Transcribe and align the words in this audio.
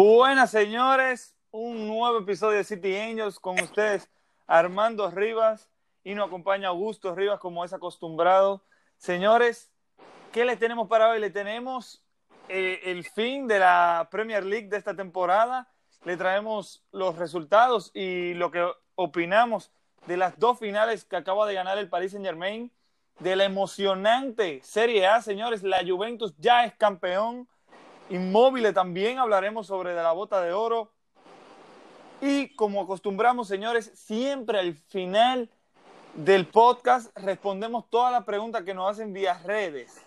Buenas 0.00 0.52
señores, 0.52 1.34
un 1.50 1.88
nuevo 1.88 2.20
episodio 2.20 2.58
de 2.58 2.62
City 2.62 2.96
Angels 2.96 3.40
con 3.40 3.60
ustedes, 3.60 4.08
Armando 4.46 5.10
Rivas, 5.10 5.68
y 6.04 6.14
nos 6.14 6.28
acompaña 6.28 6.68
Augusto 6.68 7.16
Rivas 7.16 7.40
como 7.40 7.64
es 7.64 7.72
acostumbrado. 7.72 8.62
Señores, 8.96 9.72
¿qué 10.30 10.44
le 10.44 10.56
tenemos 10.56 10.86
para 10.86 11.08
hoy? 11.08 11.18
Le 11.18 11.30
tenemos 11.30 12.00
eh, 12.48 12.78
el 12.84 13.02
fin 13.02 13.48
de 13.48 13.58
la 13.58 14.06
Premier 14.08 14.44
League 14.44 14.68
de 14.68 14.76
esta 14.76 14.94
temporada, 14.94 15.68
le 16.04 16.16
traemos 16.16 16.84
los 16.92 17.16
resultados 17.16 17.90
y 17.92 18.34
lo 18.34 18.52
que 18.52 18.70
opinamos 18.94 19.72
de 20.06 20.16
las 20.16 20.38
dos 20.38 20.60
finales 20.60 21.04
que 21.06 21.16
acaba 21.16 21.44
de 21.44 21.54
ganar 21.54 21.76
el 21.76 21.88
Paris 21.88 22.12
Saint 22.12 22.24
Germain, 22.24 22.70
de 23.18 23.34
la 23.34 23.46
emocionante 23.46 24.60
Serie 24.62 25.08
A, 25.08 25.20
señores, 25.22 25.64
la 25.64 25.84
Juventus 25.84 26.36
ya 26.38 26.64
es 26.64 26.74
campeón 26.76 27.48
Inmóviles 28.10 28.72
también 28.72 29.18
hablaremos 29.18 29.66
sobre 29.66 29.94
la 29.94 30.12
bota 30.12 30.40
de 30.40 30.52
oro. 30.52 30.90
Y 32.20 32.54
como 32.56 32.80
acostumbramos, 32.80 33.48
señores, 33.48 33.92
siempre 33.94 34.58
al 34.58 34.74
final 34.74 35.50
del 36.14 36.46
podcast 36.46 37.16
respondemos 37.16 37.88
todas 37.90 38.10
las 38.10 38.24
preguntas 38.24 38.62
que 38.62 38.74
nos 38.74 38.90
hacen 38.90 39.12
vía 39.12 39.40
redes. 39.44 40.00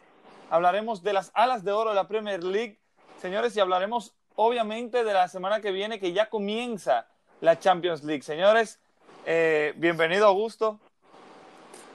Hablaremos 0.50 1.04
de 1.04 1.14
las 1.14 1.32
alas 1.36 1.64
de 1.64 1.72
oro 1.72 1.92
de 1.92 1.96
la 1.96 2.08
Premier 2.08 2.44
League, 2.44 2.80
señores, 3.22 3.56
y 3.56 3.60
hablaremos 3.60 4.16
obviamente 4.36 5.04
de 5.04 5.14
la 5.14 5.28
semana 5.28 5.62
que 5.62 5.72
viene 5.72 6.00
que 6.00 6.12
ya 6.12 6.30
comienza 6.30 7.08
la 7.40 7.60
Champions 7.60 8.04
League. 8.04 8.24
Señores, 8.24 8.80
eh, 9.26 9.74
bienvenido 9.78 10.26
Augusto. 10.26 10.80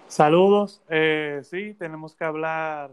Saludos. 0.08 0.80
Eh, 0.88 1.42
sí, 1.42 1.74
tenemos 1.74 2.14
que 2.14 2.24
hablar 2.24 2.92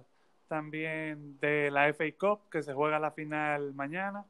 también 0.53 1.39
de 1.39 1.71
la 1.71 1.87
FA 1.91 2.05
Cup 2.15 2.41
que 2.51 2.61
se 2.61 2.75
juega 2.75 2.99
la 2.99 3.09
final 3.09 3.73
mañana, 3.73 4.23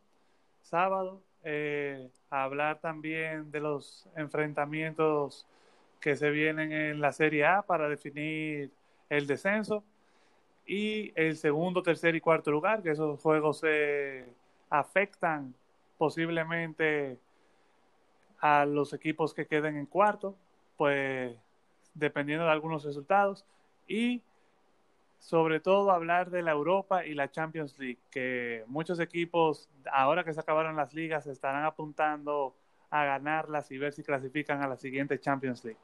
sábado. 0.62 1.22
Eh, 1.44 2.10
hablar 2.30 2.80
también 2.80 3.52
de 3.52 3.60
los 3.60 4.08
enfrentamientos 4.16 5.46
que 6.00 6.16
se 6.16 6.30
vienen 6.30 6.72
en 6.72 7.02
la 7.02 7.12
Serie 7.12 7.46
A 7.46 7.64
para 7.64 7.90
definir 7.90 8.72
el 9.10 9.28
descenso 9.28 9.84
y 10.66 11.12
el 11.20 11.36
segundo, 11.36 11.84
tercer 11.84 12.16
y 12.16 12.22
cuarto 12.22 12.52
lugar, 12.52 12.82
que 12.82 12.92
esos 12.92 13.20
juegos 13.20 13.60
se 13.60 14.24
afectan 14.70 15.54
posiblemente 15.98 17.20
a 18.40 18.66
los 18.66 18.94
equipos 18.94 19.34
que 19.34 19.46
queden 19.46 19.76
en 19.76 19.88
cuarto, 19.88 20.38
pues 20.78 21.36
dependiendo 21.94 22.46
de 22.46 22.52
algunos 22.52 22.86
resultados 22.86 23.44
y 23.90 24.22
sobre 25.24 25.62
todo 25.62 25.92
hablar 25.92 26.32
de 26.32 26.42
la 26.42 26.52
Europa 26.52 27.06
y 27.06 27.14
la 27.14 27.32
Champions 27.32 27.80
League, 27.80 28.00
que 28.12 28.66
muchos 28.68 29.00
equipos, 29.00 29.70
ahora 29.90 30.26
que 30.26 30.34
se 30.34 30.42
acabaron 30.42 30.76
las 30.76 30.94
ligas, 30.94 31.28
estarán 31.28 31.64
apuntando 31.64 32.58
a 32.90 33.06
ganarlas 33.06 33.72
y 33.72 33.78
ver 33.78 33.94
si 33.94 34.04
clasifican 34.04 34.62
a 34.62 34.68
la 34.68 34.76
siguiente 34.76 35.22
Champions 35.22 35.64
League. 35.64 35.80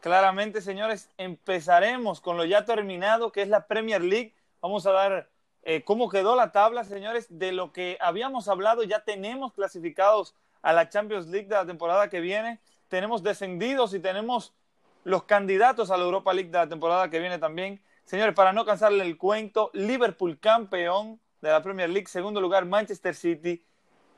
Claramente, 0.00 0.62
señores, 0.62 1.10
empezaremos 1.18 2.22
con 2.22 2.38
lo 2.38 2.46
ya 2.46 2.64
terminado, 2.64 3.32
que 3.32 3.42
es 3.42 3.48
la 3.48 3.66
Premier 3.66 4.00
League. 4.00 4.34
Vamos 4.62 4.86
a 4.86 4.92
dar 4.92 5.28
eh, 5.62 5.84
cómo 5.84 6.08
quedó 6.08 6.34
la 6.34 6.50
tabla, 6.50 6.84
señores, 6.84 7.26
de 7.28 7.52
lo 7.52 7.72
que 7.72 7.98
habíamos 8.00 8.48
hablado. 8.48 8.82
Ya 8.82 9.04
tenemos 9.04 9.52
clasificados 9.52 10.34
a 10.62 10.72
la 10.72 10.88
Champions 10.88 11.26
League 11.26 11.48
de 11.48 11.54
la 11.54 11.66
temporada 11.66 12.08
que 12.08 12.20
viene. 12.20 12.60
Tenemos 12.88 13.22
descendidos 13.22 13.92
y 13.92 14.00
tenemos 14.00 14.54
los 15.04 15.24
candidatos 15.24 15.90
a 15.90 15.98
la 15.98 16.04
Europa 16.04 16.32
League 16.32 16.50
de 16.50 16.56
la 16.56 16.68
temporada 16.68 17.10
que 17.10 17.18
viene 17.18 17.38
también. 17.38 17.82
Señores, 18.10 18.34
para 18.34 18.52
no 18.52 18.64
cansarle 18.64 19.04
el 19.04 19.16
cuento, 19.16 19.70
Liverpool 19.72 20.40
campeón 20.40 21.20
de 21.40 21.48
la 21.48 21.62
Premier 21.62 21.88
League, 21.88 22.08
segundo 22.08 22.40
lugar 22.40 22.64
Manchester 22.64 23.14
City, 23.14 23.64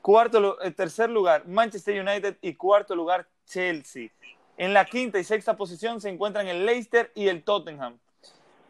cuarto, 0.01 0.59
eh, 0.63 0.71
tercer 0.71 1.11
lugar 1.11 1.45
Manchester 1.45 2.01
United 2.01 2.39
y 2.41 2.55
cuarto 2.55 2.95
lugar 2.95 3.27
Chelsea. 3.45 4.09
En 4.57 4.73
la 4.73 4.85
quinta 4.85 5.19
y 5.19 5.23
sexta 5.23 5.55
posición 5.55 6.01
se 6.01 6.09
encuentran 6.09 6.47
el 6.47 6.65
Leicester 6.65 7.11
y 7.13 7.27
el 7.27 7.43
Tottenham. 7.43 7.99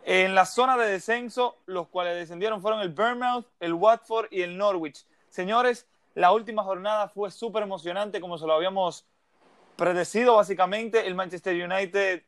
En 0.03 0.35
la 0.35 0.45
zona 0.45 0.75
de 0.75 0.91
descenso, 0.91 1.55
los 1.67 1.87
cuales 1.87 2.15
descendieron 2.15 2.61
fueron 2.61 2.81
el 2.81 2.89
Bournemouth, 2.89 3.45
el 3.61 3.75
Watford 3.75 4.27
y 4.29 4.41
el 4.41 4.57
Norwich. 4.57 5.05
Señores, 5.29 5.87
la 6.15 6.33
última 6.33 6.65
jornada 6.65 7.07
fue 7.07 7.31
súper 7.31 7.63
emocionante, 7.63 8.19
como 8.19 8.37
se 8.37 8.45
lo 8.45 8.55
habíamos 8.55 9.07
predecido 9.77 10.35
básicamente. 10.35 11.07
El 11.07 11.15
Manchester 11.15 11.55
United 11.55 12.23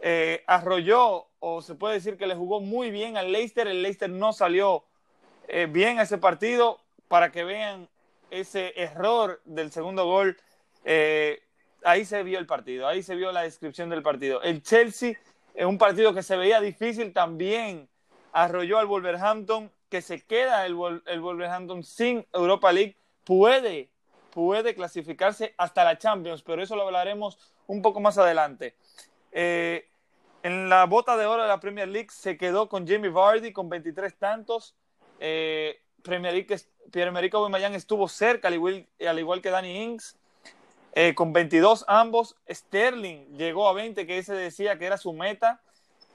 eh, 0.00 0.44
arrolló 0.46 1.26
o 1.48 1.62
se 1.62 1.76
puede 1.76 1.94
decir 1.94 2.16
que 2.16 2.26
le 2.26 2.34
jugó 2.34 2.60
muy 2.60 2.90
bien 2.90 3.16
al 3.16 3.30
Leicester. 3.30 3.68
El 3.68 3.80
Leicester 3.80 4.10
no 4.10 4.32
salió 4.32 4.82
eh, 5.46 5.68
bien 5.70 6.00
ese 6.00 6.18
partido. 6.18 6.80
Para 7.06 7.30
que 7.30 7.44
vean 7.44 7.88
ese 8.32 8.72
error 8.74 9.40
del 9.44 9.70
segundo 9.70 10.06
gol, 10.06 10.36
eh, 10.84 11.40
ahí 11.84 12.04
se 12.04 12.24
vio 12.24 12.40
el 12.40 12.46
partido, 12.46 12.88
ahí 12.88 13.00
se 13.00 13.14
vio 13.14 13.30
la 13.30 13.42
descripción 13.42 13.88
del 13.90 14.02
partido. 14.02 14.42
El 14.42 14.60
Chelsea, 14.60 15.14
en 15.54 15.68
un 15.68 15.78
partido 15.78 16.12
que 16.12 16.24
se 16.24 16.36
veía 16.36 16.60
difícil, 16.60 17.12
también 17.12 17.88
arrolló 18.32 18.78
al 18.78 18.86
Wolverhampton, 18.86 19.70
que 19.88 20.02
se 20.02 20.22
queda 20.22 20.66
el, 20.66 20.76
el 21.06 21.20
Wolverhampton 21.20 21.84
sin 21.84 22.26
Europa 22.32 22.72
League. 22.72 22.96
Puede, 23.22 23.88
puede 24.30 24.74
clasificarse 24.74 25.54
hasta 25.58 25.84
la 25.84 25.96
Champions, 25.96 26.42
pero 26.42 26.60
eso 26.60 26.74
lo 26.74 26.82
hablaremos 26.82 27.38
un 27.68 27.82
poco 27.82 28.00
más 28.00 28.18
adelante. 28.18 28.74
Eh, 29.30 29.88
en 30.46 30.68
la 30.68 30.86
bota 30.86 31.16
de 31.16 31.26
oro 31.26 31.42
de 31.42 31.48
la 31.48 31.58
Premier 31.58 31.88
League 31.88 32.10
se 32.12 32.36
quedó 32.36 32.68
con 32.68 32.86
Jamie 32.86 33.10
Vardy 33.10 33.52
con 33.52 33.68
23 33.68 34.14
tantos. 34.16 34.76
Eh, 35.18 35.82
Premier 36.04 36.32
League, 36.32 36.56
Pierre-Emerick 36.92 37.34
Aubameyang 37.34 37.74
estuvo 37.74 38.06
cerca, 38.06 38.46
al 38.46 38.54
igual, 38.54 39.42
que 39.42 39.50
Danny 39.50 39.82
Ings, 39.82 40.16
eh, 40.92 41.16
con 41.16 41.32
22 41.32 41.84
ambos. 41.88 42.36
Sterling 42.48 43.36
llegó 43.36 43.68
a 43.68 43.72
20, 43.72 44.06
que 44.06 44.18
ese 44.18 44.34
decía 44.34 44.78
que 44.78 44.86
era 44.86 44.98
su 44.98 45.12
meta. 45.12 45.60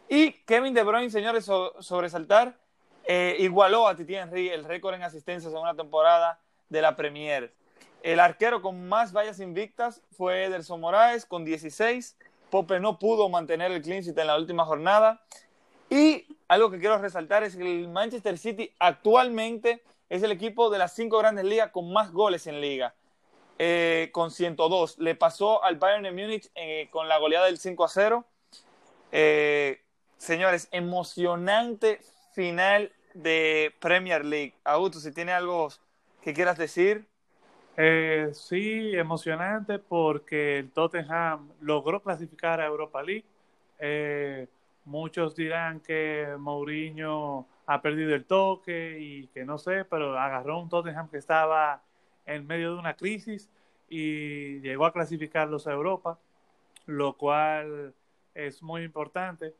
Y 0.07 0.31
Kevin 0.45 0.73
De 0.73 0.83
Bruyne, 0.83 1.09
señores, 1.09 1.43
sobresaltar, 1.43 2.55
eh, 3.03 3.35
igualó 3.39 3.85
a 3.85 3.97
Titi 3.97 4.15
Henry 4.15 4.47
el 4.47 4.63
récord 4.63 4.95
en 4.95 5.03
asistencias 5.03 5.51
en 5.51 5.59
una 5.59 5.75
temporada 5.75 6.39
de 6.69 6.81
la 6.81 6.95
Premier. 6.95 7.53
El 8.01 8.21
arquero 8.21 8.61
con 8.61 8.87
más 8.87 9.11
vallas 9.11 9.41
invictas 9.41 10.01
fue 10.11 10.45
Ederson 10.45 10.79
Moraes 10.79 11.25
con 11.25 11.43
16. 11.43 12.15
Pope 12.51 12.79
no 12.79 12.99
pudo 12.99 13.29
mantener 13.29 13.71
el 13.71 13.81
clean 13.81 14.03
sheet 14.03 14.17
en 14.17 14.27
la 14.27 14.37
última 14.37 14.65
jornada. 14.65 15.23
Y 15.89 16.27
algo 16.47 16.69
que 16.69 16.79
quiero 16.79 16.99
resaltar 16.99 17.43
es 17.43 17.55
que 17.55 17.63
el 17.63 17.87
Manchester 17.87 18.37
City 18.37 18.71
actualmente 18.77 19.81
es 20.09 20.21
el 20.21 20.31
equipo 20.31 20.69
de 20.69 20.77
las 20.77 20.93
cinco 20.93 21.17
grandes 21.17 21.45
ligas 21.45 21.71
con 21.71 21.91
más 21.91 22.11
goles 22.11 22.45
en 22.45 22.61
liga, 22.61 22.93
eh, 23.57 24.09
con 24.11 24.29
102. 24.29 24.99
Le 24.99 25.15
pasó 25.15 25.63
al 25.63 25.77
Bayern 25.77 26.03
de 26.03 26.11
Múnich 26.11 26.51
eh, 26.53 26.89
con 26.91 27.07
la 27.07 27.17
goleada 27.17 27.47
del 27.47 27.57
5 27.57 27.83
a 27.83 27.87
0. 27.87 28.25
Eh, 29.11 29.81
señores, 30.17 30.67
emocionante 30.71 32.01
final 32.33 32.91
de 33.13 33.73
Premier 33.79 34.23
League. 34.25 34.53
Augusto, 34.63 34.99
si 34.99 35.11
tiene 35.11 35.31
algo 35.31 35.69
que 36.21 36.33
quieras 36.33 36.57
decir. 36.57 37.10
Eh, 37.77 38.29
sí, 38.33 38.91
emocionante 38.95 39.79
porque 39.79 40.59
el 40.59 40.71
Tottenham 40.71 41.49
logró 41.61 42.01
clasificar 42.01 42.59
a 42.59 42.65
Europa 42.65 43.01
League. 43.01 43.25
Eh, 43.79 44.47
muchos 44.85 45.35
dirán 45.35 45.79
que 45.79 46.27
Mourinho 46.37 47.47
ha 47.65 47.81
perdido 47.81 48.13
el 48.13 48.25
toque 48.25 48.97
y 48.99 49.27
que 49.27 49.45
no 49.45 49.57
sé, 49.57 49.85
pero 49.85 50.17
agarró 50.19 50.59
un 50.59 50.69
Tottenham 50.69 51.09
que 51.09 51.17
estaba 51.17 51.81
en 52.25 52.45
medio 52.45 52.73
de 52.73 52.79
una 52.79 52.95
crisis 52.95 53.49
y 53.89 54.59
llegó 54.59 54.85
a 54.85 54.93
clasificarlos 54.93 55.67
a 55.67 55.71
Europa, 55.71 56.19
lo 56.85 57.13
cual 57.13 57.93
es 58.35 58.61
muy 58.61 58.83
importante, 58.83 59.53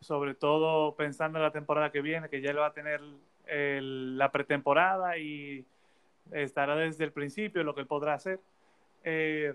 sobre 0.00 0.34
todo 0.34 0.94
pensando 0.96 1.38
en 1.38 1.44
la 1.44 1.52
temporada 1.52 1.90
que 1.92 2.00
viene, 2.02 2.28
que 2.28 2.40
ya 2.40 2.52
le 2.52 2.60
va 2.60 2.66
a 2.66 2.72
tener 2.72 3.00
la 3.46 4.32
pretemporada 4.32 5.18
y 5.18 5.64
estará 6.32 6.76
desde 6.76 7.04
el 7.04 7.12
principio 7.12 7.64
lo 7.64 7.74
que 7.74 7.84
podrá 7.84 8.14
hacer. 8.14 8.40
Eh, 9.02 9.54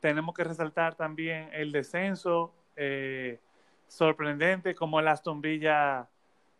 tenemos 0.00 0.34
que 0.34 0.44
resaltar 0.44 0.94
también 0.94 1.50
el 1.52 1.72
descenso 1.72 2.52
eh, 2.76 3.40
sorprendente 3.88 4.74
como 4.74 5.00
el 5.00 5.08
Aston 5.08 5.40
Villa 5.40 6.08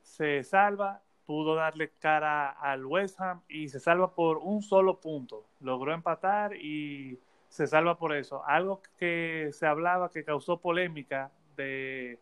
se 0.02 0.42
salva, 0.44 1.02
pudo 1.26 1.54
darle 1.56 1.90
cara 1.98 2.50
al 2.50 2.86
West 2.86 3.20
Ham 3.20 3.42
y 3.48 3.68
se 3.68 3.80
salva 3.80 4.14
por 4.14 4.38
un 4.38 4.62
solo 4.62 5.00
punto. 5.00 5.44
Logró 5.60 5.92
empatar 5.92 6.54
y 6.54 7.18
se 7.48 7.66
salva 7.66 7.98
por 7.98 8.14
eso. 8.14 8.44
Algo 8.46 8.80
que 8.96 9.50
se 9.52 9.66
hablaba 9.66 10.10
que 10.10 10.24
causó 10.24 10.60
polémica 10.60 11.30
de 11.56 12.18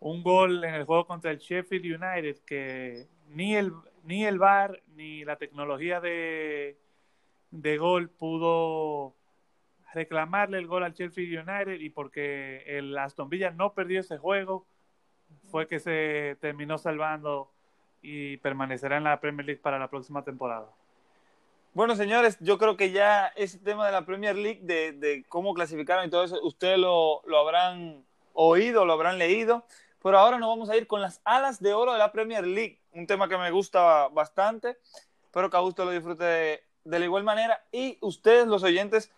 un 0.00 0.22
gol 0.22 0.64
en 0.64 0.74
el 0.74 0.84
juego 0.84 1.06
contra 1.06 1.30
el 1.30 1.38
Sheffield 1.38 2.02
United 2.02 2.38
que 2.46 3.06
ni 3.28 3.56
el, 3.56 3.72
ni 4.04 4.24
el 4.24 4.38
VAR 4.38 4.82
ni 4.94 5.24
la 5.24 5.36
tecnología 5.36 6.00
de, 6.00 6.78
de 7.50 7.78
gol 7.78 8.08
pudo 8.10 9.14
reclamarle 9.94 10.58
el 10.58 10.66
gol 10.66 10.84
al 10.84 10.94
Sheffield 10.94 11.48
United 11.48 11.80
y 11.80 11.90
porque 11.90 12.62
el 12.66 12.96
Aston 12.96 13.28
Villa 13.28 13.50
no 13.50 13.72
perdió 13.74 14.00
ese 14.00 14.18
juego 14.18 14.66
fue 15.50 15.66
que 15.66 15.80
se 15.80 16.36
terminó 16.40 16.78
salvando 16.78 17.50
y 18.02 18.36
permanecerá 18.38 18.98
en 18.98 19.04
la 19.04 19.20
Premier 19.20 19.46
League 19.46 19.60
para 19.60 19.78
la 19.78 19.88
próxima 19.88 20.22
temporada. 20.22 20.68
Bueno, 21.74 21.96
señores, 21.96 22.38
yo 22.40 22.58
creo 22.58 22.76
que 22.76 22.90
ya 22.90 23.26
ese 23.36 23.58
tema 23.58 23.86
de 23.86 23.92
la 23.92 24.04
Premier 24.04 24.36
League, 24.36 24.60
de, 24.62 24.92
de 24.92 25.24
cómo 25.28 25.54
clasificaron 25.54 26.06
y 26.06 26.10
todo 26.10 26.24
eso, 26.24 26.40
ustedes 26.42 26.78
lo, 26.78 27.22
lo, 27.26 27.38
habrán 27.38 28.04
oído, 28.32 28.84
lo 28.84 28.94
habrán 28.94 29.18
leído. 29.18 29.64
Pero 30.02 30.18
ahora 30.18 30.38
nos 30.38 30.48
vamos 30.48 30.70
a 30.70 30.76
ir 30.76 30.86
con 30.86 31.00
las 31.00 31.20
alas 31.24 31.60
de 31.60 31.74
oro 31.74 31.92
de 31.92 31.98
la 31.98 32.12
Premier 32.12 32.46
League, 32.46 32.80
un 32.92 33.06
tema 33.06 33.28
que 33.28 33.36
me 33.36 33.50
gusta 33.50 34.08
bastante. 34.08 34.78
Espero 35.24 35.50
que 35.50 35.56
a 35.56 35.60
gusto 35.60 35.84
lo 35.84 35.90
disfrute 35.90 36.24
de, 36.24 36.62
de 36.84 36.98
la 36.98 37.04
igual 37.04 37.24
manera. 37.24 37.64
Y 37.72 37.98
ustedes, 38.00 38.46
los 38.46 38.62
oyentes, 38.62 39.10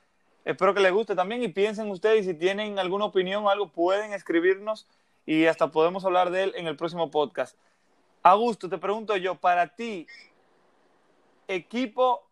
espero 0.45 0.75
que 0.75 0.81
les 0.81 0.93
guste 0.93 1.15
también 1.15 1.43
y 1.43 1.49
piensen 1.49 1.91
ustedes 1.91 2.27
si 2.27 2.35
tienen 2.35 2.79
alguna 2.79 3.05
opinión 3.07 3.45
o 3.45 3.51
algo, 3.51 3.69
pueden 3.69 4.13
escribirnos 4.13 4.89
y 5.27 5.47
hasta 5.47 5.71
podemos 5.71 6.05
hablar 6.05 6.31
de 6.31 6.45
él 6.45 6.53
en 6.57 6.67
el 6.67 6.77
próximo 6.77 7.11
podcast. 7.11 7.57
Augusto, 8.23 8.69
te 8.69 8.79
pregunto 8.79 9.17
yo, 9.17 9.37
para 9.37 9.69
ti, 9.69 10.07
equipo 11.49 12.27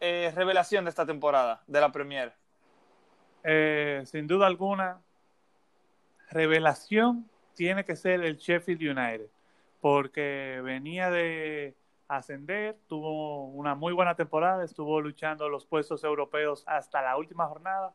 eh, 0.00 0.32
revelación 0.34 0.84
de 0.84 0.90
esta 0.90 1.06
temporada 1.06 1.62
de 1.66 1.80
la 1.80 1.90
Premier. 1.90 2.34
Eh, 3.42 4.02
sin 4.06 4.26
duda 4.26 4.46
alguna, 4.46 5.00
revelación 6.30 7.28
tiene 7.54 7.84
que 7.84 7.96
ser 7.96 8.22
el 8.24 8.36
Sheffield 8.36 8.82
United, 8.82 9.28
porque 9.80 10.60
venía 10.62 11.10
de 11.10 11.74
ascender, 12.08 12.76
tuvo 12.86 13.46
una 13.46 13.74
muy 13.74 13.92
buena 13.92 14.14
temporada, 14.14 14.64
estuvo 14.64 15.00
luchando 15.00 15.48
los 15.48 15.66
puestos 15.66 16.04
europeos 16.04 16.64
hasta 16.66 17.02
la 17.02 17.16
última 17.16 17.46
jornada, 17.46 17.94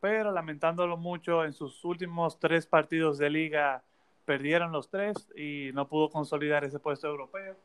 pero 0.00 0.30
lamentándolo 0.30 0.96
mucho, 0.96 1.44
en 1.44 1.52
sus 1.52 1.84
últimos 1.84 2.38
tres 2.38 2.66
partidos 2.66 3.18
de 3.18 3.30
liga 3.30 3.82
perdieron 4.24 4.72
los 4.72 4.90
tres 4.90 5.28
y 5.36 5.70
no 5.74 5.88
pudo 5.88 6.10
consolidar 6.10 6.64
ese 6.64 6.78
puesto 6.78 7.08
europeo. 7.08 7.56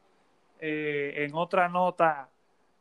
Eh, 0.59 1.25
en 1.25 1.35
otra 1.35 1.67
nota, 1.67 2.29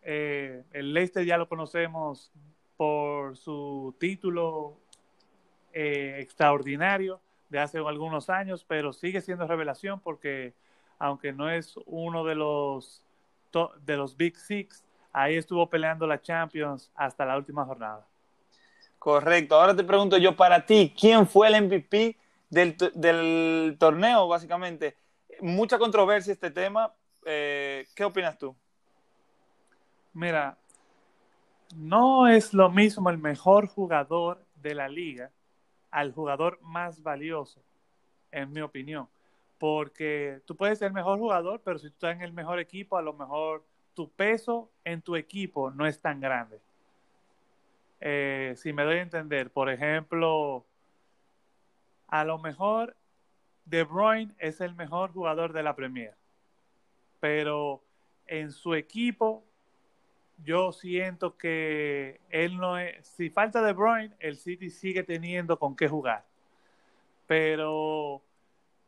eh, 0.02 0.64
el 0.72 0.94
Leicester 0.94 1.24
ya 1.24 1.36
lo 1.36 1.48
conocemos 1.48 2.32
por 2.76 3.36
su 3.36 3.94
título 3.98 4.76
eh, 5.72 6.18
extraordinario 6.20 7.20
de 7.52 7.60
hace 7.60 7.78
algunos 7.78 8.30
años, 8.30 8.64
pero 8.66 8.94
sigue 8.94 9.20
siendo 9.20 9.46
revelación 9.46 10.00
porque 10.00 10.54
aunque 10.98 11.34
no 11.34 11.50
es 11.50 11.74
uno 11.84 12.24
de 12.24 12.34
los 12.34 13.02
de 13.82 13.96
los 13.98 14.16
Big 14.16 14.38
Six, 14.38 14.82
ahí 15.12 15.36
estuvo 15.36 15.68
peleando 15.68 16.06
la 16.06 16.22
Champions 16.22 16.90
hasta 16.94 17.26
la 17.26 17.36
última 17.36 17.66
jornada. 17.66 18.06
Correcto. 18.98 19.56
Ahora 19.56 19.76
te 19.76 19.84
pregunto 19.84 20.16
yo 20.16 20.34
para 20.34 20.64
ti, 20.64 20.94
¿quién 20.98 21.26
fue 21.26 21.48
el 21.48 21.62
MVP 21.66 22.16
del, 22.48 22.74
del 22.94 23.76
torneo, 23.78 24.26
básicamente? 24.26 24.96
Mucha 25.42 25.78
controversia 25.78 26.32
este 26.32 26.50
tema. 26.50 26.94
Eh, 27.26 27.86
¿Qué 27.94 28.04
opinas 28.04 28.38
tú? 28.38 28.56
Mira, 30.14 30.56
no 31.76 32.26
es 32.26 32.54
lo 32.54 32.70
mismo 32.70 33.10
el 33.10 33.18
mejor 33.18 33.66
jugador 33.66 34.42
de 34.54 34.74
la 34.74 34.88
liga 34.88 35.30
al 35.92 36.12
jugador 36.12 36.58
más 36.62 37.02
valioso, 37.02 37.62
en 38.32 38.50
mi 38.50 38.60
opinión. 38.60 39.08
Porque 39.58 40.40
tú 40.46 40.56
puedes 40.56 40.80
ser 40.80 40.88
el 40.88 40.94
mejor 40.94 41.18
jugador, 41.18 41.60
pero 41.62 41.78
si 41.78 41.88
tú 41.88 41.94
estás 41.94 42.16
en 42.16 42.22
el 42.22 42.32
mejor 42.32 42.58
equipo, 42.58 42.96
a 42.96 43.02
lo 43.02 43.12
mejor 43.12 43.62
tu 43.94 44.10
peso 44.10 44.70
en 44.84 45.02
tu 45.02 45.14
equipo 45.14 45.70
no 45.70 45.86
es 45.86 46.00
tan 46.00 46.18
grande. 46.18 46.60
Eh, 48.00 48.54
si 48.56 48.72
me 48.72 48.82
doy 48.82 48.96
a 48.96 49.02
entender, 49.02 49.52
por 49.52 49.70
ejemplo, 49.70 50.64
a 52.08 52.24
lo 52.24 52.38
mejor 52.38 52.96
De 53.64 53.84
Bruyne 53.84 54.34
es 54.38 54.60
el 54.60 54.74
mejor 54.74 55.12
jugador 55.12 55.52
de 55.52 55.62
la 55.62 55.76
Premier, 55.76 56.14
pero 57.20 57.80
en 58.26 58.50
su 58.50 58.74
equipo 58.74 59.44
yo 60.44 60.72
siento 60.72 61.36
que 61.36 62.20
él 62.30 62.56
no 62.56 62.78
es, 62.78 63.06
si 63.06 63.30
falta 63.30 63.62
De 63.62 63.72
Bruyne, 63.72 64.14
el 64.18 64.36
City 64.36 64.70
sigue 64.70 65.02
teniendo 65.02 65.58
con 65.58 65.76
qué 65.76 65.88
jugar. 65.88 66.24
Pero 67.26 68.22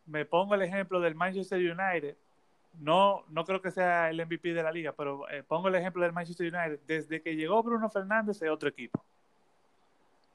me 0.07 0.25
pongo 0.25 0.55
el 0.55 0.63
ejemplo 0.63 1.01
del 1.01 1.15
Manchester 1.15 1.59
United, 1.59 2.17
no, 2.81 3.25
no 3.29 3.45
creo 3.45 3.61
que 3.61 3.71
sea 3.71 4.11
el 4.11 4.25
MVP 4.25 4.53
de 4.53 4.63
la 4.63 4.73
liga, 4.73 4.93
pero 4.93 5.29
eh, 5.31 5.43
pongo 5.43 5.69
el 5.69 5.75
ejemplo 5.77 6.03
del 6.03 6.13
Manchester 6.13 6.53
United. 6.53 6.81
Desde 6.87 7.23
que 7.23 7.37
llegó 7.37 7.63
Bruno 7.63 7.89
Fernández 7.89 8.43
es 8.43 8.51
otro 8.51 8.69
equipo. 8.69 9.03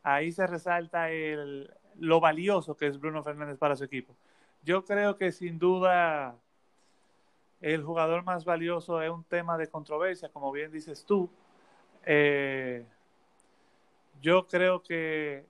Ahí 0.04 0.32
se 0.32 0.48
resalta 0.48 1.12
el, 1.12 1.72
lo 1.98 2.20
valioso 2.20 2.78
que 2.78 2.88
es 2.88 3.00
Bruno 3.00 3.24
Fernández 3.24 3.58
para 3.58 3.76
su 3.76 3.84
equipo. 3.84 4.16
Yo 4.64 4.86
creo 4.86 5.18
que 5.18 5.32
sin 5.32 5.60
duda 5.60 6.36
el 7.62 7.84
jugador 7.84 8.24
más 8.24 8.46
valioso 8.46 9.02
es 9.02 9.10
un 9.10 9.24
tema 9.24 9.58
de 9.58 9.68
controversia, 9.68 10.30
como 10.30 10.52
bien 10.52 10.72
dices 10.72 11.06
tú. 11.06 11.30
Eh, 12.06 12.86
yo 14.22 14.48
creo 14.48 14.82
que 14.82 15.46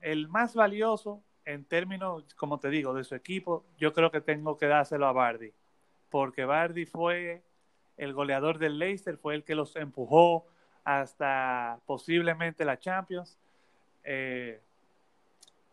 el 0.00 0.28
más 0.28 0.54
valioso 0.54 1.22
en 1.44 1.64
términos, 1.64 2.24
como 2.34 2.58
te 2.58 2.68
digo, 2.70 2.92
de 2.94 3.04
su 3.04 3.14
equipo, 3.14 3.64
yo 3.78 3.92
creo 3.92 4.10
que 4.10 4.20
tengo 4.20 4.56
que 4.58 4.66
dárselo 4.66 5.06
a 5.06 5.12
Bardi 5.12 5.52
porque 6.10 6.44
Bardi 6.44 6.86
fue 6.86 7.42
el 7.96 8.12
goleador 8.12 8.58
del 8.58 8.78
Leicester, 8.78 9.16
fue 9.16 9.34
el 9.34 9.44
que 9.44 9.54
los 9.54 9.76
empujó 9.76 10.46
hasta 10.84 11.80
posiblemente 11.86 12.64
la 12.64 12.78
Champions. 12.78 13.38
Eh, 14.04 14.60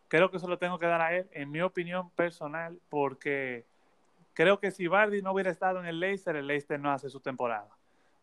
creo 0.07 0.31
que 0.31 0.37
eso 0.37 0.47
lo 0.47 0.57
tengo 0.57 0.79
que 0.79 0.85
dar 0.85 1.01
a 1.01 1.15
él, 1.15 1.29
en 1.31 1.51
mi 1.51 1.61
opinión 1.61 2.09
personal, 2.11 2.79
porque 2.89 3.65
creo 4.33 4.59
que 4.59 4.71
si 4.71 4.87
Bardi 4.87 5.21
no 5.21 5.31
hubiera 5.31 5.51
estado 5.51 5.79
en 5.79 5.85
el 5.85 5.99
Leicester, 5.99 6.35
el 6.35 6.47
Leicester 6.47 6.79
no 6.79 6.91
hace 6.91 7.09
su 7.09 7.19
temporada. 7.19 7.69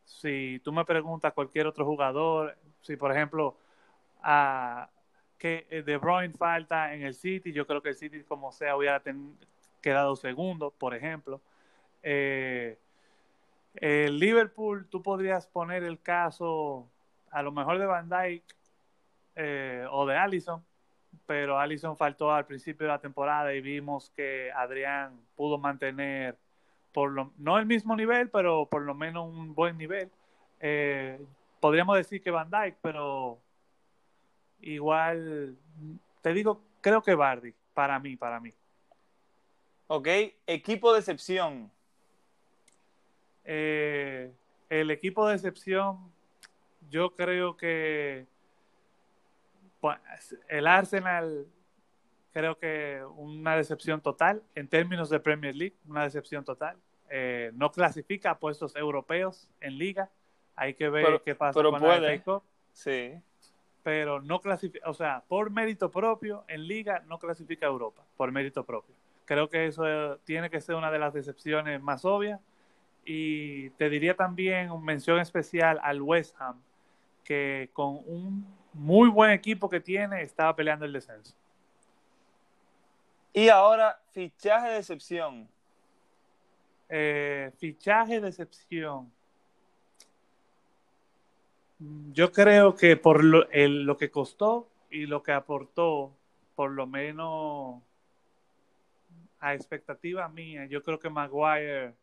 Si 0.05 0.61
tú 0.65 0.73
me 0.73 0.85
preguntas 0.85 1.31
a 1.31 1.35
cualquier 1.35 1.67
otro 1.67 1.85
jugador, 1.85 2.57
si 2.83 2.97
por 2.97 3.13
ejemplo 3.13 3.57
que 5.39 5.83
De 5.87 5.97
Bruyne 5.97 6.35
falta 6.35 6.95
en 6.95 7.03
el 7.03 7.15
City, 7.15 7.53
yo 7.53 7.67
creo 7.67 7.83
que 7.83 7.91
el 7.91 7.95
City 7.95 8.23
como 8.25 8.53
sea 8.53 8.77
hubiera 8.77 9.03
quedado 9.81 10.17
segundo, 10.17 10.71
por 10.71 10.95
ejemplo. 10.95 11.41
Eh, 12.03 12.79
el 13.75 14.19
Liverpool, 14.19 14.87
tú 14.89 15.03
podrías 15.03 15.47
poner 15.47 15.85
el 15.85 16.01
caso 16.01 16.89
a 17.31 17.43
lo 17.43 17.53
mejor 17.53 17.79
de 17.79 17.87
Van 17.87 18.09
Dyke 18.09 18.55
eh, 19.37 19.87
o 19.91 20.07
de 20.07 20.17
Allison, 20.17 20.65
pero 21.27 21.59
Allison 21.59 21.97
faltó 21.97 22.33
al 22.33 22.47
principio 22.47 22.87
de 22.87 22.93
la 22.93 23.01
temporada 23.01 23.55
y 23.55 23.61
vimos 23.61 24.11
que 24.17 24.51
Adrián 24.53 25.21
pudo 25.37 25.59
mantener 25.59 26.37
por 26.93 27.11
lo, 27.13 27.33
no 27.39 27.59
el 27.59 27.67
mismo 27.67 27.97
nivel, 27.97 28.31
pero 28.31 28.67
por 28.67 28.83
lo 28.83 28.95
menos 28.95 29.29
un 29.29 29.55
buen 29.55 29.79
nivel. 29.79 30.11
Eh, 30.61 31.21
podríamos 31.61 31.97
decir 31.97 32.23
que 32.23 32.31
Van 32.31 32.51
Dyke, 32.51 32.79
pero 32.83 33.39
igual, 34.61 35.57
te 36.23 36.33
digo, 36.33 36.61
creo 36.81 37.03
que 37.03 37.15
Bardi, 37.15 37.55
para 37.75 37.99
mí, 37.99 38.17
para 38.17 38.41
mí. 38.41 38.53
Ok, 39.87 40.09
equipo 40.47 40.93
de 40.93 41.01
excepción. 41.01 41.71
Eh, 43.45 44.33
el 44.69 44.91
equipo 44.91 45.27
de 45.27 45.35
excepción, 45.35 46.13
yo 46.91 47.15
creo 47.17 47.57
que 47.57 48.27
el 50.49 50.67
Arsenal, 50.67 51.47
creo 52.33 52.59
que 52.59 53.03
una 53.17 53.57
decepción 53.57 54.01
total 54.01 54.43
en 54.55 54.69
términos 54.69 55.11
de 55.11 55.21
Premier 55.21 55.55
League, 55.55 55.77
una 55.87 56.05
decepción 56.05 56.45
total. 56.45 56.77
Eh, 57.09 57.51
no 57.55 57.73
clasifica 57.73 58.31
a 58.31 58.39
puestos 58.39 58.77
europeos 58.77 59.49
en 59.61 59.79
liga. 59.79 60.11
Hay 60.55 60.75
que 60.75 60.89
ver 60.89 61.23
qué 61.25 61.35
pasa 61.35 61.59
pero 61.59 61.71
con 61.71 61.81
puede. 61.81 62.23
Sí. 62.73 63.15
Pero 63.83 64.21
no 64.21 64.41
clasifica, 64.41 64.89
o 64.89 64.95
sea, 64.95 65.25
por 65.27 65.51
mérito 65.51 65.91
propio 65.91 66.45
en 66.49 66.67
liga 66.67 67.03
no 67.09 67.19
clasifica 67.19 67.67
a 67.67 67.71
Europa, 67.71 68.05
por 68.17 68.31
mérito 68.31 68.65
propio. 68.65 68.95
Creo 69.25 69.49
que 69.49 69.67
eso 69.67 70.19
tiene 70.19 70.51
que 70.51 70.61
ser 70.61 70.77
una 70.77 70.91
de 70.91 70.99
las 70.99 71.15
decepciones 71.15 71.81
más 71.83 72.05
obvias 72.05 72.41
y 73.05 73.71
te 73.71 73.89
diría 73.89 74.15
también 74.15 74.71
un 74.71 74.85
mención 74.85 75.19
especial 75.19 75.81
al 75.83 76.03
West 76.03 76.37
Ham, 76.39 76.61
que 77.25 77.71
con 77.73 78.01
un 78.07 78.60
muy 78.73 79.09
buen 79.09 79.31
equipo 79.31 79.69
que 79.69 79.81
tiene 79.81 80.23
estaba 80.23 80.55
peleando 80.55 80.85
el 80.85 80.93
descenso. 80.93 81.35
Y 83.33 83.49
ahora, 83.49 84.01
fichaje 84.11 84.69
de 84.71 84.79
excepción. 84.79 85.49
Eh, 86.89 87.53
fichaje 87.59 88.21
de 88.21 88.29
excepción. 88.29 89.13
Yo 92.13 92.33
creo 92.33 92.75
que 92.75 92.97
por 92.97 93.25
lo, 93.25 93.47
lo 93.53 93.97
que 93.97 94.11
costó 94.11 94.69
y 94.91 95.07
lo 95.07 95.23
que 95.23 95.33
aportó, 95.33 96.13
por 96.55 96.73
lo 96.73 96.87
menos 96.87 97.81
a 99.39 99.55
expectativa 99.55 100.29
mía, 100.29 100.67
yo 100.67 100.83
creo 100.83 100.99
que 100.99 101.09
Maguire 101.09 101.95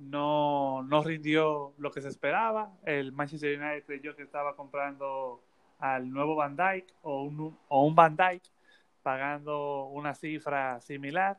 no, 0.00 0.82
no 0.82 1.02
rindió 1.02 1.74
lo 1.78 1.90
que 1.90 2.00
se 2.00 2.08
esperaba. 2.08 2.72
El 2.84 3.12
Manchester 3.12 3.58
United 3.58 3.84
creyó 3.84 4.16
que 4.16 4.22
estaba 4.22 4.56
comprando 4.56 5.42
al 5.78 6.10
nuevo 6.10 6.34
Van 6.36 6.56
Dyke 6.56 6.92
o 7.02 7.22
un, 7.22 7.56
o 7.68 7.84
un 7.84 7.94
Van 7.94 8.16
Dyke 8.16 8.48
pagando 9.02 9.86
una 9.86 10.14
cifra 10.14 10.80
similar 10.80 11.38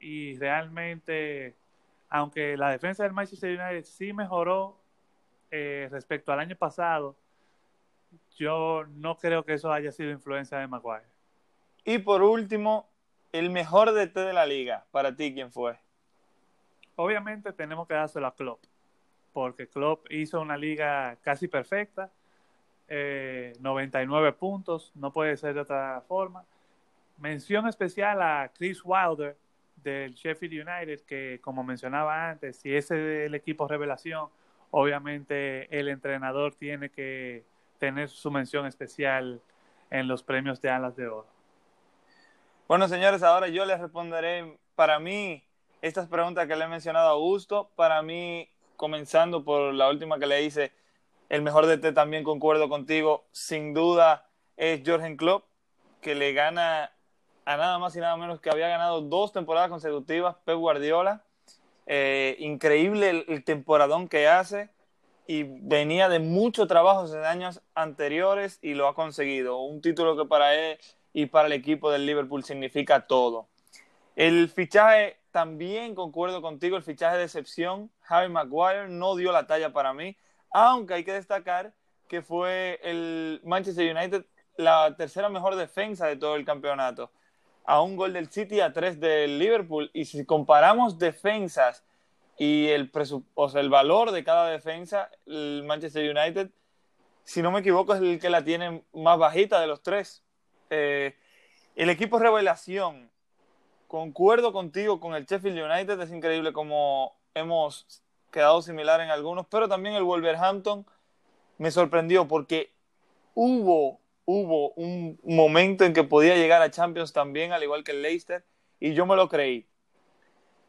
y 0.00 0.36
realmente 0.38 1.54
aunque 2.14 2.58
la 2.58 2.70
defensa 2.70 3.04
del 3.04 3.14
Manchester 3.14 3.58
United 3.58 3.84
sí 3.84 4.12
mejoró 4.12 4.76
eh, 5.50 5.88
respecto 5.90 6.30
al 6.30 6.40
año 6.40 6.54
pasado, 6.56 7.16
yo 8.36 8.84
no 8.96 9.16
creo 9.16 9.46
que 9.46 9.54
eso 9.54 9.72
haya 9.72 9.90
sido 9.92 10.10
influencia 10.10 10.58
de 10.58 10.66
Maguire. 10.66 11.06
Y 11.86 11.98
por 11.98 12.22
último, 12.22 12.86
el 13.32 13.48
mejor 13.48 13.94
DT 13.94 14.14
de 14.14 14.32
la 14.34 14.44
liga, 14.44 14.84
para 14.90 15.16
ti, 15.16 15.32
¿quién 15.32 15.50
fue? 15.50 15.78
Obviamente 16.96 17.52
tenemos 17.52 17.88
que 17.88 17.94
dárselo 17.94 18.26
a 18.26 18.34
Klopp, 18.34 18.64
porque 19.32 19.68
Klopp 19.68 20.06
hizo 20.10 20.40
una 20.40 20.56
liga 20.56 21.16
casi 21.22 21.48
perfecta, 21.48 22.10
99 22.88 24.28
eh, 24.28 24.32
puntos, 24.32 24.92
no 24.94 25.12
puede 25.12 25.36
ser 25.36 25.54
de 25.54 25.60
otra 25.60 26.02
forma. 26.06 26.44
Mención 27.18 27.66
especial 27.66 28.20
a 28.20 28.50
Chris 28.54 28.82
Wilder 28.84 29.36
del 29.76 30.14
Sheffield 30.14 30.68
United, 30.68 31.00
que 31.06 31.40
como 31.42 31.64
mencionaba 31.64 32.30
antes, 32.30 32.56
si 32.56 32.74
ese 32.74 32.94
es 33.22 33.26
el 33.26 33.34
equipo 33.34 33.66
revelación, 33.66 34.28
obviamente 34.70 35.78
el 35.78 35.88
entrenador 35.88 36.54
tiene 36.54 36.90
que 36.90 37.44
tener 37.78 38.08
su 38.08 38.30
mención 38.30 38.66
especial 38.66 39.40
en 39.90 40.08
los 40.08 40.22
premios 40.22 40.60
de 40.60 40.70
Alas 40.70 40.96
de 40.96 41.08
Oro. 41.08 41.26
Bueno, 42.68 42.88
señores, 42.88 43.22
ahora 43.22 43.48
yo 43.48 43.64
les 43.64 43.80
responderé, 43.80 44.56
para 44.74 44.98
mí, 44.98 45.44
estas 45.82 46.08
preguntas 46.08 46.46
que 46.46 46.56
le 46.56 46.64
he 46.64 46.68
mencionado 46.68 47.08
a 47.08 47.12
Augusto, 47.12 47.70
para 47.74 48.00
mí, 48.02 48.48
comenzando 48.76 49.44
por 49.44 49.74
la 49.74 49.90
última 49.90 50.18
que 50.18 50.26
le 50.26 50.42
hice, 50.42 50.72
el 51.28 51.42
mejor 51.42 51.66
de 51.66 51.76
DT 51.76 51.94
también 51.94 52.24
concuerdo 52.24 52.68
contigo, 52.68 53.24
sin 53.32 53.74
duda 53.74 54.28
es 54.56 54.82
Jorgen 54.86 55.16
Klopp, 55.16 55.44
que 56.00 56.14
le 56.14 56.32
gana 56.32 56.92
a 57.44 57.56
nada 57.56 57.78
más 57.78 57.96
y 57.96 58.00
nada 58.00 58.16
menos 58.16 58.40
que 58.40 58.50
había 58.50 58.68
ganado 58.68 59.00
dos 59.00 59.32
temporadas 59.32 59.70
consecutivas 59.70 60.36
Pep 60.44 60.56
Guardiola. 60.56 61.24
Eh, 61.86 62.36
increíble 62.38 63.10
el, 63.10 63.24
el, 63.26 63.42
temporadón 63.42 64.08
que 64.08 64.28
hace 64.28 64.70
y 65.26 65.42
venía 65.42 66.08
de 66.08 66.20
mucho 66.20 66.68
trabajo 66.68 67.12
en 67.12 67.24
años 67.24 67.60
anteriores 67.74 68.60
y 68.62 68.74
lo 68.74 68.86
ha 68.86 68.94
conseguido. 68.94 69.60
Un 69.62 69.80
título 69.80 70.16
que 70.16 70.28
para 70.28 70.54
él 70.54 70.78
y 71.12 71.26
para 71.26 71.46
el 71.46 71.52
equipo 71.54 71.90
del 71.90 72.06
Liverpool 72.06 72.44
significa 72.44 73.06
todo. 73.06 73.48
El 74.14 74.48
fichaje, 74.48 75.16
también 75.32 75.94
concuerdo 75.94 76.40
contigo, 76.42 76.76
el 76.76 76.82
fichaje 76.82 77.16
de 77.16 77.24
excepción, 77.24 77.90
Harry 78.06 78.28
Maguire 78.28 78.88
no 78.88 79.16
dio 79.16 79.32
la 79.32 79.46
talla 79.46 79.72
para 79.72 79.92
mí, 79.92 80.16
aunque 80.50 80.94
hay 80.94 81.04
que 81.04 81.12
destacar 81.12 81.74
que 82.08 82.22
fue 82.22 82.78
el 82.82 83.40
Manchester 83.42 83.96
United 83.96 84.26
la 84.56 84.94
tercera 84.96 85.28
mejor 85.28 85.56
defensa 85.56 86.06
de 86.06 86.16
todo 86.16 86.36
el 86.36 86.44
campeonato, 86.44 87.10
a 87.64 87.80
un 87.80 87.96
gol 87.96 88.12
del 88.12 88.30
City 88.30 88.60
a 88.60 88.72
tres 88.72 89.00
del 89.00 89.38
Liverpool. 89.38 89.90
Y 89.94 90.04
si 90.04 90.24
comparamos 90.24 90.98
defensas 90.98 91.84
y 92.36 92.68
el, 92.68 92.90
o 93.34 93.48
sea, 93.48 93.60
el 93.60 93.70
valor 93.70 94.10
de 94.10 94.24
cada 94.24 94.48
defensa, 94.48 95.10
el 95.26 95.62
Manchester 95.66 96.14
United, 96.14 96.50
si 97.24 97.40
no 97.40 97.50
me 97.50 97.60
equivoco, 97.60 97.94
es 97.94 98.00
el 98.00 98.18
que 98.18 98.30
la 98.30 98.44
tiene 98.44 98.84
más 98.92 99.18
bajita 99.18 99.60
de 99.60 99.66
los 99.66 99.82
tres. 99.82 100.24
Eh, 100.70 101.16
el 101.76 101.88
equipo 101.88 102.18
revelación, 102.18 103.10
concuerdo 103.92 104.54
contigo 104.54 105.00
con 105.00 105.14
el 105.14 105.26
Sheffield 105.26 105.70
United, 105.70 106.00
es 106.00 106.10
increíble 106.10 106.54
como 106.54 107.14
hemos 107.34 108.02
quedado 108.30 108.62
similar 108.62 109.02
en 109.02 109.10
algunos, 109.10 109.46
pero 109.48 109.68
también 109.68 109.94
el 109.94 110.02
Wolverhampton 110.02 110.86
me 111.58 111.70
sorprendió 111.70 112.26
porque 112.26 112.72
hubo, 113.34 114.00
hubo 114.24 114.70
un 114.76 115.20
momento 115.24 115.84
en 115.84 115.92
que 115.92 116.04
podía 116.04 116.36
llegar 116.36 116.62
a 116.62 116.70
Champions 116.70 117.12
también, 117.12 117.52
al 117.52 117.62
igual 117.62 117.84
que 117.84 117.92
el 117.92 118.00
Leicester, 118.00 118.42
y 118.80 118.94
yo 118.94 119.04
me 119.04 119.14
lo 119.14 119.28
creí. 119.28 119.66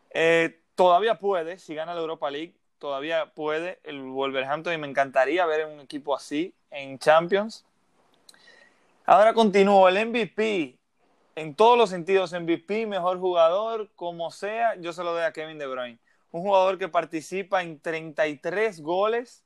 Eh, 0.10 0.60
todavía 0.76 1.18
puede, 1.18 1.60
si 1.60 1.76
gana 1.76 1.94
la 1.94 2.02
Europa 2.02 2.30
League, 2.30 2.56
todavía 2.78 3.32
puede 3.34 3.80
el 3.84 4.02
Wolverhampton 4.02 4.74
y 4.74 4.78
me 4.78 4.88
encantaría 4.90 5.46
ver 5.46 5.66
un 5.66 5.80
equipo 5.80 6.14
así 6.14 6.54
en 6.72 7.00
Champions. 7.00 7.64
Ahora 9.06 9.34
continúo, 9.34 9.88
el 9.88 10.10
MVP, 10.10 10.78
en 11.36 11.56
todos 11.56 11.78
los 11.78 11.90
sentidos, 11.90 12.34
MVP, 12.34 12.86
mejor 12.86 13.20
jugador, 13.20 13.90
como 13.96 14.32
sea, 14.32 14.76
yo 14.76 14.94
se 14.94 15.04
lo 15.04 15.14
doy 15.14 15.24
a 15.24 15.34
Kevin 15.34 15.58
De 15.58 15.68
Bruyne. 15.68 16.00
Un 16.32 16.42
jugador 16.42 16.78
que 16.78 16.88
participa 16.88 17.62
en 17.62 17.80
33 17.80 18.82
goles 18.82 19.44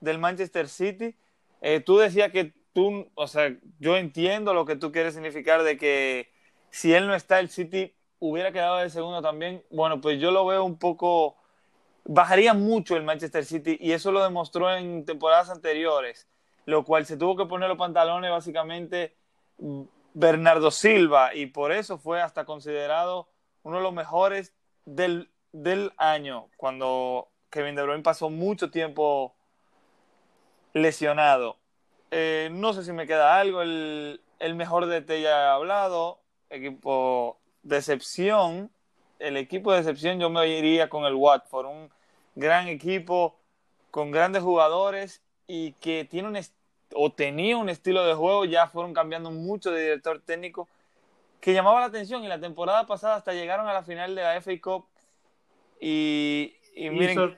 del 0.00 0.18
Manchester 0.18 0.68
City. 0.68 1.14
Eh, 1.60 1.80
tú 1.80 1.98
decías 1.98 2.32
que 2.32 2.52
tú, 2.72 3.08
o 3.14 3.26
sea, 3.26 3.56
yo 3.78 3.96
entiendo 3.96 4.54
lo 4.54 4.64
que 4.64 4.76
tú 4.76 4.92
quieres 4.92 5.14
significar 5.14 5.62
de 5.62 5.76
que 5.76 6.30
si 6.70 6.92
él 6.92 7.06
no 7.06 7.14
está, 7.14 7.38
el 7.40 7.48
City 7.48 7.94
hubiera 8.18 8.52
quedado 8.52 8.78
de 8.78 8.90
segundo 8.90 9.22
también. 9.22 9.64
Bueno, 9.70 10.00
pues 10.00 10.20
yo 10.20 10.30
lo 10.30 10.46
veo 10.46 10.64
un 10.64 10.78
poco, 10.78 11.36
bajaría 12.04 12.54
mucho 12.54 12.96
el 12.96 13.04
Manchester 13.04 13.44
City 13.44 13.78
y 13.80 13.92
eso 13.92 14.12
lo 14.12 14.22
demostró 14.22 14.74
en 14.74 15.04
temporadas 15.04 15.50
anteriores 15.50 16.26
lo 16.66 16.84
cual 16.84 17.06
se 17.06 17.16
tuvo 17.16 17.36
que 17.36 17.46
poner 17.46 17.68
los 17.68 17.78
pantalones 17.78 18.30
básicamente 18.30 19.14
Bernardo 20.18 20.70
Silva 20.70 21.34
y 21.34 21.44
por 21.44 21.72
eso 21.72 21.98
fue 21.98 22.22
hasta 22.22 22.46
considerado 22.46 23.28
uno 23.62 23.76
de 23.76 23.82
los 23.82 23.92
mejores 23.92 24.54
del, 24.86 25.28
año 25.98 26.48
cuando 26.56 27.28
Kevin 27.50 27.74
De 27.74 27.82
Bruyne 27.82 28.02
pasó 28.02 28.30
mucho 28.30 28.70
tiempo 28.70 29.34
lesionado. 30.72 31.58
Eh, 32.10 32.48
no 32.50 32.72
sé 32.72 32.82
si 32.82 32.92
me 32.92 33.06
queda 33.06 33.38
algo, 33.38 33.60
el, 33.60 34.22
el 34.38 34.54
mejor 34.54 34.86
DT 34.86 35.20
ya 35.20 35.38
he 35.38 35.48
hablado, 35.48 36.22
equipo 36.48 37.38
decepción, 37.62 38.70
el 39.18 39.36
equipo 39.36 39.72
de 39.72 39.78
decepción 39.78 40.18
yo 40.18 40.30
me 40.30 40.48
iría 40.48 40.88
con 40.88 41.04
el 41.04 41.14
Watford, 41.14 41.66
un 41.66 41.90
gran 42.36 42.68
equipo 42.68 43.38
con 43.90 44.10
grandes 44.12 44.42
jugadores 44.42 45.20
y 45.46 45.72
que 45.72 46.06
tiene 46.06 46.28
un 46.28 46.36
o 46.96 47.12
tenía 47.12 47.56
un 47.56 47.68
estilo 47.68 48.04
de 48.04 48.14
juego, 48.14 48.44
ya 48.44 48.68
fueron 48.68 48.94
cambiando 48.94 49.30
mucho 49.30 49.70
de 49.70 49.82
director 49.82 50.20
técnico 50.20 50.68
que 51.40 51.52
llamaba 51.52 51.80
la 51.80 51.86
atención 51.86 52.24
y 52.24 52.28
la 52.28 52.40
temporada 52.40 52.86
pasada 52.86 53.16
hasta 53.16 53.32
llegaron 53.32 53.68
a 53.68 53.72
la 53.72 53.82
final 53.82 54.14
de 54.14 54.22
la 54.22 54.40
FA 54.40 54.60
Cup 54.60 54.86
y, 55.80 56.54
y, 56.74 56.90
miren, 56.90 57.36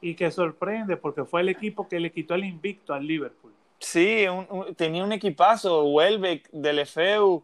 y, 0.00 0.14
que 0.14 0.30
sorprende 0.30 0.96
porque 0.96 1.24
fue 1.24 1.42
el 1.42 1.48
equipo 1.48 1.88
que 1.88 2.00
le 2.00 2.10
quitó 2.10 2.34
el 2.34 2.44
invicto 2.44 2.94
al 2.94 3.06
Liverpool. 3.06 3.52
Sí, 3.78 4.26
tenía 4.76 5.04
un 5.04 5.12
equipazo, 5.12 5.84
Welbeck, 5.84 6.48
Delefeu, 6.52 7.42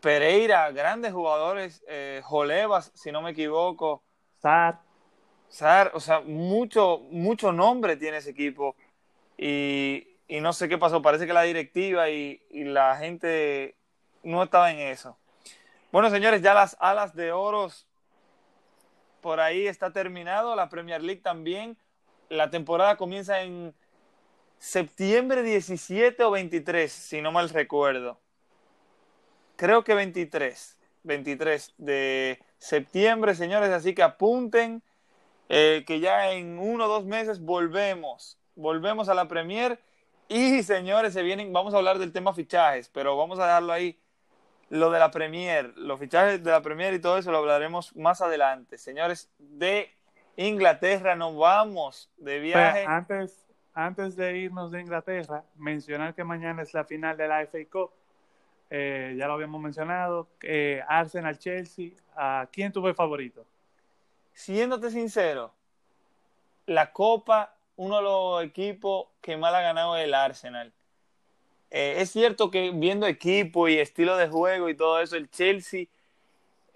Pereira, 0.00 0.70
grandes 0.70 1.12
jugadores, 1.12 1.84
eh, 1.88 2.20
Jolevas, 2.24 2.90
si 2.94 3.12
no 3.12 3.22
me 3.22 3.30
equivoco. 3.30 4.02
Sar. 4.40 4.80
Sar, 5.48 5.92
o 5.94 6.00
sea, 6.00 6.20
mucho, 6.20 7.00
mucho 7.10 7.52
nombre 7.52 7.96
tiene 7.96 8.16
ese 8.16 8.30
equipo. 8.30 8.76
Y, 9.36 10.13
y 10.28 10.40
no 10.40 10.52
sé 10.52 10.68
qué 10.68 10.78
pasó. 10.78 11.02
Parece 11.02 11.26
que 11.26 11.32
la 11.32 11.42
directiva 11.42 12.08
y, 12.10 12.40
la 12.50 12.96
gente 12.96 13.76
no 14.22 14.42
estaba 14.42 14.70
en 14.70 14.78
eso. 14.78 15.18
Bueno, 15.92 16.10
señores, 16.10 16.42
ya 16.42 16.54
las 16.54 16.76
alas 16.80 17.14
de 17.14 17.32
oros 17.32 17.86
por 19.20 19.40
ahí 19.40 19.66
está 19.66 19.92
terminado. 19.92 20.56
La 20.56 20.68
Premier 20.68 21.02
League 21.02 21.22
también. 21.22 21.76
La 22.28 22.50
temporada 22.50 22.96
comienza 22.96 23.42
en 23.42 23.74
septiembre 24.58 25.42
17 25.42 26.22
o 26.24 26.30
23, 26.30 26.90
si 26.90 27.20
no 27.20 27.32
mal 27.32 27.48
recuerdo. 27.50 28.18
Creo 29.56 29.84
que 29.84 29.94
23. 29.94 30.78
23 31.04 31.74
de 31.76 32.42
septiembre, 32.58 33.34
señores. 33.34 33.70
Así 33.70 33.94
que 33.94 34.02
apunten 34.02 34.82
eh, 35.48 35.84
que 35.86 36.00
ya 36.00 36.32
en 36.32 36.58
uno 36.58 36.86
o 36.86 36.88
dos 36.88 37.04
meses 37.04 37.40
volvemos. 37.40 38.38
Volvemos 38.56 39.08
a 39.08 39.14
la 39.14 39.28
Premier 39.28 39.78
y 40.28 40.62
señores, 40.62 41.12
se 41.12 41.22
vienen, 41.22 41.52
vamos 41.52 41.74
a 41.74 41.78
hablar 41.78 41.98
del 41.98 42.12
tema 42.12 42.32
fichajes, 42.32 42.88
pero 42.88 43.16
vamos 43.16 43.38
a 43.38 43.46
dejarlo 43.46 43.72
ahí. 43.72 43.98
Lo 44.70 44.90
de 44.90 44.98
la 44.98 45.10
Premier, 45.10 45.72
los 45.76 46.00
fichajes 46.00 46.42
de 46.42 46.50
la 46.50 46.62
Premier 46.62 46.94
y 46.94 46.98
todo 46.98 47.18
eso 47.18 47.30
lo 47.30 47.38
hablaremos 47.38 47.94
más 47.94 48.22
adelante. 48.22 48.78
Señores, 48.78 49.30
de 49.38 49.90
Inglaterra 50.36 51.14
nos 51.14 51.36
vamos 51.36 52.10
de 52.16 52.40
viaje. 52.40 52.84
antes, 52.86 53.46
antes 53.74 54.16
de 54.16 54.38
irnos 54.38 54.72
de 54.72 54.80
Inglaterra, 54.80 55.44
mencionar 55.56 56.14
que 56.14 56.24
mañana 56.24 56.62
es 56.62 56.72
la 56.72 56.84
final 56.84 57.16
de 57.16 57.28
la 57.28 57.46
FA 57.46 57.58
Cup. 57.70 57.90
Eh, 58.70 59.14
ya 59.18 59.26
lo 59.26 59.34
habíamos 59.34 59.60
mencionado. 59.60 60.28
Eh, 60.40 60.82
Arsenal, 60.88 61.38
Chelsea. 61.38 61.90
¿A 62.16 62.48
quién 62.50 62.72
tuve 62.72 62.94
favorito? 62.94 63.44
Siéndote 64.32 64.90
sincero, 64.90 65.52
la 66.66 66.90
Copa 66.90 67.53
uno 67.76 67.96
de 67.96 68.02
los 68.02 68.44
equipos 68.44 69.08
que 69.20 69.36
más 69.36 69.54
ha 69.54 69.60
ganado 69.60 69.96
es 69.96 70.04
el 70.04 70.14
Arsenal. 70.14 70.72
Eh, 71.70 71.96
es 71.98 72.10
cierto 72.10 72.50
que 72.50 72.70
viendo 72.70 73.06
equipo 73.06 73.68
y 73.68 73.78
estilo 73.78 74.16
de 74.16 74.28
juego 74.28 74.68
y 74.68 74.76
todo 74.76 75.00
eso, 75.00 75.16
el 75.16 75.30
Chelsea 75.30 75.86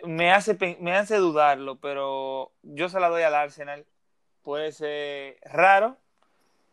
me 0.04 0.32
hace, 0.32 0.56
me 0.80 0.96
hace 0.96 1.16
dudarlo, 1.16 1.76
pero 1.76 2.52
yo 2.62 2.88
se 2.88 3.00
la 3.00 3.08
doy 3.08 3.22
al 3.22 3.34
Arsenal. 3.34 3.86
Puede 4.42 4.72
ser 4.72 5.38
raro, 5.42 5.96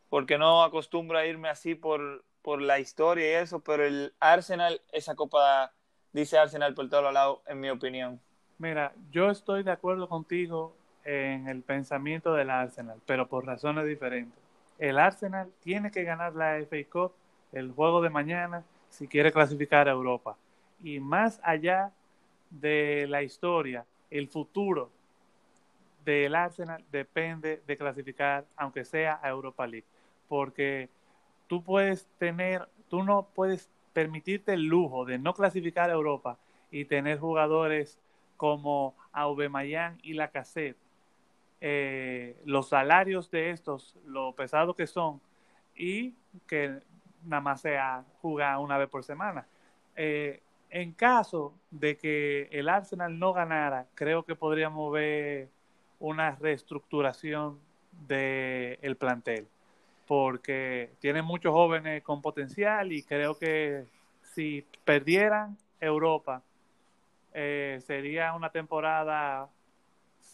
porque 0.09 0.37
no 0.37 0.63
acostumbro 0.63 1.17
a 1.17 1.25
irme 1.25 1.49
así 1.49 1.75
por, 1.75 2.23
por 2.41 2.61
la 2.61 2.79
historia 2.79 3.29
y 3.29 3.43
eso, 3.43 3.59
pero 3.59 3.85
el 3.85 4.13
Arsenal, 4.19 4.81
esa 4.91 5.15
copa 5.15 5.73
dice 6.13 6.37
Arsenal 6.37 6.73
por 6.73 6.89
todos 6.89 7.13
lados, 7.13 7.39
en 7.47 7.59
mi 7.59 7.69
opinión. 7.69 8.21
Mira, 8.57 8.93
yo 9.11 9.29
estoy 9.29 9.63
de 9.63 9.71
acuerdo 9.71 10.07
contigo 10.07 10.75
en 11.05 11.47
el 11.47 11.61
pensamiento 11.61 12.33
del 12.33 12.49
Arsenal, 12.49 12.99
pero 13.05 13.27
por 13.27 13.45
razones 13.45 13.85
diferentes. 13.87 14.37
el 14.79 14.97
Arsenal 14.99 15.49
tiene 15.61 15.91
que 15.91 16.03
ganar 16.03 16.35
la 16.35 16.57
FA 16.57 16.77
Cup 16.91 17.13
el 17.53 17.71
juego 17.71 18.01
de 18.01 18.09
mañana 18.09 18.63
si 18.89 19.07
quiere 19.07 19.31
clasificar 19.31 19.87
a 19.87 19.91
Europa. 19.91 20.35
Y 20.83 20.99
más 20.99 21.39
allá 21.43 21.91
de 22.49 23.05
la 23.07 23.23
historia, 23.23 23.85
el 24.09 24.27
futuro 24.27 24.89
del 26.03 26.35
Arsenal 26.35 26.83
depende 26.91 27.61
de 27.65 27.77
clasificar, 27.77 28.45
aunque 28.57 28.83
sea 28.83 29.19
a 29.21 29.29
Europa 29.29 29.65
League, 29.65 29.87
porque 30.27 30.89
tú 31.47 31.63
puedes 31.63 32.05
tener, 32.17 32.67
tú 32.89 33.03
no 33.03 33.27
puedes 33.33 33.69
permitirte 33.93 34.53
el 34.53 34.65
lujo 34.65 35.05
de 35.05 35.17
no 35.17 35.33
clasificar 35.33 35.89
a 35.89 35.93
Europa 35.93 36.37
y 36.69 36.85
tener 36.85 37.19
jugadores 37.19 37.97
como 38.37 38.93
Aubameyang 39.13 39.97
y 40.03 40.13
Lacazette. 40.13 40.77
Eh, 41.67 42.37
los 42.45 42.69
salarios 42.69 43.31
de 43.31 43.49
estos, 43.49 43.95
lo 44.05 44.33
pesado 44.33 44.75
que 44.75 44.85
son, 44.85 45.19
y 45.75 46.13
que 46.45 46.79
nada 47.23 47.41
más 47.41 47.61
sea 47.61 48.05
jugar 48.21 48.59
una 48.59 48.77
vez 48.77 48.87
por 48.87 49.03
semana. 49.03 49.47
Eh, 49.95 50.43
en 50.69 50.91
caso 50.91 51.55
de 51.71 51.97
que 51.97 52.49
el 52.51 52.69
Arsenal 52.69 53.17
no 53.17 53.33
ganara, 53.33 53.87
creo 53.95 54.21
que 54.21 54.35
podríamos 54.35 54.93
ver 54.93 55.49
una 55.99 56.35
reestructuración 56.35 57.57
del 58.07 58.95
plantel, 58.97 59.47
porque 60.05 60.91
tiene 60.99 61.23
muchos 61.23 61.51
jóvenes 61.51 62.03
con 62.03 62.21
potencial 62.21 62.91
y 62.91 63.01
creo 63.01 63.39
que 63.39 63.85
si 64.21 64.63
perdieran 64.83 65.57
Europa, 65.81 66.43
eh, 67.33 67.81
sería 67.87 68.35
una 68.35 68.51
temporada 68.51 69.49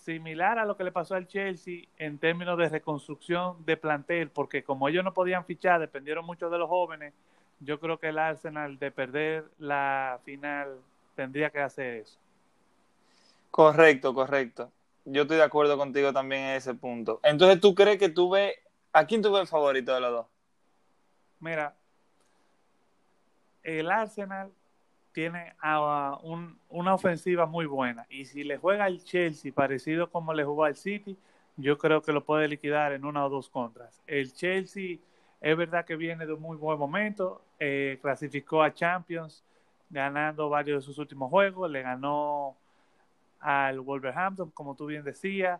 similar 0.01 0.57
a 0.59 0.65
lo 0.65 0.75
que 0.75 0.83
le 0.83 0.91
pasó 0.91 1.15
al 1.15 1.27
Chelsea 1.27 1.85
en 1.97 2.17
términos 2.17 2.57
de 2.57 2.69
reconstrucción 2.69 3.63
de 3.65 3.77
plantel, 3.77 4.29
porque 4.29 4.63
como 4.63 4.87
ellos 4.87 5.03
no 5.03 5.13
podían 5.13 5.45
fichar, 5.45 5.79
dependieron 5.79 6.25
mucho 6.25 6.49
de 6.49 6.57
los 6.57 6.69
jóvenes, 6.69 7.13
yo 7.59 7.79
creo 7.79 7.99
que 7.99 8.09
el 8.09 8.17
Arsenal 8.17 8.79
de 8.79 8.91
perder 8.91 9.45
la 9.59 10.19
final 10.25 10.79
tendría 11.15 11.51
que 11.51 11.59
hacer 11.59 11.95
eso. 11.97 12.17
Correcto, 13.51 14.13
correcto. 14.13 14.71
Yo 15.05 15.23
estoy 15.23 15.37
de 15.37 15.43
acuerdo 15.43 15.77
contigo 15.77 16.11
también 16.13 16.41
en 16.43 16.55
ese 16.55 16.73
punto. 16.73 17.19
Entonces, 17.23 17.59
¿tú 17.59 17.75
crees 17.75 17.97
que 17.97 18.09
tú 18.09 18.31
ves, 18.31 18.55
a 18.93 19.05
quién 19.05 19.21
tú 19.21 19.31
ves 19.31 19.41
el 19.41 19.47
favorito 19.47 19.93
de 19.93 20.01
los 20.01 20.11
dos? 20.11 20.25
Mira, 21.39 21.75
el 23.63 23.91
Arsenal 23.91 24.51
tiene 25.11 25.53
a 25.61 26.19
una 26.69 26.93
ofensiva 26.93 27.45
muy 27.45 27.65
buena 27.65 28.05
y 28.09 28.25
si 28.25 28.43
le 28.43 28.57
juega 28.57 28.85
al 28.85 29.03
Chelsea 29.03 29.51
parecido 29.53 30.09
como 30.09 30.33
le 30.33 30.43
jugó 30.43 30.65
al 30.65 30.75
City, 30.75 31.17
yo 31.57 31.77
creo 31.77 32.01
que 32.01 32.13
lo 32.13 32.23
puede 32.23 32.47
liquidar 32.47 32.93
en 32.93 33.05
una 33.05 33.25
o 33.25 33.29
dos 33.29 33.49
contras. 33.49 34.01
El 34.07 34.33
Chelsea 34.33 34.97
es 35.41 35.57
verdad 35.57 35.85
que 35.85 35.95
viene 35.95 36.25
de 36.25 36.33
un 36.33 36.41
muy 36.41 36.57
buen 36.57 36.77
momento, 36.77 37.41
eh, 37.59 37.99
clasificó 38.01 38.63
a 38.63 38.73
Champions 38.73 39.43
ganando 39.89 40.49
varios 40.49 40.81
de 40.81 40.85
sus 40.85 40.97
últimos 40.97 41.29
juegos, 41.29 41.69
le 41.69 41.81
ganó 41.81 42.55
al 43.39 43.79
Wolverhampton, 43.81 44.51
como 44.51 44.75
tú 44.75 44.85
bien 44.85 45.03
decías, 45.03 45.59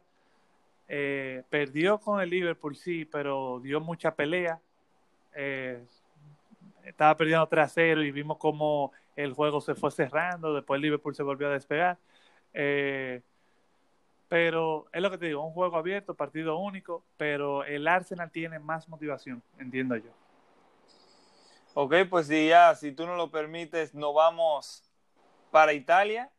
eh, 0.87 1.43
perdió 1.49 1.99
con 1.99 2.21
el 2.21 2.29
Liverpool, 2.29 2.75
sí, 2.75 3.05
pero 3.05 3.59
dio 3.61 3.79
mucha 3.81 4.13
pelea. 4.15 4.59
Eh, 5.33 5.83
estaba 6.83 7.15
perdiendo 7.17 7.47
3-0 7.47 8.05
y 8.05 8.11
vimos 8.11 8.37
cómo 8.37 8.91
el 9.15 9.33
juego 9.33 9.61
se 9.61 9.75
fue 9.75 9.91
cerrando, 9.91 10.53
después 10.53 10.81
Liverpool 10.81 11.15
se 11.15 11.23
volvió 11.23 11.47
a 11.47 11.51
despegar. 11.51 11.97
Eh, 12.53 13.21
pero 14.27 14.87
es 14.93 15.01
lo 15.01 15.11
que 15.11 15.17
te 15.17 15.25
digo, 15.27 15.45
un 15.45 15.53
juego 15.53 15.77
abierto, 15.77 16.15
partido 16.15 16.57
único, 16.57 17.03
pero 17.17 17.63
el 17.65 17.87
Arsenal 17.87 18.31
tiene 18.31 18.59
más 18.59 18.87
motivación, 18.87 19.43
entiendo 19.59 19.95
yo. 19.97 20.11
Ok, 21.73 21.95
pues 22.09 22.27
si 22.27 22.49
ya, 22.49 22.75
si 22.75 22.91
tú 22.91 23.05
no 23.05 23.15
lo 23.15 23.31
permites, 23.31 23.93
nos 23.93 24.13
vamos 24.13 24.83
para 25.51 25.71
Italia. 25.71 26.29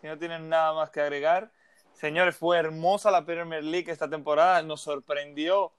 Si 0.00 0.08
no 0.08 0.18
tienen 0.18 0.48
nada 0.48 0.72
más 0.72 0.90
que 0.90 1.00
agregar. 1.00 1.52
Señores, 1.92 2.36
fue 2.36 2.58
hermosa 2.58 3.10
la 3.10 3.24
Premier 3.24 3.62
League 3.62 3.92
esta 3.92 4.08
temporada. 4.08 4.62
Nos 4.62 4.80
sorprendió 4.80 5.72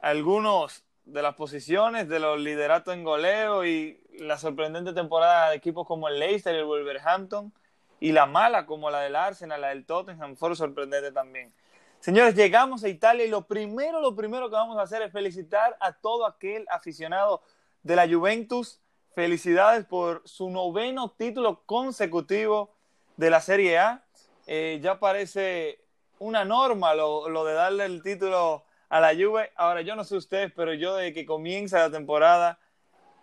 algunos 0.00 0.84
de 1.08 1.22
las 1.22 1.34
posiciones, 1.34 2.08
de 2.08 2.20
los 2.20 2.38
lideratos 2.38 2.92
en 2.92 3.02
goleo 3.02 3.64
y 3.64 3.98
la 4.18 4.36
sorprendente 4.36 4.92
temporada 4.92 5.50
de 5.50 5.56
equipos 5.56 5.86
como 5.86 6.08
el 6.08 6.18
Leicester 6.18 6.54
y 6.54 6.58
el 6.58 6.64
Wolverhampton 6.64 7.52
y 7.98 8.12
la 8.12 8.26
mala 8.26 8.66
como 8.66 8.90
la 8.90 9.00
del 9.00 9.16
Arsenal, 9.16 9.60
la 9.60 9.68
del 9.68 9.86
Tottenham, 9.86 10.36
fue 10.36 10.54
sorprendente 10.54 11.10
también. 11.10 11.52
Señores, 12.00 12.34
llegamos 12.34 12.84
a 12.84 12.88
Italia 12.88 13.24
y 13.24 13.30
lo 13.30 13.46
primero, 13.46 14.00
lo 14.00 14.14
primero 14.14 14.50
que 14.50 14.54
vamos 14.54 14.78
a 14.78 14.82
hacer 14.82 15.02
es 15.02 15.10
felicitar 15.10 15.76
a 15.80 15.94
todo 15.94 16.26
aquel 16.26 16.66
aficionado 16.70 17.42
de 17.82 17.96
la 17.96 18.06
Juventus. 18.06 18.80
Felicidades 19.14 19.84
por 19.86 20.22
su 20.26 20.50
noveno 20.50 21.10
título 21.10 21.62
consecutivo 21.64 22.74
de 23.16 23.30
la 23.30 23.40
Serie 23.40 23.78
A. 23.78 24.04
Eh, 24.46 24.78
ya 24.82 25.00
parece 25.00 25.80
una 26.18 26.44
norma 26.44 26.94
lo, 26.94 27.28
lo 27.28 27.44
de 27.44 27.54
darle 27.54 27.86
el 27.86 28.02
título 28.02 28.64
a 28.88 29.00
la 29.00 29.14
Juve. 29.14 29.52
Ahora, 29.56 29.82
yo 29.82 29.96
no 29.96 30.04
sé 30.04 30.16
ustedes, 30.16 30.52
pero 30.54 30.74
yo 30.74 30.96
desde 30.96 31.12
que 31.12 31.26
comienza 31.26 31.78
la 31.78 31.90
temporada 31.90 32.58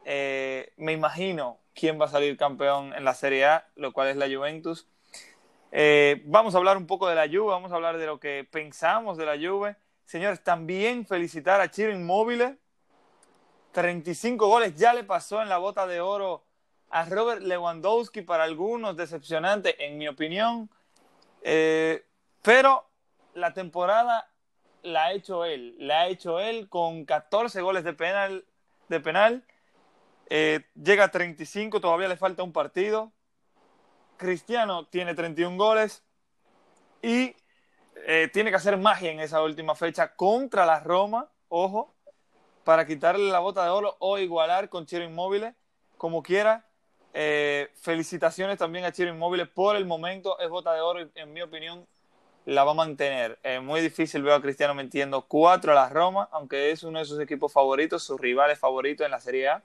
eh, 0.05 0.71
me 0.77 0.93
imagino 0.93 1.59
quién 1.73 1.99
va 1.99 2.05
a 2.05 2.09
salir 2.09 2.37
campeón 2.37 2.93
en 2.93 3.03
la 3.03 3.13
Serie 3.13 3.45
A, 3.45 3.67
lo 3.75 3.91
cual 3.91 4.09
es 4.09 4.17
la 4.17 4.27
Juventus. 4.27 4.87
Eh, 5.71 6.21
vamos 6.25 6.55
a 6.55 6.59
hablar 6.59 6.77
un 6.77 6.87
poco 6.87 7.07
de 7.07 7.15
la 7.15 7.27
Juve, 7.27 7.47
vamos 7.47 7.71
a 7.71 7.75
hablar 7.75 7.97
de 7.97 8.05
lo 8.05 8.19
que 8.19 8.47
pensamos 8.49 9.17
de 9.17 9.25
la 9.25 9.35
Juve. 9.35 9.75
Señores, 10.05 10.43
también 10.43 11.05
felicitar 11.05 11.59
a 11.59 11.69
Chiro 11.69 11.91
Inmóvil. 11.91 12.57
35 13.71 14.47
goles 14.47 14.75
ya 14.75 14.93
le 14.93 15.03
pasó 15.03 15.41
en 15.41 15.49
la 15.49 15.57
bota 15.57 15.85
de 15.85 15.99
oro 15.99 16.45
a 16.89 17.03
Robert 17.05 17.41
Lewandowski, 17.41 18.21
para 18.21 18.45
algunos 18.45 18.95
decepcionante 18.95 19.85
en 19.85 19.97
mi 19.97 20.07
opinión. 20.07 20.69
Eh, 21.41 22.05
pero 22.41 22.87
la 23.33 23.53
temporada 23.53 24.31
la 24.85 25.05
ha 25.05 25.13
hecho 25.13 25.45
él, 25.45 25.75
la 25.79 26.01
ha 26.01 26.07
hecho 26.07 26.39
él 26.39 26.69
con 26.69 27.05
14 27.05 27.61
goles 27.61 27.83
de 27.83 27.93
penal, 27.93 28.45
de 28.87 28.99
penal. 28.99 29.43
Eh, 30.29 30.65
llega 30.75 31.05
a 31.05 31.11
35, 31.11 31.81
todavía 31.81 32.07
le 32.07 32.17
falta 32.17 32.43
un 32.43 32.53
partido. 32.53 33.11
Cristiano 34.17 34.85
tiene 34.87 35.15
31 35.15 35.57
goles 35.57 36.03
y 37.01 37.35
eh, 38.07 38.29
tiene 38.31 38.51
que 38.51 38.57
hacer 38.57 38.77
magia 38.77 39.11
en 39.11 39.19
esa 39.19 39.41
última 39.41 39.75
fecha 39.75 40.15
contra 40.15 40.65
la 40.65 40.79
Roma, 40.79 41.29
ojo, 41.49 41.93
para 42.63 42.85
quitarle 42.85 43.31
la 43.31 43.39
bota 43.39 43.63
de 43.63 43.71
oro 43.71 43.97
o 43.99 44.17
igualar 44.19 44.69
con 44.69 44.85
Chiro 44.85 45.03
Inmóvil, 45.03 45.53
como 45.97 46.23
quiera. 46.23 46.65
Eh, 47.13 47.71
felicitaciones 47.75 48.57
también 48.57 48.85
a 48.85 48.91
Chiro 48.91 49.09
Inmóvil 49.09 49.47
por 49.49 49.75
el 49.75 49.85
momento, 49.85 50.39
es 50.39 50.49
bota 50.49 50.73
de 50.73 50.81
oro 50.81 51.09
en 51.13 51.33
mi 51.33 51.41
opinión 51.41 51.87
la 52.45 52.63
va 52.63 52.71
a 52.71 52.75
mantener. 52.75 53.39
Es 53.43 53.61
muy 53.61 53.81
difícil 53.81 54.21
veo 54.21 54.35
a 54.35 54.41
Cristiano 54.41 54.73
metiendo 54.73 55.23
cuatro 55.23 55.71
a 55.71 55.75
la 55.75 55.89
Roma, 55.89 56.29
aunque 56.31 56.71
es 56.71 56.83
uno 56.83 56.99
de 56.99 57.05
sus 57.05 57.19
equipos 57.19 57.51
favoritos, 57.51 58.03
sus 58.03 58.19
rivales 58.19 58.59
favoritos 58.59 59.05
en 59.05 59.11
la 59.11 59.19
Serie 59.19 59.49
A. 59.49 59.63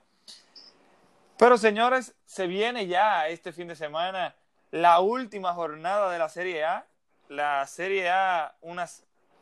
Pero 1.37 1.57
señores, 1.57 2.13
se 2.25 2.47
viene 2.47 2.87
ya 2.87 3.27
este 3.27 3.51
fin 3.51 3.67
de 3.67 3.75
semana 3.75 4.35
la 4.71 4.99
última 4.99 5.53
jornada 5.53 6.11
de 6.11 6.19
la 6.19 6.29
Serie 6.29 6.63
A. 6.63 6.85
La 7.29 7.65
Serie 7.67 8.09
A, 8.09 8.55
una 8.61 8.87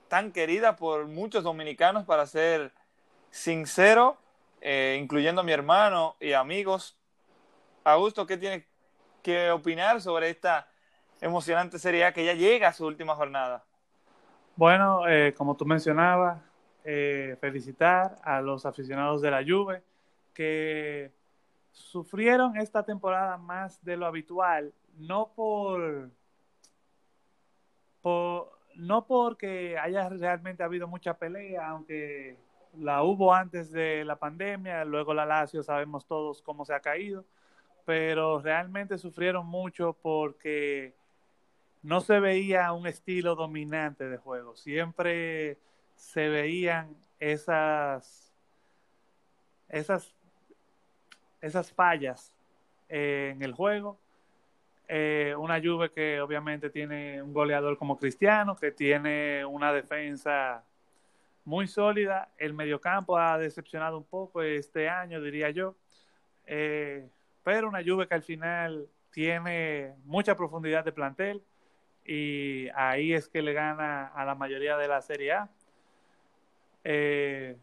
tan 0.08 0.32
querida 0.32 0.76
por 0.76 1.08
muchos 1.08 1.44
dominicanos, 1.44 2.06
para 2.06 2.26
ser 2.26 2.72
sincero, 3.32 4.18
eh, 4.62 4.98
incluyendo 5.00 5.42
a 5.42 5.44
mi 5.44 5.52
hermano 5.52 6.16
y 6.20 6.34
amigos. 6.34 6.98
Augusto, 7.84 8.26
¿qué 8.26 8.38
tiene 8.38 8.66
que 9.24 9.52
opinar 9.52 10.02
sobre 10.02 10.30
esta 10.30 10.69
emocionante 11.22 11.80
Serie 11.80 12.12
que 12.14 12.26
ya 12.26 12.34
llega 12.34 12.70
a 12.70 12.74
su 12.74 12.86
última 12.86 13.16
jornada. 13.16 13.64
Bueno, 14.56 15.08
eh, 15.08 15.34
como 15.38 15.56
tú 15.56 15.66
mencionabas, 15.66 16.42
eh, 16.84 17.38
felicitar 17.40 18.18
a 18.24 18.42
los 18.42 18.66
aficionados 18.66 19.22
de 19.22 19.32
la 19.32 19.44
Juve 19.46 19.84
que 20.34 21.12
sufrieron 21.72 22.58
esta 22.58 22.84
temporada 22.84 23.38
más 23.38 23.84
de 23.84 23.98
lo 23.98 24.06
habitual, 24.06 24.74
no 24.98 25.32
por, 25.36 26.10
por 28.02 28.60
no 28.76 29.06
porque 29.06 29.78
haya 29.78 30.10
realmente 30.10 30.64
habido 30.64 30.88
mucha 30.88 31.18
pelea, 31.18 31.68
aunque 31.70 32.38
la 32.78 33.04
hubo 33.04 33.34
antes 33.34 33.72
de 33.72 34.06
la 34.06 34.18
pandemia, 34.18 34.86
luego 34.86 35.14
la 35.14 35.26
Lazio 35.26 35.64
sabemos 35.64 36.06
todos 36.06 36.42
cómo 36.42 36.66
se 36.66 36.74
ha 36.74 36.80
caído, 36.80 37.26
pero 37.86 38.40
realmente 38.42 38.98
sufrieron 38.98 39.46
mucho 39.46 39.94
porque 40.02 40.94
no 41.82 42.02
se 42.02 42.20
veía 42.20 42.72
un 42.74 42.88
estilo 42.88 43.36
dominante 43.36 44.10
de 44.10 44.18
juego, 44.18 44.56
siempre 44.56 45.58
se 45.96 46.30
veían 46.30 46.96
esas, 47.20 48.34
esas, 49.68 50.14
esas 51.42 51.72
fallas 51.72 52.34
en 52.88 53.42
el 53.44 53.54
juego. 53.54 53.98
Eh, 54.88 55.36
una 55.38 55.62
Juve 55.62 55.92
que 55.92 56.20
obviamente 56.20 56.72
tiene 56.72 57.22
un 57.22 57.32
goleador 57.32 57.78
como 57.78 58.00
Cristiano, 58.00 58.56
que 58.56 58.72
tiene 58.72 59.46
una 59.46 59.72
defensa 59.72 60.64
muy 61.46 61.68
sólida. 61.68 62.30
El 62.38 62.54
mediocampo 62.54 63.18
ha 63.18 63.38
decepcionado 63.38 63.98
un 63.98 64.06
poco 64.06 64.42
este 64.42 64.90
año, 64.90 65.22
diría 65.22 65.52
yo. 65.52 65.76
Eh, 66.48 67.08
pero 67.44 67.68
una 67.68 67.84
Juve 67.84 68.08
que 68.08 68.16
al 68.16 68.24
final 68.24 68.88
tiene 69.12 69.94
mucha 70.06 70.36
profundidad 70.36 70.84
de 70.84 70.92
plantel 70.92 71.44
y 72.12 72.70
ahí 72.74 73.14
es 73.14 73.30
que 73.30 73.44
le 73.44 73.54
gana 73.54 74.08
a 74.08 74.26
la 74.26 74.34
mayoría 74.34 74.76
de 74.78 74.88
la 74.88 75.00
Serie 75.00 75.32
A. 75.34 75.50
Eh, 76.84 77.56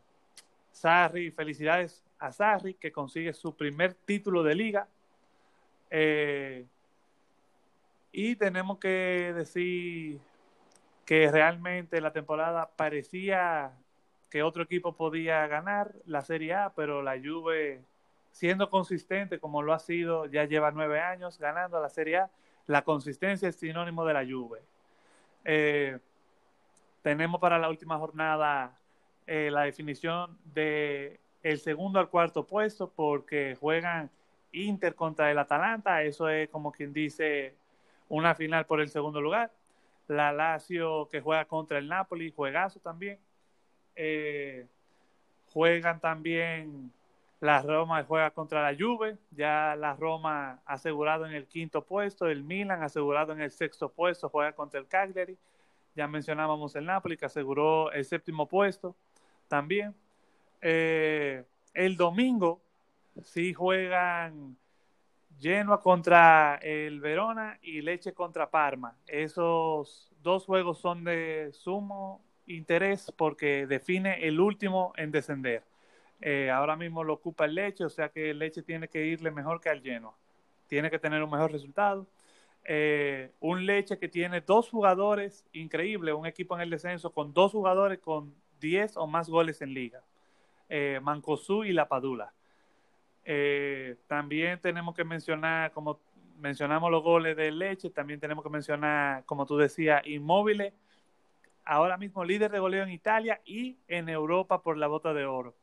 Sarri, 0.71 1.33
felicidades 1.33 2.05
a 2.21 2.31
Sarri 2.31 2.75
que 2.75 2.93
consigue 2.93 3.33
su 3.33 3.57
primer 3.57 3.95
título 3.95 4.45
de 4.45 4.55
liga. 4.55 4.87
Eh, 5.91 6.65
y 8.13 8.37
tenemos 8.37 8.79
que 8.79 9.33
decir 9.35 10.21
que 11.05 11.29
realmente 11.29 12.01
la 12.01 12.13
temporada 12.13 12.71
parecía 12.77 13.73
que 14.31 14.45
otro 14.45 14.63
equipo 14.63 14.93
podía 14.93 15.45
ganar 15.49 15.93
la 16.05 16.23
Serie 16.23 16.55
A, 16.55 16.73
pero 16.73 17.03
la 17.03 17.19
Juve, 17.19 17.81
siendo 18.31 18.71
consistente 18.71 19.41
como 19.41 19.61
lo 19.61 19.73
ha 19.73 19.81
sido, 19.81 20.27
ya 20.27 20.45
lleva 20.45 20.71
nueve 20.71 21.01
años 21.01 21.37
ganando 21.37 21.81
la 21.81 21.89
Serie 21.89 22.19
A, 22.19 22.31
la 22.67 22.83
consistencia 22.83 23.49
es 23.49 23.57
sinónimo 23.57 24.05
de 24.05 24.15
la 24.15 24.25
Juve. 24.25 24.63
Eh, 25.45 25.99
tenemos 27.03 27.41
para 27.41 27.59
la 27.59 27.69
última 27.69 27.99
jornada 27.99 28.79
eh, 29.27 29.51
la 29.51 29.63
definición 29.63 30.39
de 30.45 31.21
el 31.43 31.59
segundo 31.61 32.01
al 32.01 32.09
cuarto 32.09 32.47
puesto 32.47 32.91
porque 32.91 33.57
juegan 33.61 34.11
Inter 34.53 34.95
contra 34.95 35.31
el 35.31 35.39
Atalanta, 35.39 36.03
eso 36.03 36.29
es 36.29 36.49
como 36.49 36.73
quien 36.73 36.93
dice 36.93 37.55
una 38.09 38.35
final 38.35 38.67
por 38.67 38.81
el 38.81 38.89
segundo 38.89 39.21
lugar 39.21 39.51
la 40.09 40.33
Lazio 40.33 41.09
que 41.09 41.21
juega 41.21 41.45
contra 41.45 41.79
el 41.79 41.89
Napoli, 41.89 42.33
juegazo 42.35 42.81
también. 42.81 43.19
Eh, 43.95 44.67
juegan 45.53 46.01
también 46.01 46.93
la 47.41 47.61
Roma 47.63 48.03
juega 48.05 48.31
contra 48.31 48.63
la 48.63 48.77
Juve, 48.79 49.19
ya 49.31 49.77
la 49.77 49.95
Roma 49.95 50.61
asegurado 50.65 51.27
en 51.27 51.33
el 51.33 51.47
quinto 51.47 51.85
puesto, 51.85 52.27
el 52.27 52.43
Milan 52.43 52.83
asegurado 52.83 53.33
en 53.33 53.41
el 53.41 53.51
sexto 53.51 53.91
puesto, 53.91 54.29
juega 54.29 54.53
contra 54.53 54.81
el 54.81 54.87
Cagliari, 54.87 55.37
ya 55.95 56.07
mencionábamos 56.07 56.75
el 56.77 56.87
Napoli 56.87 57.17
que 57.17 57.27
aseguró 57.27 57.93
el 57.93 58.05
séptimo 58.05 58.47
puesto 58.47 58.97
también. 59.49 59.95
Eh, 60.61 61.45
el 61.75 61.97
domingo 61.97 62.61
sí 63.23 63.53
juegan 63.53 64.57
Genoa 65.39 65.81
contra 65.81 66.57
el 66.63 67.01
Verona 67.01 67.59
y 67.63 67.83
Leche 67.83 68.13
contra 68.13 68.51
Parma. 68.51 68.97
Esos 69.07 70.11
dos 70.23 70.47
juegos 70.47 70.79
son 70.79 71.05
de 71.05 71.51
sumo 71.53 72.23
interés 72.47 73.13
porque 73.17 73.67
define 73.67 74.27
el 74.27 74.41
último 74.41 74.93
en 74.97 75.11
descender. 75.11 75.63
Eh, 76.21 76.51
ahora 76.51 76.77
mismo 76.77 77.05
lo 77.05 77.15
ocupa 77.15 77.45
el 77.45 77.55
Leche, 77.55 77.85
o 77.85 77.91
sea 77.91 78.09
que 78.09 78.31
el 78.31 78.39
Leche 78.39 78.63
tiene 78.63 78.89
que 78.89 79.05
irle 79.07 79.31
mejor 79.31 79.61
que 79.61 79.69
al 79.69 79.83
Genoa. 79.83 80.15
Tiene 80.67 80.91
que 80.91 80.99
tener 80.99 81.23
un 81.23 81.31
mejor 81.31 81.53
resultado. 81.53 82.07
Eh, 82.65 83.31
un 83.41 83.65
Leche 83.65 83.99
que 83.99 84.09
tiene 84.09 84.41
dos 84.41 84.69
jugadores 84.71 85.45
increíble, 85.53 86.13
un 86.13 86.27
equipo 86.27 86.57
en 86.57 86.63
el 86.63 86.71
descenso 86.71 87.11
con 87.13 87.33
dos 87.33 87.53
jugadores 87.53 88.01
con 88.01 88.35
10 88.61 88.97
o 88.97 89.07
más 89.07 89.29
goles 89.29 89.63
en 89.63 89.73
liga. 89.73 90.03
Eh, 90.69 90.99
Mancosú 91.03 91.65
y 91.65 91.73
La 91.73 91.87
Padula. 91.89 92.33
Eh, 93.25 93.97
también 94.09 94.61
tenemos 94.61 94.95
que 94.95 95.05
mencionar, 95.05 95.73
como 95.73 96.01
mencionamos 96.39 96.91
los 96.91 97.03
goles 97.03 97.37
de 97.37 97.51
Leche, 97.51 97.91
también 97.91 98.21
tenemos 98.21 98.43
que 98.43 98.51
mencionar, 98.51 99.25
como 99.25 99.47
tú 99.47 99.57
decías, 99.57 100.07
Inmóviles, 100.07 100.73
ahora 101.65 101.97
mismo 101.97 102.25
líder 102.25 102.51
de 102.51 102.59
goleo 102.59 102.83
en 102.83 102.91
Italia 102.91 103.41
y 103.45 103.77
en 103.89 104.09
Europa 104.09 104.63
por 104.63 104.77
la 104.77 104.87
bota 104.87 105.15
de 105.15 105.25
oro. 105.25 105.55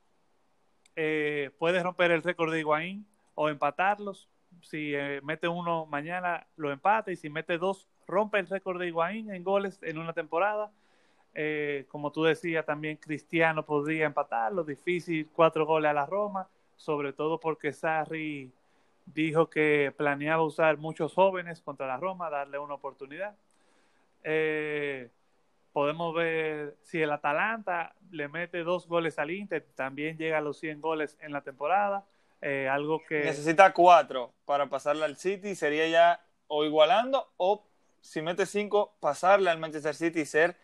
Eh, 0.96 1.52
puede 1.58 1.82
romper 1.82 2.12
el 2.12 2.24
récord 2.24 2.52
de 2.52 2.60
Higuaín 2.60 3.06
o 3.36 3.50
empatarlos. 3.50 4.30
Si 4.62 4.94
eh, 4.96 5.20
mete 5.24 5.48
uno 5.48 5.86
mañana, 5.86 6.46
lo 6.56 6.72
empata 6.72 7.12
y 7.12 7.16
si 7.16 7.30
mete 7.30 7.58
dos, 7.58 7.88
rompe 8.08 8.40
el 8.40 8.48
récord 8.48 8.80
de 8.80 8.88
Higuaín 8.88 9.32
en 9.32 9.44
goles 9.44 9.80
en 9.82 9.98
una 9.98 10.14
temporada. 10.14 10.72
como 11.88 12.12
tú 12.12 12.24
decías, 12.24 12.66
también 12.66 12.98
Cristiano 12.98 13.66
podría 13.66 14.06
empatarlo, 14.06 14.64
difícil, 14.64 15.30
cuatro 15.34 15.66
goles 15.66 15.90
a 15.90 15.94
la 15.94 16.06
Roma 16.06 16.48
sobre 16.84 17.14
todo 17.14 17.40
porque 17.40 17.72
Sarri 17.72 18.52
dijo 19.06 19.50
que 19.50 19.94
planeaba 19.96 20.44
usar 20.44 20.78
muchos 20.78 21.14
jóvenes 21.14 21.62
contra 21.62 21.88
la 21.88 21.98
Roma, 21.98 22.30
darle 22.30 22.60
una 22.60 22.74
oportunidad. 22.74 23.36
Eh, 24.24 25.10
podemos 25.74 26.14
ver 26.16 26.78
si 26.84 27.02
el 27.02 27.12
Atalanta 27.12 27.96
le 28.12 28.30
mete 28.30 28.64
dos 28.64 28.88
goles 28.88 29.20
al 29.20 29.32
Inter, 29.32 29.66
también 29.76 30.18
llega 30.18 30.38
a 30.38 30.42
los 30.42 30.60
100 30.60 30.80
goles 30.80 31.18
en 31.20 31.34
la 31.34 31.42
temporada. 31.42 32.06
Eh, 32.42 32.68
algo 32.70 33.02
que 33.08 33.24
necesita 33.24 33.74
cuatro 33.74 34.34
para 34.46 34.68
pasarle 34.70 35.06
al 35.06 35.18
City, 35.18 35.56
sería 35.56 35.88
ya 35.88 36.26
o 36.48 36.66
igualando 36.66 37.32
o 37.38 37.66
si 38.02 38.22
mete 38.22 38.46
cinco, 38.46 38.96
pasarle 39.00 39.50
al 39.50 39.60
Manchester 39.60 39.96
City 39.96 40.22
y 40.22 40.26
ser 40.26 40.56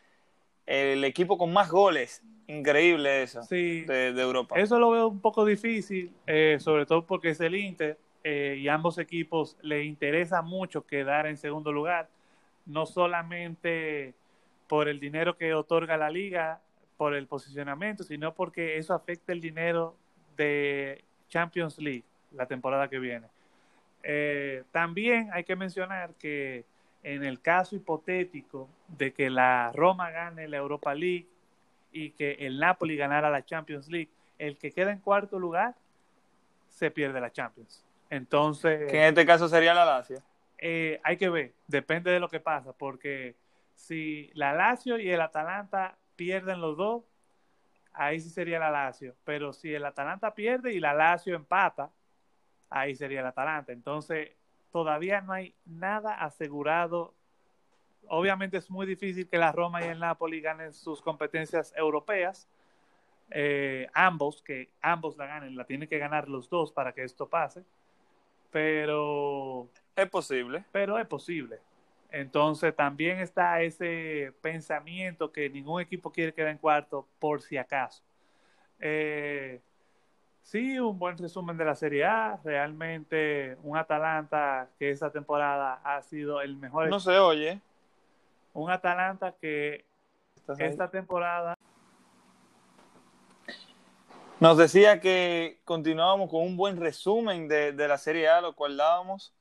el 0.65 1.03
equipo 1.03 1.37
con 1.37 1.51
más 1.51 1.69
goles 1.69 2.21
Increíble 2.49 3.21
eso 3.21 3.41
de, 3.47 4.07
Europa. 4.17 4.59
Eso 4.59 4.79
lo 4.79 4.89
veo 4.89 5.07
un 5.07 5.19
poco 5.19 5.45
difícil, 5.45 6.11
eh, 6.25 6.57
sobre 6.59 6.87
todo 6.87 7.05
porque 7.05 7.29
es 7.29 7.39
el 7.41 7.53
Inter 7.53 7.99
eh, 8.23 8.57
y 8.59 8.67
ambos 8.67 8.97
equipos 8.97 9.55
le 9.61 9.83
interesa 9.83 10.41
mucho 10.41 10.83
quedar 10.83 11.27
en 11.27 11.37
segundo 11.37 11.71
lugar, 11.71 12.09
no 12.65 12.87
solamente 12.87 14.15
por 14.69 14.87
el 14.87 14.99
dinero 14.99 15.35
que 15.35 15.53
otorga 15.53 15.97
la 15.97 16.11
liga, 16.11 16.61
por 16.95 17.15
el 17.15 17.25
posicionamiento, 17.27 18.03
sino 18.03 18.35
porque 18.35 18.77
eso 18.77 18.93
afecta 18.93 19.33
el 19.33 19.41
dinero 19.41 19.95
de 20.37 21.03
Champions 21.27 21.79
League 21.79 22.03
la 22.31 22.45
temporada 22.45 22.87
que 22.87 22.99
viene. 22.99 23.27
Eh, 24.03 24.63
también 24.71 25.29
hay 25.33 25.43
que 25.43 25.55
mencionar 25.55 26.13
que 26.13 26.65
en 27.01 27.23
el 27.23 27.41
caso 27.41 27.75
hipotético 27.75 28.69
de 28.87 29.11
que 29.11 29.31
la 29.31 29.71
Roma 29.73 30.11
gane 30.11 30.47
la 30.47 30.57
Europa 30.57 30.93
League 30.93 31.27
y 31.91 32.11
que 32.11 32.33
el 32.33 32.59
Napoli 32.59 32.95
ganara 32.95 33.31
la 33.31 33.43
Champions 33.43 33.89
League, 33.89 34.09
el 34.37 34.55
que 34.57 34.71
queda 34.71 34.91
en 34.91 34.99
cuarto 34.99 35.39
lugar 35.39 35.73
se 36.67 36.91
pierde 36.91 37.19
la 37.19 37.31
Champions. 37.31 37.83
Entonces. 38.11 38.89
Que 38.91 38.97
en 38.97 39.09
este 39.09 39.25
caso 39.25 39.49
sería 39.49 39.73
la 39.73 39.83
Lazio. 39.83 40.21
Eh, 40.59 40.99
hay 41.03 41.17
que 41.17 41.29
ver, 41.29 41.53
depende 41.67 42.11
de 42.11 42.19
lo 42.19 42.29
que 42.29 42.39
pasa, 42.39 42.71
porque 42.73 43.35
si 43.79 44.29
la 44.33 44.53
Lazio 44.53 44.99
y 44.99 45.09
el 45.09 45.21
Atalanta 45.21 45.97
pierden 46.15 46.61
los 46.61 46.77
dos, 46.77 47.03
ahí 47.93 48.19
sí 48.19 48.29
sería 48.29 48.59
la 48.59 48.71
Lazio. 48.71 49.15
Pero 49.23 49.53
si 49.53 49.73
el 49.73 49.85
Atalanta 49.85 50.33
pierde 50.35 50.73
y 50.73 50.79
la 50.79 50.93
Lazio 50.93 51.35
empata, 51.35 51.89
ahí 52.69 52.95
sería 52.95 53.21
el 53.21 53.25
Atalanta. 53.25 53.71
Entonces, 53.71 54.31
todavía 54.71 55.21
no 55.21 55.33
hay 55.33 55.55
nada 55.65 56.13
asegurado 56.13 57.13
obviamente 58.09 58.57
es 58.57 58.69
muy 58.69 58.85
difícil 58.85 59.27
que 59.27 59.37
la 59.37 59.51
Roma 59.51 59.81
y 59.81 59.87
el 59.87 59.99
Napoli 59.99 60.41
ganen 60.41 60.73
sus 60.73 61.01
competencias 61.01 61.73
europeas. 61.75 62.47
Eh, 63.31 63.87
ambos, 63.93 64.41
que 64.41 64.69
ambos 64.81 65.15
la 65.15 65.27
ganen, 65.27 65.55
la 65.55 65.63
tienen 65.63 65.87
que 65.87 65.99
ganar 65.99 66.27
los 66.27 66.49
dos 66.49 66.71
para 66.71 66.93
que 66.93 67.03
esto 67.03 67.29
pase. 67.29 67.63
Pero. 68.51 69.69
Es 69.95 70.09
posible. 70.09 70.65
Pero 70.71 70.97
es 70.97 71.07
posible. 71.07 71.59
Entonces 72.11 72.75
también 72.75 73.19
está 73.19 73.61
ese 73.61 74.33
pensamiento 74.41 75.31
que 75.31 75.49
ningún 75.49 75.81
equipo 75.81 76.11
quiere 76.11 76.33
quedar 76.33 76.49
en 76.49 76.57
cuarto 76.57 77.07
por 77.19 77.41
si 77.41 77.57
acaso. 77.57 78.01
Eh, 78.79 79.61
sí, 80.41 80.79
un 80.79 80.97
buen 80.97 81.17
resumen 81.17 81.57
de 81.57 81.65
la 81.65 81.75
Serie 81.75 82.05
A. 82.05 82.39
Realmente 82.43 83.57
un 83.63 83.77
Atalanta 83.77 84.69
que 84.79 84.89
esta 84.89 85.11
temporada 85.11 85.81
ha 85.83 86.01
sido 86.01 86.41
el 86.41 86.55
mejor. 86.55 86.89
No 86.89 86.99
se 86.99 87.17
oye 87.17 87.61
un 88.53 88.69
Atalanta 88.69 89.35
que 89.39 89.85
esta 90.57 90.89
temporada 90.89 91.55
nos 94.39 94.57
decía 94.57 95.01
que 95.01 95.59
continuábamos 95.65 96.29
con 96.29 96.41
un 96.41 96.55
buen 96.55 96.77
resumen 96.77 97.49
de, 97.49 97.73
la 97.73 97.97
Serie 97.97 98.29
A, 98.29 98.39
lo 98.39 98.55
cual 98.55 98.77
dábamos. 98.77 99.33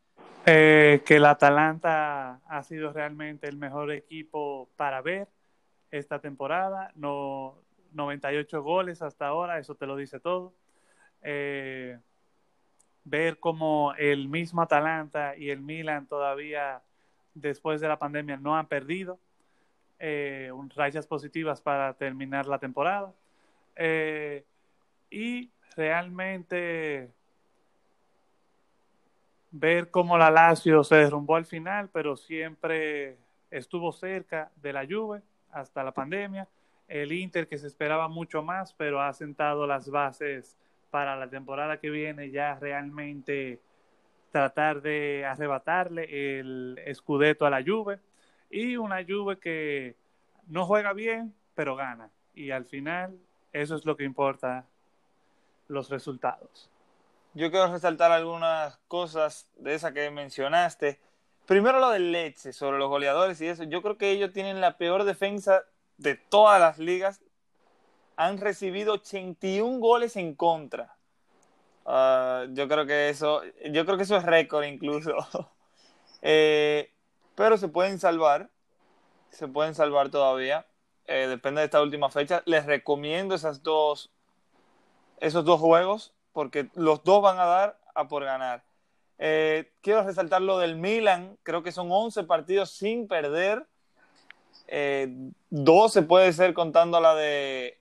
Eh, 0.47 1.03
que 1.05 1.17
el 1.17 1.25
Atalanta 1.27 2.41
ha 2.47 2.63
sido 2.63 2.93
realmente 2.93 3.49
el 3.49 3.57
mejor 3.57 3.93
equipo 3.93 4.69
para 4.77 5.03
ver 5.03 5.29
esta 5.91 6.21
temporada. 6.21 6.93
No, 6.95 7.57
98 7.93 8.63
goles 8.63 9.03
hasta 9.03 9.27
ahora, 9.27 9.59
eso 9.59 9.75
te 9.75 9.87
lo 9.87 9.97
dice 9.97 10.21
todo. 10.21 10.55
Eh, 11.23 11.99
ver 13.05 13.39
cómo 13.39 13.95
el 13.99 14.29
mismo 14.29 14.63
Atalanta 14.63 15.37
y 15.37 15.51
el 15.51 15.61
Milan 15.61 16.07
todavía 16.07 16.83
después 17.35 17.81
de 17.81 17.89
la 17.89 17.99
pandemia 17.99 18.37
no 18.37 18.57
han 18.57 18.67
perdido. 18.67 19.19
Eh, 19.99 20.53
rayas 20.77 21.07
positivas 21.07 21.61
para 21.61 21.95
terminar 21.95 22.47
la 22.47 22.59
temporada. 22.59 23.13
Eh, 23.77 24.45
y 25.11 25.51
realmente 25.77 27.11
ver 29.51 29.91
cómo 29.91 30.19
la 30.19 30.31
Lazio 30.31 30.85
se 30.85 30.97
derrumbó 30.97 31.37
al 31.37 31.47
final, 31.47 31.89
pero 31.93 32.17
siempre 32.17 33.17
estuvo 33.51 33.93
cerca 33.93 34.51
de 34.57 34.73
la 34.73 34.87
Juve 34.87 35.23
hasta 35.51 35.83
la 35.83 35.93
pandemia. 35.93 36.47
el 36.87 37.13
Inter 37.13 37.47
que 37.49 37.59
se 37.59 37.67
esperaba 37.67 38.09
mucho 38.09 38.43
más, 38.43 38.73
pero 38.73 39.03
ha 39.03 39.13
sentado 39.13 39.67
las 39.67 39.91
bases 39.91 40.57
para 40.91 41.17
la 41.17 41.29
temporada 41.29 41.79
que 41.79 41.91
viene 41.91 42.31
ya 42.31 42.55
realmente 42.59 43.61
tratar 44.31 44.81
de 44.81 45.25
arrebatarle 45.27 46.39
el 46.39 46.81
escudeto 46.87 47.45
a 47.45 47.51
la 47.51 47.63
Juve 47.63 47.99
y 48.51 48.77
una 48.77 49.05
Juve 49.07 49.39
que 49.39 49.97
no 50.47 50.65
juega 50.65 50.95
bien, 50.95 51.35
pero 51.55 51.77
gana. 51.77 52.11
Y 52.35 52.51
al 52.51 52.65
final 52.65 53.19
eso 53.53 53.75
es 53.75 53.85
lo 53.85 53.97
que 53.97 54.05
importa, 54.05 54.65
los 55.69 55.91
resultados. 55.91 56.71
Yo 57.39 57.53
quiero 57.53 57.71
resaltar 57.71 58.11
algunas 58.11 58.79
cosas 58.89 59.49
de 59.55 59.75
esa 59.75 59.93
que 59.93 60.11
mencionaste. 60.11 60.99
Primero 61.47 61.79
lo 61.79 61.91
del 61.91 62.11
Leche, 62.11 62.53
sobre 62.53 62.79
los 62.79 62.89
goleadores 62.89 63.41
y 63.41 63.47
eso. 63.47 63.63
Yo 63.63 63.81
creo 63.81 63.97
que 63.97 64.11
ellos 64.11 64.33
tienen 64.33 64.61
la 64.61 64.77
peor 64.77 65.05
defensa 65.05 65.63
de 65.99 66.17
todas 66.17 66.61
las 66.61 66.81
ligas. 66.81 67.21
Han 68.17 68.39
recibido 68.39 68.95
81 68.95 69.79
goles 69.79 70.17
en 70.17 70.35
contra. 70.35 70.97
Ah, 71.87 72.45
yo 72.51 72.67
creo 72.67 72.87
que 72.87 73.09
eso, 73.09 73.43
yo 73.71 73.85
creo 73.85 73.97
que 73.97 74.03
eso 74.03 74.17
es 74.17 74.25
récord 74.25 74.65
incluso. 74.65 75.15
Eh, 76.21 76.93
pero 77.37 77.57
se 77.59 77.69
pueden 77.69 78.01
salvar, 78.01 78.51
se 79.31 79.47
pueden 79.47 79.77
salvar 79.77 80.11
todavía. 80.11 80.67
Eh, 81.07 81.29
depende 81.29 81.61
de 81.61 81.67
esta 81.67 81.81
última 81.81 82.11
fecha. 82.11 82.43
Les 82.45 82.67
recomiendo 82.67 83.37
esas 83.37 83.63
dos, 83.63 84.11
esos 85.21 85.45
dos 85.45 85.61
juegos 85.61 86.18
porque 86.39 86.71
los 86.75 87.03
dos 87.03 87.21
van 87.21 87.41
a 87.41 87.47
dar 87.47 87.81
a 87.97 88.07
por 88.07 88.23
ganar. 88.23 88.63
Eh, 89.19 89.73
quiero 89.81 90.05
resaltar 90.05 90.41
lo 90.41 90.57
del 90.61 90.77
Milan. 90.77 91.37
Creo 91.43 91.65
que 91.65 91.73
son 91.73 91.89
11 91.91 92.23
partidos 92.23 92.71
sin 92.71 93.09
perder. 93.09 93.67
12 95.51 96.03
puede 96.03 96.33
ser 96.33 96.55
contando 96.55 97.01
la 97.01 97.17
de 97.17 97.81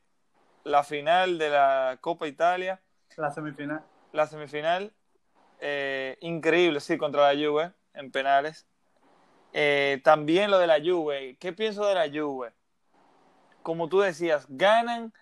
la 0.64 0.82
final 0.82 1.38
de 1.38 1.52
la 1.52 2.00
Copa 2.02 2.28
Italia. 2.28 2.82
La 3.16 3.30
semifinal 3.30 3.84
la 4.12 4.26
semifinal, 4.26 4.92
eh, 5.60 6.18
increíble, 6.22 6.80
sí, 6.80 6.98
contra 6.98 7.32
la 7.32 7.40
Juve 7.40 7.74
en 7.94 8.10
penales. 8.10 8.66
Eh, 9.54 10.02
también 10.04 10.50
lo 10.50 10.58
de 10.58 10.66
la 10.66 10.80
Juve. 10.84 11.38
¿Qué 11.40 11.54
pienso 11.54 11.86
de 11.86 11.94
la 11.94 12.10
Juve? 12.10 12.54
Como 13.62 13.88
tú 13.88 14.00
decías, 14.00 14.48
ganan, 14.50 15.14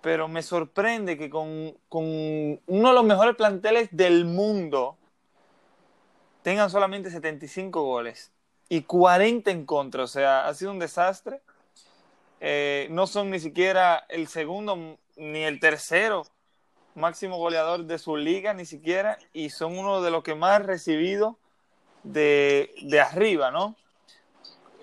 pero 0.00 0.28
me 0.28 0.42
sorprende 0.42 1.18
que 1.18 1.30
con, 1.30 1.76
con 1.88 2.04
uno 2.04 2.88
de 2.88 2.94
los 2.94 3.04
mejores 3.04 3.36
planteles 3.36 3.88
del 3.92 4.24
mundo 4.24 4.96
tengan 6.42 6.70
solamente 6.70 7.10
75 7.10 7.82
goles 7.82 8.32
y 8.68 8.82
40 8.82 9.50
en 9.50 9.66
contra. 9.66 10.04
O 10.04 10.06
sea, 10.06 10.46
ha 10.46 10.54
sido 10.54 10.70
un 10.70 10.78
desastre. 10.78 11.40
Eh, 12.40 12.88
no 12.90 13.06
son 13.06 13.30
ni 13.30 13.38
siquiera 13.38 14.06
el 14.08 14.26
segundo 14.28 14.98
ni 15.16 15.44
el 15.44 15.60
tercero 15.60 16.24
máximo 16.94 17.36
goleador 17.36 17.84
de 17.84 17.98
su 17.98 18.16
liga 18.16 18.54
ni 18.54 18.64
siquiera 18.64 19.18
y 19.32 19.50
son 19.50 19.78
uno 19.78 20.00
de 20.00 20.10
los 20.10 20.22
que 20.22 20.34
más 20.34 20.64
recibido 20.64 21.38
de, 22.02 22.72
de 22.82 23.00
arriba, 23.00 23.50
¿no? 23.50 23.76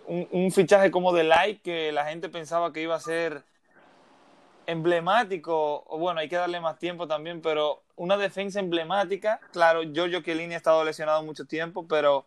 Un, 0.07 0.51
fichaje 0.51 0.89
como 0.89 1.11
de 1.11 1.25
like 1.25 1.61
que 1.61 1.91
la 1.91 2.05
gente 2.05 2.29
pensaba 2.29 2.71
que 2.71 2.81
iba 2.81 2.95
a 2.95 2.99
ser 2.99 3.43
emblemático, 4.67 5.85
bueno, 5.97 6.19
hay 6.19 6.29
que 6.29 6.35
darle 6.35 6.59
más 6.59 6.77
tiempo 6.77 7.07
también, 7.07 7.41
pero 7.41 7.81
una 7.95 8.17
defensa 8.17 8.59
emblemática, 8.59 9.39
claro, 9.51 9.81
Giorgio 9.81 10.21
Chiellini 10.21 10.53
ha 10.53 10.57
estado 10.57 10.83
lesionado 10.83 11.23
mucho 11.23 11.45
tiempo, 11.45 11.87
pero 11.87 12.25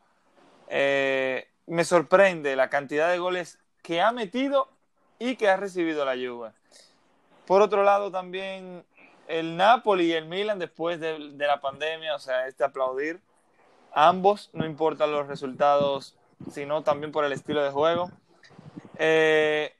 eh, 0.69 1.47
me 1.67 1.85
sorprende 1.85 2.57
la 2.57 2.71
cantidad 2.71 3.11
de 3.11 3.19
goles 3.19 3.59
que 3.83 4.01
ha 4.01 4.11
metido 4.11 4.69
y 5.19 5.37
que 5.37 5.49
ha 5.49 5.57
recibido 5.57 6.05
la 6.05 6.15
Juve. 6.15 6.53
Por 7.47 7.61
otro 7.63 7.85
lado, 7.85 8.11
también 8.11 8.85
el 9.29 9.57
Napoli 9.57 10.07
y 10.07 10.13
el 10.13 10.27
Milan 10.27 10.59
después 10.59 10.99
de, 10.99 11.19
la 11.37 11.61
pandemia, 11.61 12.15
o 12.15 12.19
sea, 12.19 12.47
este 12.49 12.65
aplaudir. 12.65 13.21
Ambos, 13.93 14.51
no 14.53 14.65
importan 14.65 15.13
los 15.13 15.27
resultados, 15.27 16.17
sino 16.51 16.83
también 16.83 17.13
por 17.13 17.25
el 17.25 17.33
estilo 17.33 17.63
de 17.63 17.71
juego. 17.71 18.11
Eh, 18.99 19.75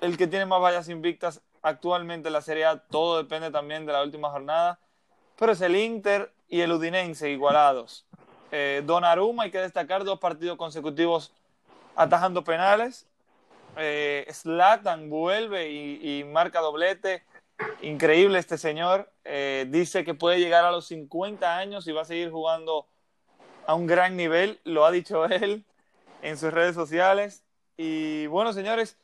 el 0.00 0.16
que 0.16 0.26
tiene 0.26 0.46
más 0.46 0.60
vallas 0.60 0.88
invictas 0.88 1.42
actualmente 1.62 2.28
en 2.28 2.32
la 2.32 2.42
Serie 2.42 2.64
A, 2.64 2.78
todo 2.78 3.18
depende 3.18 3.50
también 3.50 3.86
de 3.86 3.92
la 3.92 4.02
última 4.02 4.30
jornada, 4.30 4.78
pero 5.38 5.52
es 5.52 5.60
el 5.60 5.76
Inter 5.76 6.32
y 6.48 6.60
el 6.60 6.72
Udinense 6.72 7.30
igualados. 7.30 8.06
Eh, 8.52 8.82
Donnarumma, 8.84 9.44
hay 9.44 9.50
que 9.50 9.58
destacar 9.58 10.04
dos 10.04 10.18
partidos 10.18 10.56
consecutivos 10.56 11.32
atajando 11.94 12.44
penales. 12.44 13.06
Eh, 13.76 14.26
vuelve 15.08 15.70
y 15.70 16.24
marca 16.24 16.60
doblete 16.60 17.24
increíble 17.82 18.38
este 18.38 18.58
señor. 18.58 19.10
Eh, 19.24 19.66
dice 19.68 20.04
que 20.04 20.14
puede 20.14 20.38
llegar 20.38 20.64
a 20.64 20.70
los 20.70 20.86
50 20.86 21.56
años 21.56 21.86
y 21.86 21.92
va 21.92 22.02
a 22.02 22.06
seguir 22.06 22.30
jugando 22.30 22.86
a 23.66 23.74
un 23.74 23.86
gran 23.86 24.16
nivel, 24.16 24.60
lo 24.64 24.84
ha 24.84 24.90
dicho 24.90 25.24
él 25.26 25.64
en 26.22 26.38
sus 26.38 26.52
redes 26.52 26.74
sociales. 26.74 27.42
Y 27.76 28.26
bueno, 28.28 28.52
señores, 28.52 28.96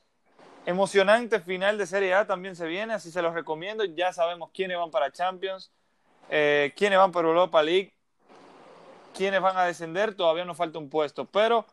emocionante 0.66 1.40
final 1.40 1.78
de 1.78 1.86
Serie 1.86 2.14
A 2.14 2.26
también 2.26 2.56
se 2.56 2.66
viene, 2.66 2.94
así 2.94 3.10
se 3.10 3.22
los 3.22 3.34
recomiendo. 3.34 3.84
Ya 3.84 4.12
sabemos 4.12 4.50
quiénes 4.52 4.78
van 4.78 4.90
para 4.90 5.12
Champions, 5.12 5.70
eh, 6.30 6.72
quiénes 6.76 6.98
van 6.98 7.12
para 7.12 7.28
Europa 7.28 7.62
League, 7.62 7.94
quiénes 9.14 9.40
van 9.40 9.56
a 9.56 9.64
descender, 9.64 10.14
todavía 10.14 10.44
nos 10.44 10.56
falta 10.56 10.78
un 10.78 10.88
puesto, 10.88 11.26
pero 11.26 11.66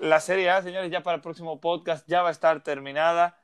la 0.00 0.20
Serie 0.20 0.50
A, 0.50 0.62
señores, 0.62 0.90
ya 0.90 1.02
para 1.02 1.16
el 1.16 1.22
próximo 1.22 1.60
podcast 1.60 2.06
ya 2.06 2.22
va 2.22 2.28
a 2.28 2.32
estar 2.32 2.62
terminada. 2.62 3.38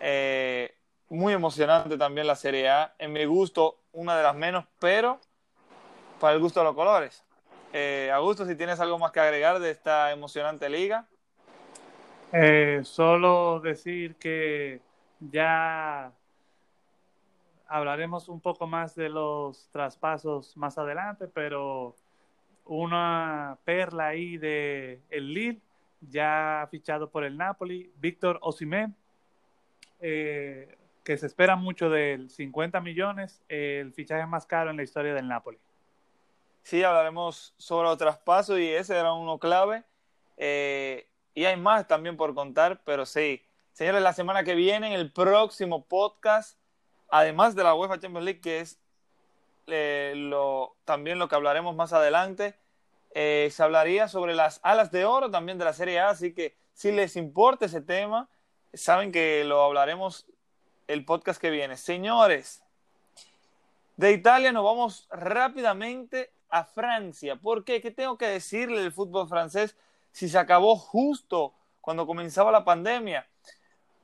Eh, 0.00 0.74
muy 1.10 1.32
emocionante 1.32 1.96
también 1.96 2.26
la 2.26 2.36
Serie 2.36 2.68
A. 2.68 2.94
En 2.98 3.12
mi 3.12 3.24
gusto, 3.24 3.78
una 3.92 4.16
de 4.16 4.22
las 4.22 4.34
menos, 4.34 4.64
pero 4.78 5.20
para 6.20 6.34
el 6.34 6.40
gusto 6.40 6.60
de 6.60 6.64
los 6.64 6.74
colores. 6.74 7.24
Eh, 7.72 8.10
Augusto, 8.12 8.46
si 8.46 8.56
tienes 8.56 8.80
algo 8.80 8.98
más 8.98 9.12
que 9.12 9.20
agregar 9.20 9.58
de 9.58 9.70
esta 9.70 10.10
emocionante 10.12 10.68
liga. 10.68 11.06
Eh, 12.32 12.80
solo 12.84 13.60
decir 13.60 14.16
que 14.16 14.82
ya 15.18 16.12
hablaremos 17.66 18.28
un 18.28 18.40
poco 18.40 18.66
más 18.66 18.94
de 18.94 19.08
los 19.08 19.68
traspasos 19.70 20.56
más 20.56 20.76
adelante, 20.76 21.26
pero 21.28 21.96
una 22.66 23.56
perla 23.64 24.08
ahí 24.08 24.36
de 24.36 25.00
el 25.08 25.32
Lille, 25.32 25.60
ya 26.00 26.68
fichado 26.70 27.10
por 27.10 27.24
el 27.24 27.36
Napoli, 27.36 27.90
Víctor 27.96 28.38
Osimhen. 28.42 28.94
Eh, 30.00 30.76
que 31.02 31.16
se 31.16 31.24
espera 31.24 31.56
mucho 31.56 31.88
del 31.88 32.28
50 32.28 32.82
millones, 32.82 33.42
el 33.48 33.94
fichaje 33.94 34.26
más 34.26 34.44
caro 34.44 34.70
en 34.70 34.76
la 34.76 34.82
historia 34.82 35.14
del 35.14 35.26
Napoli. 35.26 35.58
Sí, 36.62 36.82
hablaremos 36.82 37.54
sobre 37.56 37.88
los 37.88 37.96
traspasos 37.96 38.58
y 38.58 38.68
ese 38.68 38.94
era 38.94 39.14
uno 39.14 39.38
clave. 39.38 39.84
Eh, 40.36 41.06
y 41.38 41.46
hay 41.46 41.56
más 41.56 41.86
también 41.86 42.16
por 42.16 42.34
contar, 42.34 42.80
pero 42.84 43.06
sí. 43.06 43.44
Señores, 43.72 44.02
la 44.02 44.12
semana 44.12 44.42
que 44.42 44.56
viene, 44.56 44.88
en 44.88 44.92
el 44.94 45.12
próximo 45.12 45.84
podcast, 45.84 46.58
además 47.08 47.54
de 47.54 47.62
la 47.62 47.76
UEFA 47.76 48.00
Champions 48.00 48.24
League, 48.24 48.40
que 48.40 48.58
es 48.58 48.80
eh, 49.68 50.14
lo, 50.16 50.74
también 50.84 51.20
lo 51.20 51.28
que 51.28 51.36
hablaremos 51.36 51.76
más 51.76 51.92
adelante, 51.92 52.56
eh, 53.14 53.50
se 53.52 53.62
hablaría 53.62 54.08
sobre 54.08 54.34
las 54.34 54.58
alas 54.64 54.90
de 54.90 55.04
oro 55.04 55.30
también 55.30 55.58
de 55.58 55.64
la 55.64 55.72
Serie 55.74 56.00
A, 56.00 56.08
así 56.08 56.34
que 56.34 56.56
si 56.74 56.90
les 56.90 57.14
importa 57.14 57.66
ese 57.66 57.82
tema, 57.82 58.28
saben 58.74 59.12
que 59.12 59.44
lo 59.44 59.62
hablaremos 59.62 60.26
el 60.88 61.04
podcast 61.04 61.40
que 61.40 61.50
viene. 61.50 61.76
Señores, 61.76 62.64
de 63.96 64.10
Italia 64.10 64.50
nos 64.50 64.64
vamos 64.64 65.06
rápidamente 65.12 66.32
a 66.50 66.64
Francia. 66.64 67.36
¿Por 67.36 67.62
qué? 67.62 67.80
¿Qué 67.80 67.92
tengo 67.92 68.18
que 68.18 68.26
decirle 68.26 68.82
del 68.82 68.90
fútbol 68.90 69.28
francés 69.28 69.76
si 70.18 70.28
se 70.28 70.36
acabó 70.36 70.74
justo 70.74 71.54
cuando 71.80 72.04
comenzaba 72.04 72.50
la 72.50 72.64
pandemia? 72.64 73.28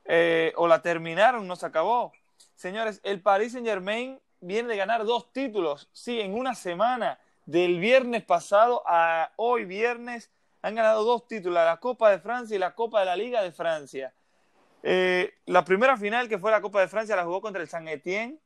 Eh, 0.05 0.53
o 0.55 0.65
la 0.65 0.81
terminaron, 0.81 1.45
no 1.45 1.57
se 1.57 1.65
acabó. 1.65 2.13
Señores, 2.55 3.01
el 3.03 3.21
Paris 3.21 3.51
Saint 3.51 3.67
Germain 3.67 4.21
viene 4.39 4.69
de 4.69 4.77
ganar 4.77 5.03
dos 5.03 5.33
títulos, 5.33 5.89
sí, 5.91 6.21
en 6.21 6.33
una 6.33 6.55
semana, 6.55 7.19
del 7.45 7.81
viernes 7.81 8.23
pasado 8.23 8.81
a 8.85 9.33
hoy 9.35 9.65
viernes, 9.65 10.31
han 10.61 10.75
ganado 10.75 11.03
dos 11.03 11.27
títulos, 11.27 11.55
la 11.55 11.81
Copa 11.81 12.09
de 12.11 12.19
Francia 12.19 12.55
y 12.55 12.59
la 12.59 12.75
Copa 12.75 13.01
de 13.01 13.07
la 13.07 13.17
Liga 13.17 13.43
de 13.43 13.51
Francia. 13.51 14.13
Eh, 14.83 15.33
la 15.47 15.65
primera 15.65 15.97
final, 15.97 16.29
que 16.29 16.39
fue 16.39 16.49
la 16.49 16.61
Copa 16.61 16.79
de 16.79 16.87
Francia, 16.87 17.17
la 17.17 17.25
jugó 17.25 17.41
contra 17.41 17.61
el 17.61 17.67
San 17.67 17.89
Etienne, 17.89 18.39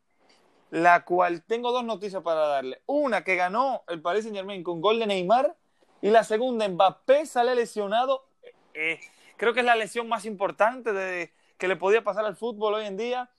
la 0.72 1.06
cual 1.06 1.44
tengo 1.44 1.72
dos 1.72 1.84
noticias 1.84 2.24
para 2.24 2.48
darle. 2.48 2.82
Una, 2.88 3.24
que 3.24 3.36
ganó 3.36 3.84
el 3.90 4.02
Paris 4.02 4.24
Saint 4.24 4.36
Germain 4.36 4.64
con 4.64 4.82
gol 4.82 4.98
de 4.98 5.06
Neymar, 5.06 5.56
y 6.02 6.10
la 6.10 6.24
segunda, 6.24 6.68
Mbappé 6.68 7.26
sale 7.26 7.56
lesionado. 7.56 8.26
Eh, 8.74 9.00
creo 9.38 9.54
que 9.54 9.60
es 9.60 9.66
la 9.66 9.76
lesión 9.76 10.08
más 10.08 10.26
importante 10.26 11.34
que 11.58 11.68
le 11.68 11.76
podía 11.76 12.04
pasar 12.04 12.26
al 12.26 12.38
fútbol 12.38 12.76
hoy 12.76 12.86
en 12.86 12.98
día, 12.98 13.30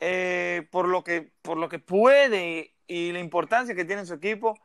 eh, 0.00 0.68
por, 0.70 0.86
lo 0.86 1.02
que, 1.02 1.32
por 1.42 1.56
lo 1.56 1.68
que 1.68 1.78
puede 1.78 2.74
y 2.86 3.12
la 3.12 3.20
importancia 3.20 3.74
que 3.74 3.84
tiene 3.84 4.02
en 4.02 4.06
su 4.06 4.14
equipo. 4.14 4.58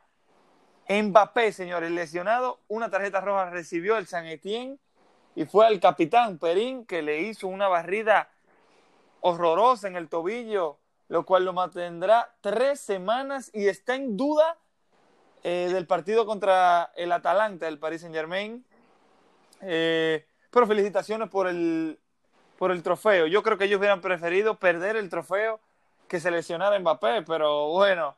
Mbappé, 0.88 1.52
señores, 1.52 1.90
lesionado, 1.90 2.60
una 2.68 2.90
tarjeta 2.90 3.20
roja 3.20 3.50
recibió 3.50 3.96
el 3.96 4.06
San 4.06 4.26
Etienne 4.26 4.78
y 5.34 5.44
fue 5.44 5.66
al 5.66 5.80
capitán 5.80 6.38
Perín 6.38 6.86
que 6.86 7.02
le 7.02 7.22
hizo 7.22 7.48
una 7.48 7.66
barrida 7.66 8.30
horrorosa 9.20 9.88
en 9.88 9.96
el 9.96 10.08
tobillo, 10.08 10.78
lo 11.08 11.24
cual 11.24 11.44
lo 11.44 11.52
mantendrá 11.52 12.34
tres 12.40 12.80
semanas 12.80 13.50
y 13.52 13.68
está 13.68 13.94
en 13.94 14.16
duda 14.16 14.58
eh, 15.48 15.70
del 15.72 15.86
partido 15.86 16.26
contra 16.26 16.90
el 16.96 17.12
Atalanta 17.12 17.66
del 17.66 17.78
Paris 17.78 18.00
Saint 18.00 18.12
Germain. 18.12 18.66
Eh, 19.60 20.26
pero 20.50 20.66
felicitaciones 20.66 21.28
por 21.28 21.46
el, 21.46 22.00
por 22.58 22.72
el 22.72 22.82
trofeo. 22.82 23.28
Yo 23.28 23.44
creo 23.44 23.56
que 23.56 23.66
ellos 23.66 23.78
hubieran 23.78 24.00
preferido 24.00 24.58
perder 24.58 24.96
el 24.96 25.08
trofeo 25.08 25.60
que 26.08 26.18
seleccionar 26.18 26.72
a 26.72 26.78
Mbappé, 26.80 27.22
pero 27.22 27.68
bueno. 27.68 28.16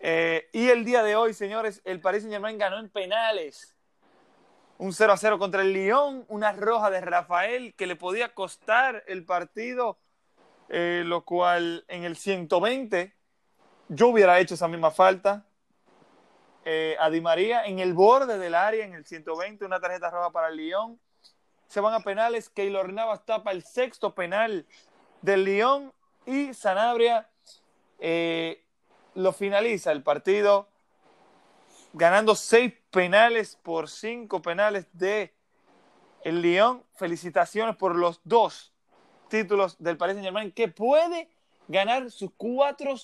Eh, 0.00 0.48
y 0.52 0.70
el 0.70 0.86
día 0.86 1.02
de 1.02 1.14
hoy, 1.14 1.34
señores, 1.34 1.82
el 1.84 2.00
Paris 2.00 2.22
Saint 2.22 2.32
Germain 2.32 2.56
ganó 2.56 2.78
en 2.78 2.88
penales. 2.88 3.76
Un 4.78 4.94
0 4.94 5.12
a 5.12 5.18
0 5.18 5.38
contra 5.38 5.60
el 5.60 5.74
Lyon, 5.74 6.24
una 6.28 6.52
roja 6.52 6.88
de 6.88 7.02
Rafael 7.02 7.74
que 7.74 7.86
le 7.86 7.96
podía 7.96 8.32
costar 8.32 9.04
el 9.08 9.26
partido, 9.26 9.98
eh, 10.70 11.02
lo 11.04 11.26
cual 11.26 11.84
en 11.88 12.04
el 12.04 12.16
120 12.16 13.12
yo 13.88 14.08
hubiera 14.08 14.40
hecho 14.40 14.54
esa 14.54 14.68
misma 14.68 14.90
falta. 14.90 15.44
Eh, 16.64 16.96
a 17.00 17.10
Di 17.10 17.20
María 17.20 17.64
en 17.64 17.80
el 17.80 17.92
borde 17.92 18.38
del 18.38 18.54
área, 18.54 18.84
en 18.84 18.94
el 18.94 19.04
120, 19.04 19.64
una 19.64 19.80
tarjeta 19.80 20.10
roja 20.10 20.30
para 20.30 20.48
el 20.48 20.56
Lyon. 20.56 21.00
Se 21.66 21.80
van 21.80 21.94
a 21.94 22.00
penales. 22.00 22.48
Keylor 22.48 22.92
Navas 22.92 23.24
tapa 23.24 23.50
el 23.50 23.64
sexto 23.64 24.14
penal 24.14 24.66
del 25.22 25.44
Lyon 25.44 25.92
y 26.24 26.54
Sanabria 26.54 27.28
eh, 27.98 28.64
lo 29.14 29.32
finaliza 29.32 29.90
el 29.90 30.02
partido 30.02 30.68
ganando 31.92 32.34
seis 32.34 32.72
penales 32.90 33.56
por 33.56 33.88
cinco 33.88 34.40
penales 34.40 34.86
de 34.92 35.34
el 36.22 36.42
Lyon. 36.42 36.84
Felicitaciones 36.94 37.76
por 37.76 37.96
los 37.96 38.20
dos 38.22 38.72
títulos 39.28 39.76
del 39.78 39.96
Paris 39.96 40.14
Saint 40.14 40.26
Germain 40.26 40.52
que 40.52 40.68
puede 40.68 41.28
ganar 41.66 42.10
sus 42.10 42.30
cuatro 42.36 42.94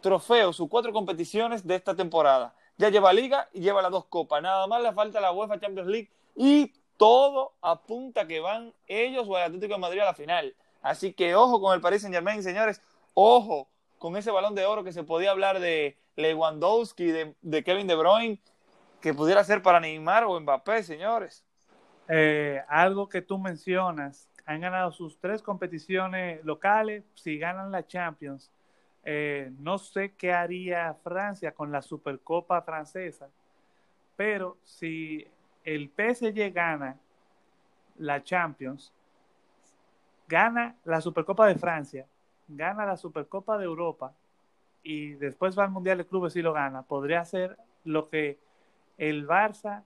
trofeos, 0.00 0.56
sus 0.56 0.68
cuatro 0.68 0.92
competiciones 0.92 1.66
de 1.66 1.74
esta 1.74 1.94
temporada. 1.94 2.54
Ya 2.78 2.90
lleva 2.90 3.12
Liga 3.12 3.48
y 3.52 3.60
lleva 3.60 3.82
las 3.82 3.90
dos 3.90 4.06
copas. 4.06 4.42
Nada 4.42 4.66
más 4.66 4.82
le 4.82 4.92
falta 4.92 5.20
la 5.20 5.32
UEFA 5.32 5.60
Champions 5.60 5.88
League 5.88 6.10
y 6.34 6.72
todo 6.96 7.54
apunta 7.62 8.26
que 8.26 8.40
van 8.40 8.72
ellos 8.86 9.26
o 9.28 9.36
el 9.36 9.44
Atlético 9.44 9.74
de 9.74 9.80
Madrid 9.80 10.00
a 10.00 10.06
la 10.06 10.14
final. 10.14 10.54
Así 10.82 11.12
que 11.12 11.34
ojo 11.34 11.60
con 11.60 11.74
el 11.74 11.80
Paris 11.80 12.02
Saint 12.02 12.14
Germain, 12.14 12.42
señores. 12.42 12.80
Ojo 13.14 13.68
con 13.98 14.16
ese 14.16 14.30
balón 14.30 14.54
de 14.54 14.66
oro 14.66 14.84
que 14.84 14.92
se 14.92 15.02
podía 15.02 15.30
hablar 15.30 15.58
de 15.58 15.96
Lewandowski, 16.16 17.12
de, 17.40 17.64
Kevin 17.64 17.86
De 17.86 17.94
Bruyne, 17.94 18.40
que 19.00 19.14
pudiera 19.14 19.42
ser 19.44 19.62
para 19.62 19.80
Neymar 19.80 20.24
o 20.24 20.38
Mbappé, 20.38 20.82
señores. 20.82 21.44
Eh, 22.08 22.62
algo 22.68 23.08
que 23.08 23.22
tú 23.22 23.38
mencionas, 23.38 24.28
han 24.44 24.60
ganado 24.60 24.92
sus 24.92 25.18
tres 25.18 25.42
competiciones 25.42 26.44
locales, 26.44 27.04
si 27.14 27.36
ganan 27.38 27.72
la 27.72 27.86
Champions, 27.86 28.50
eh, 29.08 29.52
no 29.60 29.78
sé 29.78 30.14
qué 30.14 30.32
haría 30.32 30.92
Francia 30.94 31.52
con 31.52 31.70
la 31.70 31.80
Supercopa 31.80 32.60
francesa, 32.62 33.28
pero 34.16 34.56
si 34.64 35.24
el 35.62 35.88
PSG 35.90 36.52
gana 36.52 36.98
la 37.98 38.24
Champions, 38.24 38.92
gana 40.26 40.74
la 40.84 41.00
Supercopa 41.00 41.46
de 41.46 41.54
Francia, 41.54 42.04
gana 42.48 42.84
la 42.84 42.96
Supercopa 42.96 43.56
de 43.58 43.66
Europa 43.66 44.12
y 44.82 45.12
después 45.12 45.56
va 45.56 45.62
al 45.62 45.70
Mundial 45.70 45.98
de 45.98 46.06
Clubes 46.06 46.34
y 46.34 46.42
lo 46.42 46.52
gana, 46.52 46.82
podría 46.82 47.24
ser 47.24 47.56
lo 47.84 48.08
que 48.08 48.40
el 48.98 49.24
Barça 49.28 49.84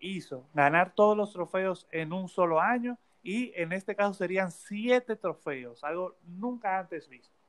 hizo, 0.00 0.44
ganar 0.52 0.94
todos 0.94 1.16
los 1.16 1.32
trofeos 1.32 1.88
en 1.90 2.12
un 2.12 2.28
solo 2.28 2.60
año 2.60 2.98
y 3.22 3.52
en 3.54 3.72
este 3.72 3.96
caso 3.96 4.12
serían 4.12 4.50
siete 4.50 5.16
trofeos, 5.16 5.82
algo 5.82 6.14
nunca 6.26 6.78
antes 6.78 7.08
visto. 7.08 7.41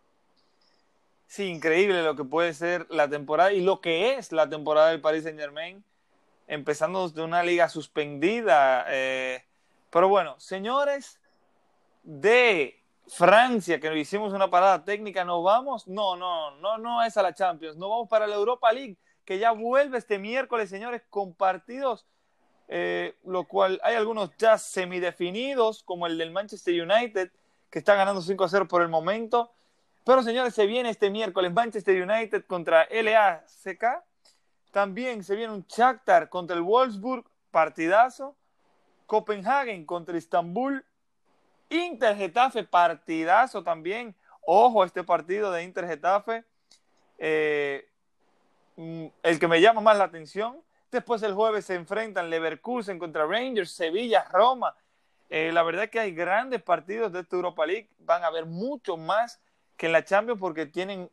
Sí, 1.34 1.46
increíble 1.46 2.04
lo 2.04 2.16
que 2.16 2.26
puede 2.26 2.54
ser 2.54 2.86
la 2.92 3.10
temporada 3.10 3.52
y 3.52 3.62
lo 3.62 3.82
que 3.82 4.14
es 4.14 4.32
la 4.32 4.48
temporada 4.48 4.90
del 4.90 5.02
Paris 5.02 5.24
Saint 5.24 5.40
Germain, 5.40 5.84
empezando 6.46 7.10
de 7.10 7.24
una 7.24 7.42
liga 7.42 7.70
suspendida. 7.70 8.86
Eh, 8.90 9.44
pero 9.90 10.08
bueno, 10.10 10.40
señores, 10.40 11.20
de 12.04 12.80
Francia, 13.08 13.80
que 13.80 13.98
hicimos 13.98 14.32
una 14.32 14.52
parada 14.52 14.86
técnica, 14.86 15.26
¿no 15.26 15.42
vamos? 15.42 15.88
No, 15.88 16.16
no, 16.16 16.52
no, 16.58 16.78
no 16.78 17.02
es 17.02 17.18
a 17.18 17.24
la 17.24 17.34
Champions, 17.34 17.78
no 17.78 17.90
vamos 17.90 18.10
para 18.10 18.28
la 18.28 18.36
Europa 18.36 18.72
League, 18.72 18.98
que 19.26 19.40
ya 19.40 19.54
vuelve 19.54 19.98
este 19.98 20.20
miércoles, 20.20 20.70
señores, 20.70 21.02
con 21.10 21.34
partidos, 21.34 22.06
eh, 22.68 23.16
lo 23.26 23.48
cual 23.48 23.82
hay 23.84 23.96
algunos 23.96 24.38
ya 24.38 24.60
semidefinidos, 24.60 25.82
como 25.82 26.06
el 26.06 26.20
del 26.20 26.30
Manchester 26.30 26.80
United, 26.80 27.32
que 27.72 27.80
está 27.80 27.96
ganando 27.96 28.22
5 28.22 28.44
a 28.44 28.50
0 28.50 28.68
por 28.68 28.84
el 28.84 28.90
momento. 28.90 29.52
Pero, 30.06 30.22
señores, 30.22 30.54
se 30.54 30.66
viene 30.66 30.90
este 30.90 31.10
miércoles 31.10 31.54
Manchester 31.54 32.02
United 32.02 32.46
contra 32.46 32.88
LACK. 32.92 34.04
También 34.72 35.24
se 35.24 35.36
viene 35.36 35.54
un 35.54 35.66
Shakhtar 35.68 36.30
contra 36.30 36.56
el 36.56 36.64
Wolfsburg, 36.64 37.26
partidazo. 37.52 38.36
Copenhagen 39.06 39.86
contra 39.86 40.18
Istanbul, 40.18 40.84
Inter 41.70 42.16
Getafe, 42.16 42.64
partidazo 42.64 43.64
también. 43.64 44.16
Ojo 44.42 44.84
a 44.84 44.86
este 44.86 45.04
partido 45.04 45.52
de 45.52 45.64
Inter 45.64 45.88
Getafe. 45.88 46.44
Eh, 47.18 47.88
mm, 48.76 49.06
el 49.22 49.40
que 49.40 49.48
me 49.48 49.62
llama 49.62 49.82
más 49.82 49.98
la 49.98 50.06
atención. 50.06 50.62
Después 50.92 51.24
el 51.24 51.34
jueves 51.34 51.66
se 51.66 51.76
enfrentan 51.76 52.30
Leverkusen 52.30 53.00
contra 53.00 53.26
Rangers, 53.26 53.72
Sevilla, 53.72 54.26
Roma. 54.32 54.76
Eh, 55.30 55.52
la 55.52 55.64
verdad 55.64 55.86
es 55.86 55.90
que 55.90 56.00
hay 56.00 56.14
grandes 56.14 56.62
partidos 56.62 57.12
de 57.12 57.22
esta 57.22 57.36
Europa 57.36 57.66
League. 57.66 57.90
Van 58.00 58.24
a 58.24 58.28
haber 58.28 58.46
mucho 58.46 58.98
más 58.98 59.42
que 59.84 59.88
en 59.88 59.92
la 59.92 60.06
Champions 60.06 60.40
porque 60.40 60.66
tienen, 60.66 61.12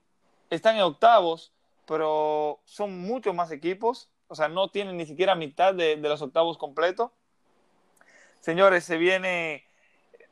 están 0.48 0.76
en 0.76 0.82
octavos, 0.82 1.52
pero 1.88 2.60
son 2.64 3.00
muchos 3.00 3.34
más 3.34 3.50
equipos. 3.50 4.12
O 4.28 4.36
sea, 4.36 4.46
no 4.46 4.70
tienen 4.70 4.96
ni 4.96 5.06
siquiera 5.06 5.34
mitad 5.34 5.74
de, 5.74 5.96
los 5.96 6.22
octavos 6.22 6.56
completos. 6.56 7.10
Señores, 8.38 8.84
se 8.84 8.96
viene 8.96 9.64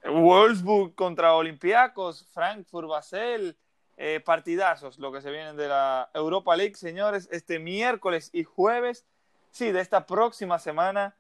Wolfsburg 0.05 0.95
contra 0.95 1.35
Olympiacos, 1.35 2.29
Frankfurt, 2.33 2.87
Basel, 2.87 3.59
eh, 3.97 4.23
partidazos, 4.25 5.01
lo 5.01 5.11
que 5.11 5.21
se 5.21 5.33
vienen 5.33 5.57
de 5.57 5.67
la 5.67 6.09
Europa 6.15 6.57
League, 6.57 6.77
señores, 6.77 7.29
este 7.33 7.59
miércoles 7.59 8.31
y 8.33 8.45
jueves, 8.45 9.05
sí, 9.51 9.73
de 9.73 9.81
esta 9.81 10.07
próxima 10.07 10.61
semana, 10.61 11.17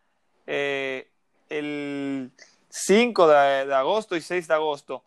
eh, 0.46 1.10
el 1.48 2.30
5 2.68 3.26
de, 3.26 3.74
agosto 3.74 4.14
y 4.14 4.20
6 4.20 4.46
de 4.46 4.54
agosto. 4.54 5.02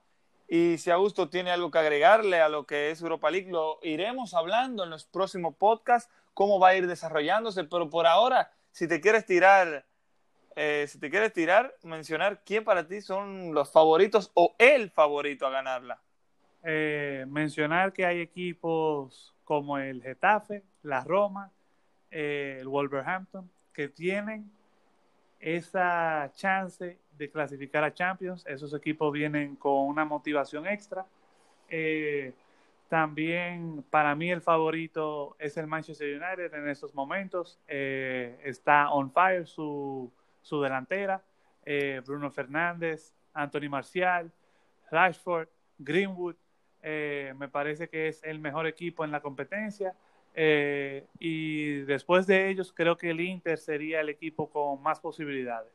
Y 0.54 0.80
si 0.80 0.92
Augusto 0.92 1.30
tiene 1.30 1.50
algo 1.50 1.72
que 1.72 1.80
agregarle 1.80 2.42
a 2.42 2.50
lo 2.50 2.66
que 2.66 2.92
es 2.92 3.02
Europa 3.02 3.32
League, 3.32 3.50
lo 3.50 3.80
iremos 3.84 4.34
hablando 4.34 4.84
en 4.84 4.90
los 4.90 5.06
próximos 5.06 5.56
podcasts, 5.56 6.12
cómo 6.34 6.60
va 6.60 6.70
a 6.70 6.76
ir 6.76 6.88
desarrollándose, 6.88 7.64
pero 7.64 7.90
por 7.90 8.06
ahora, 8.06 8.52
si 8.70 8.86
te 8.86 9.00
quieres 9.00 9.26
tirar 9.26 9.86
eh, 10.58 10.86
si 10.90 11.00
te 11.00 11.10
quieres 11.10 11.32
tirar, 11.32 11.74
mencionar 11.84 12.42
quién 12.44 12.66
para 12.66 12.86
ti 12.86 13.00
son 13.00 13.54
los 13.54 13.72
favoritos 13.72 14.32
o 14.34 14.54
el 14.58 14.90
favorito 14.92 15.48
a 15.48 15.52
ganarla. 15.52 16.02
Eh, 16.64 17.26
mencionar 17.30 17.94
que 17.94 18.06
hay 18.06 18.20
equipos 18.20 19.34
como 19.46 19.78
el 19.78 20.02
Getafe, 20.04 20.64
la 20.84 21.06
Roma, 21.06 21.52
eh, 22.10 22.58
el 22.60 22.68
Wolverhampton, 22.68 23.50
que 23.74 23.88
tienen 23.88 24.52
esa 25.42 26.32
chance 26.36 26.98
de 27.18 27.30
clasificar 27.30 27.84
a 27.84 27.94
Champions. 27.94 28.46
Esos 28.48 28.74
equipos 28.74 29.12
vienen 29.12 29.56
con 29.56 29.74
una 29.88 30.06
motivación 30.06 30.68
extra. 30.68 31.06
también 32.90 33.84
para 33.90 34.14
mí 34.16 34.30
el 34.32 34.42
favorito 34.42 35.36
es 35.40 35.56
el 35.58 35.68
Manchester 35.68 36.22
United 36.22 36.54
en 36.54 36.70
estos 36.70 36.94
momentos. 36.94 37.60
está 37.68 38.92
on 38.92 39.12
fire 39.12 39.46
su 39.48 40.12
su 40.42 40.62
delantera, 40.62 41.24
eh, 41.66 42.02
Bruno 42.06 42.32
Fernández, 42.32 43.14
Anthony 43.34 43.70
Marcial, 43.70 44.32
Rashford, 44.90 45.48
Greenwood, 45.78 46.36
eh, 46.82 47.34
me 47.38 47.48
parece 47.48 47.88
que 47.88 48.08
es 48.08 48.24
el 48.24 48.40
mejor 48.40 48.68
equipo 48.68 49.06
en 49.06 49.12
la 49.12 49.22
competencia. 49.22 49.94
Eh, 50.36 51.06
y 51.20 51.82
después 51.82 52.26
de 52.28 52.50
ellos, 52.50 52.74
creo 52.74 52.98
que 52.98 53.10
el 53.10 53.20
Inter 53.20 53.58
sería 53.58 54.02
el 54.02 54.10
equipo 54.10 54.50
con 54.50 54.82
más 54.82 55.00
posibilidades. 55.00 55.72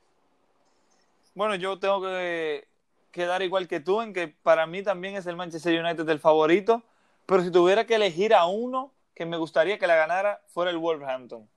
Bueno, 1.34 1.54
yo 1.54 1.78
tengo 1.78 2.00
que 2.02 2.66
quedar 3.12 3.42
igual 3.42 3.68
que 3.68 3.80
tú 3.80 4.00
en 4.00 4.12
que 4.12 4.28
para 4.28 4.66
mí 4.66 4.82
también 4.82 5.16
es 5.16 5.26
el 5.26 5.36
Manchester 5.36 5.82
United 5.82 6.08
el 6.08 6.18
favorito, 6.18 6.82
pero 7.26 7.42
si 7.42 7.50
tuviera 7.50 7.86
que 7.86 7.94
elegir 7.94 8.34
a 8.34 8.46
uno 8.46 8.92
que 9.14 9.26
me 9.26 9.36
gustaría 9.38 9.78
que 9.78 9.86
la 9.86 9.96
ganara, 9.96 10.42
fuera 10.48 10.70
el 10.70 10.76
Wolverhampton. 10.76 11.48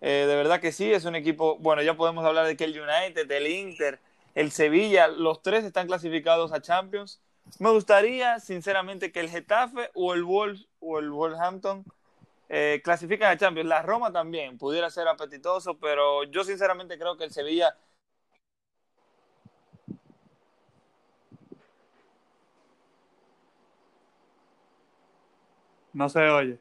Eh, 0.00 0.24
de 0.26 0.36
verdad 0.36 0.60
que 0.60 0.72
sí, 0.72 0.92
es 0.92 1.04
un 1.04 1.16
equipo, 1.16 1.58
bueno, 1.58 1.82
ya 1.82 1.94
podemos 1.94 2.24
hablar 2.24 2.46
de 2.46 2.56
que 2.56 2.64
el 2.64 2.78
United, 2.78 3.30
el 3.30 3.46
Inter, 3.46 4.00
el 4.34 4.50
Sevilla, 4.50 5.08
los 5.08 5.42
tres 5.42 5.64
están 5.64 5.86
clasificados 5.86 6.52
a 6.52 6.62
Champions. 6.62 7.20
Me 7.58 7.70
gustaría, 7.70 8.40
sinceramente, 8.40 9.12
que 9.12 9.20
el 9.20 9.28
Getafe 9.28 9.90
o 9.94 10.14
el 10.14 10.24
Wolves 10.24 10.66
o 10.80 10.98
el 10.98 11.10
Wolverhampton 11.10 11.84
eh, 12.48 12.80
clasifican 12.84 13.30
a 13.32 13.36
Champions. 13.36 13.68
La 13.68 13.82
Roma 13.82 14.12
también 14.12 14.58
pudiera 14.58 14.90
ser 14.90 15.08
apetitoso, 15.08 15.78
pero 15.78 16.24
yo 16.24 16.44
sinceramente 16.44 16.98
creo 16.98 17.16
que 17.16 17.24
el 17.24 17.32
Sevilla. 17.32 17.76
No 25.92 26.08
se 26.08 26.20
oye. 26.30 26.58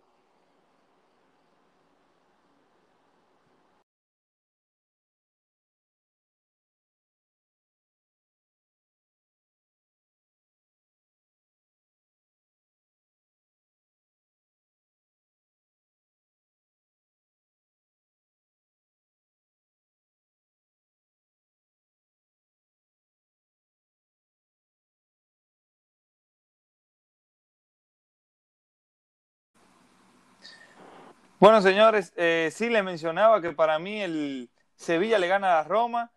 Bueno, 31.39 31.61
señores, 31.61 32.13
eh, 32.15 32.49
sí 32.51 32.67
les 32.67 32.83
mencionaba 32.83 33.41
que 33.41 33.51
para 33.51 33.77
mí 33.77 34.01
el 34.01 34.49
Sevilla 34.75 35.19
le 35.19 35.27
gana 35.27 35.59
a 35.59 35.63
Roma 35.63 36.11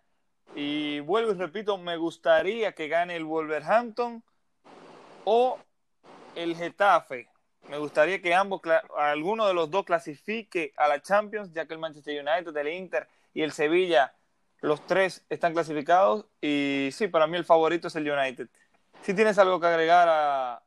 y 0.55 1.01
vuelvo 1.01 1.33
y 1.33 1.35
repito, 1.35 1.77
me 1.77 1.99
gustaría 1.99 2.73
que 2.73 2.89
gane 2.89 3.17
el 3.17 3.27
Wolverhampton 3.27 4.25
o 5.25 5.59
el 6.35 6.57
Getafe. 6.57 7.29
Me 7.69 7.77
gustaría 7.77 8.23
que 8.23 8.35
ambos, 8.35 8.63
alguno 8.97 9.47
de 9.47 9.53
los 9.53 9.71
dos 9.71 9.85
clasifique 9.85 10.73
a 10.79 10.89
la 10.89 11.03
Champions, 11.03 11.53
ya 11.53 11.67
que 11.67 11.75
el 11.75 11.81
Manchester 11.81 12.27
United, 12.27 12.57
el 12.57 12.69
Inter 12.69 13.07
y 13.35 13.43
el 13.43 13.53
Sevilla, 13.53 14.15
los 14.63 14.87
tres 14.87 15.27
están 15.29 15.53
clasificados. 15.53 16.25
Y 16.41 16.89
sí, 16.93 17.09
para 17.09 17.27
mí 17.27 17.37
el 17.37 17.45
favorito 17.45 17.89
es 17.89 17.97
el 17.97 18.11
United. 18.11 18.49
Si 19.03 19.13
tienes 19.13 19.39
algo 19.39 19.61
que 19.61 19.67
agregar 19.67 20.09
a, 20.09 20.63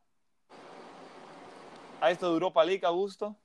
a 2.00 2.10
esto 2.12 2.28
de 2.28 2.34
Europa 2.34 2.64
League, 2.64 2.86
Augusto. 2.86 3.36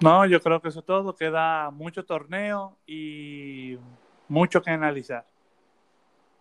No, 0.00 0.24
yo 0.26 0.40
creo 0.40 0.60
que 0.62 0.68
eso 0.68 0.80
es 0.80 0.86
todo. 0.86 1.14
Queda 1.14 1.70
mucho 1.70 2.04
torneo 2.04 2.76
y 2.86 3.78
mucho 4.28 4.62
que 4.62 4.70
analizar. 4.70 5.26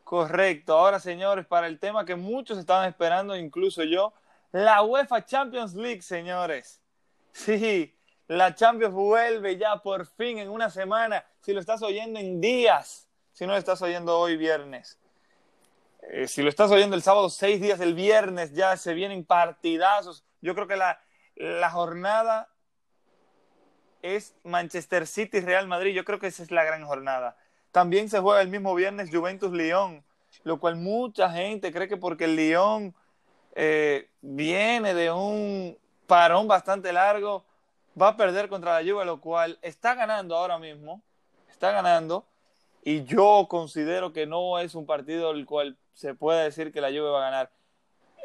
Correcto. 0.03 0.78
Ahora, 0.78 0.99
señores, 0.99 1.45
para 1.45 1.68
el 1.68 1.80
tema 1.80 2.05
que 2.05 2.16
muchos 2.16 2.58
estaban 2.58 2.88
esperando, 2.88 3.36
incluso 3.36 3.84
yo, 3.84 4.14
la 4.51 4.82
UEFA 4.84 5.26
Champions 5.26 5.74
League, 5.74 6.01
señores. 6.01 6.82
Sí, 7.32 7.95
la 8.28 8.53
Champions 8.55 8.93
vuelve 8.93 9.58
ya 9.58 9.78
por 9.78 10.05
fin 10.05 10.38
en 10.38 10.49
una 10.49 10.70
semana. 10.70 11.26
Si 11.41 11.51
lo 11.51 11.60
estás 11.60 11.82
oyendo 11.82 12.20
en 12.20 12.39
días, 12.39 13.10
si 13.34 13.45
no 13.45 13.53
lo 13.53 13.58
estás 13.58 13.82
oyendo 13.82 14.18
hoy 14.20 14.38
viernes. 14.38 14.99
Eh, 16.10 16.28
si 16.28 16.41
lo 16.41 16.49
estás 16.49 16.72
oyendo 16.72 16.95
el 16.95 17.01
sábado, 17.01 17.30
seis 17.30 17.60
días, 17.60 17.80
el 17.80 17.93
viernes 17.93 18.53
ya 18.53 18.78
se 18.78 18.93
vienen 18.93 19.26
partidazos. 19.26 20.24
Yo 20.41 20.55
creo 20.55 20.68
que 20.68 20.78
la, 20.78 21.01
la 21.36 21.70
jornada 21.70 22.49
es 24.02 24.36
Manchester 24.43 25.08
City 25.08 25.39
Real 25.39 25.68
Madrid. 25.68 25.93
Yo 25.93 26.06
creo 26.06 26.20
que 26.20 26.28
esa 26.28 26.43
es 26.43 26.52
la 26.52 26.64
gran 26.64 26.86
jornada. 26.86 27.38
También 27.72 28.10
se 28.10 28.20
juega 28.20 28.41
el 28.41 28.50
mismo 28.50 28.74
viernes 28.76 29.10
Juventus 29.12 29.52
Lyon, 29.52 30.04
lo 30.43 30.60
cual 30.60 30.76
mucha 30.76 31.30
gente 31.30 31.72
cree 31.72 31.88
que 31.88 31.98
porque 31.98 32.26
el 32.26 32.36
Lyon 32.36 32.93
eh, 33.56 34.08
viene 34.22 34.93
de 34.93 35.12
un 35.12 35.78
parón 36.06 36.48
bastante 36.48 36.93
largo, 36.93 37.43
va 38.00 38.10
a 38.10 38.18
perder 38.18 38.50
contra 38.50 38.80
la 38.80 38.89
Juve, 38.89 39.06
lo 39.06 39.20
cual 39.20 39.58
está 39.62 39.95
ganando 39.95 40.36
ahora 40.36 40.58
mismo, 40.58 41.02
está 41.50 41.72
ganando, 41.72 42.26
y 42.84 43.04
yo 43.04 43.48
considero 43.50 44.14
que 44.14 44.26
no 44.26 44.60
es 44.60 44.76
un 44.76 44.86
partido 44.86 45.32
el 45.32 45.45
cual 45.45 45.76
se 45.93 46.14
puede 46.14 46.43
decir 46.43 46.72
que 46.72 46.82
la 46.82 46.89
Juve 46.89 47.10
va 47.10 47.20
a 47.20 47.32
ganar. 47.32 47.52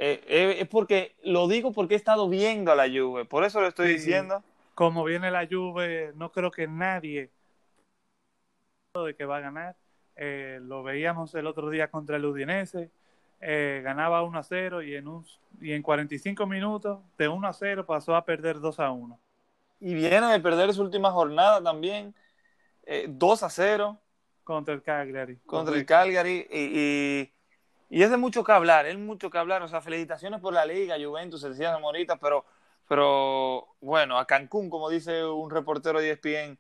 Eh, 0.01 0.23
eh, 0.29 0.57
es 0.61 0.69
porque, 0.69 1.15
lo 1.23 1.49
digo 1.49 1.73
porque 1.73 1.95
he 1.95 1.97
estado 1.97 2.29
viendo 2.29 2.71
a 2.73 2.77
la 2.77 2.89
Juve, 2.89 3.25
por 3.25 3.45
eso 3.45 3.61
lo 3.61 3.69
estoy 3.69 3.89
diciendo 3.89 4.43
como 4.75 5.05
viene 5.05 5.31
la 5.31 5.47
Juve, 5.47 6.13
no 6.15 6.33
creo 6.33 6.51
que 6.51 6.67
nadie 6.67 7.31
de 9.01 9.15
que 9.15 9.25
va 9.25 9.39
a 9.39 9.41
ganar. 9.41 9.77
Eh, 10.17 10.59
lo 10.63 10.83
veíamos 10.83 11.35
el 11.35 11.47
otro 11.47 11.71
día 11.71 11.91
contra 11.91 12.17
el 12.17 12.27
Udinese, 12.27 12.91
eh, 13.41 13.81
ganaba 13.83 14.23
1 14.23 14.39
a 14.39 14.43
0 14.43 14.83
y 14.83 14.95
en, 14.95 15.09
un, 15.09 15.27
y 15.61 15.73
en 15.73 15.83
45 15.83 16.47
minutos 16.47 17.01
de 17.17 17.29
1 17.29 17.49
a 17.49 17.53
0 17.53 17.87
pasó 17.87 18.15
a 18.15 18.25
perder 18.25 18.61
2 18.61 18.79
a 18.81 18.91
1. 18.91 19.19
Y 19.81 19.95
viene 19.95 20.27
de 20.27 20.41
perder 20.41 20.73
su 20.75 20.83
última 20.83 21.11
jornada 21.11 21.63
también, 21.63 22.15
2 23.09 23.43
eh, 23.43 23.45
a 23.45 23.51
0. 23.51 23.99
Contra 24.45 24.75
el 24.75 24.83
Cagliari. 24.83 25.37
Contra 25.47 25.75
el 25.75 25.87
Cagliari. 25.87 26.47
Y, 26.51 27.33
y, 27.89 28.03
es 28.03 28.11
de 28.11 28.17
mucho 28.17 28.43
que 28.43 28.53
hablar, 28.53 28.87
es 28.87 28.99
mucho 28.99 29.31
que 29.31 29.39
hablar. 29.39 29.63
O 29.63 29.69
sea, 29.69 29.81
felicitaciones 29.81 30.41
por 30.41 30.53
la 30.53 30.67
liga, 30.67 30.97
Juventus, 31.03 31.41
se 31.41 31.51
decía 31.51 31.77
Morita, 31.79 32.17
pero 32.17 32.45
pero 32.93 33.75
bueno, 33.81 34.19
a 34.19 34.27
Cancún, 34.27 34.69
como 34.69 34.91
dice 34.91 35.25
un 35.25 35.49
reportero 35.49 35.99
de 35.99 36.11
ESPN, 36.11 36.59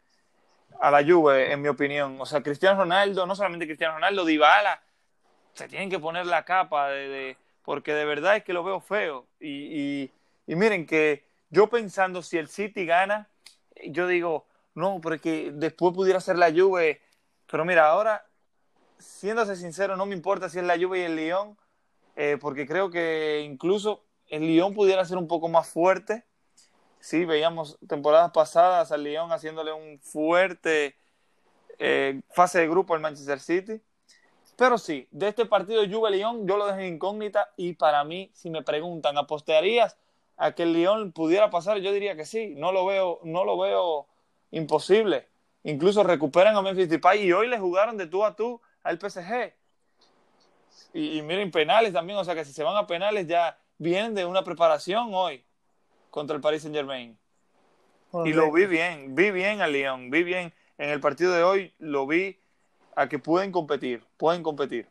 a 0.80 0.90
la 0.90 1.04
Juve, 1.04 1.52
en 1.52 1.60
mi 1.60 1.68
opinión. 1.68 2.18
O 2.18 2.24
sea, 2.24 2.42
Cristiano 2.42 2.80
Ronaldo, 2.80 3.26
no 3.26 3.36
solamente 3.36 3.66
Cristiano 3.66 3.96
Ronaldo, 3.96 4.24
Dybala, 4.24 4.82
se 5.52 5.68
tienen 5.68 5.90
que 5.90 5.98
poner 5.98 6.24
la 6.24 6.46
capa 6.46 6.88
de, 6.88 7.36
porque 7.60 7.92
de 7.92 8.06
verdad 8.06 8.36
es 8.36 8.44
que 8.44 8.54
lo 8.54 8.64
veo 8.64 8.80
feo. 8.80 9.26
Y, 9.40 10.10
y, 10.46 10.56
miren 10.56 10.86
que 10.86 11.26
yo 11.50 11.68
pensando 11.68 12.22
si 12.22 12.38
el 12.38 12.48
City 12.48 12.86
gana, 12.86 13.28
yo 13.88 14.06
digo, 14.06 14.46
no, 14.74 15.02
porque 15.02 15.50
después 15.52 15.92
pudiera 15.92 16.18
ser 16.18 16.38
la 16.38 16.50
Juve. 16.50 17.02
Pero 17.46 17.66
mira, 17.66 17.90
ahora, 17.90 18.24
siéndose 18.96 19.54
sincero, 19.54 19.98
no 19.98 20.06
me 20.06 20.14
importa 20.14 20.48
si 20.48 20.60
es 20.60 20.64
la 20.64 20.78
Juve 20.78 21.00
y 21.00 21.02
el 21.02 21.14
Lyon, 21.14 21.58
eh, 22.16 22.38
porque 22.40 22.66
creo 22.66 22.88
que 22.88 23.42
incluso 23.44 24.06
el 24.32 24.46
Lyon 24.46 24.72
pudiera 24.72 25.04
ser 25.04 25.18
un 25.18 25.28
poco 25.28 25.48
más 25.48 25.68
fuerte. 25.68 26.24
Sí, 27.00 27.26
veíamos 27.26 27.78
temporadas 27.86 28.30
pasadas 28.32 28.90
al 28.90 29.04
Lyon 29.04 29.30
haciéndole 29.30 29.72
un 29.74 30.00
fuerte 30.00 30.96
eh, 31.78 32.22
fase 32.30 32.60
de 32.60 32.68
grupo 32.68 32.94
al 32.94 33.00
Manchester 33.00 33.40
City. 33.40 33.82
Pero 34.56 34.78
sí, 34.78 35.06
de 35.10 35.28
este 35.28 35.44
partido 35.44 35.82
Juve-Lyon 35.84 36.48
yo 36.48 36.56
lo 36.56 36.66
dejo 36.66 36.80
incógnita 36.80 37.50
y 37.58 37.74
para 37.74 38.04
mí, 38.04 38.30
si 38.32 38.48
me 38.48 38.62
preguntan, 38.62 39.18
¿apostarías 39.18 39.98
a 40.38 40.52
que 40.52 40.62
el 40.62 40.72
Lyon 40.72 41.12
pudiera 41.12 41.50
pasar? 41.50 41.78
Yo 41.78 41.92
diría 41.92 42.16
que 42.16 42.24
sí, 42.24 42.54
no 42.56 42.72
lo 42.72 42.86
veo, 42.86 43.20
no 43.24 43.44
lo 43.44 43.58
veo 43.58 44.06
imposible. 44.50 45.28
Incluso 45.62 46.04
recuperan 46.04 46.56
a 46.56 46.62
Memphis 46.62 46.88
Depay 46.88 47.22
y 47.22 47.32
hoy 47.34 47.48
le 47.48 47.58
jugaron 47.58 47.98
de 47.98 48.06
tú 48.06 48.24
a 48.24 48.34
tú 48.34 48.62
al 48.82 48.98
PSG. 48.98 49.52
Y, 50.94 51.18
y 51.18 51.22
miren, 51.22 51.50
penales 51.50 51.92
también, 51.92 52.18
o 52.18 52.24
sea 52.24 52.34
que 52.34 52.46
si 52.46 52.54
se 52.54 52.62
van 52.62 52.78
a 52.78 52.86
penales 52.86 53.26
ya 53.26 53.58
vienen 53.82 54.14
de 54.14 54.24
una 54.24 54.44
preparación 54.44 55.10
hoy 55.12 55.44
contra 56.10 56.36
el 56.36 56.40
Paris 56.40 56.62
Saint 56.62 56.76
Germain. 56.76 57.18
Y 58.24 58.32
lo 58.32 58.52
vi 58.52 58.66
bien, 58.66 59.14
vi 59.14 59.30
bien 59.30 59.60
al 59.60 59.72
Lyon, 59.72 60.10
vi 60.10 60.22
bien 60.22 60.52
en 60.78 60.90
el 60.90 61.00
partido 61.00 61.32
de 61.32 61.42
hoy, 61.42 61.74
lo 61.78 62.06
vi 62.06 62.38
a 62.94 63.08
que 63.08 63.18
pueden 63.18 63.50
competir, 63.50 64.04
pueden 64.18 64.42
competir. 64.42 64.88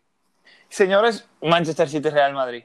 Señores, 0.70 1.30
Manchester 1.42 1.88
City 1.88 2.10
Real 2.10 2.34
Madrid. 2.34 2.64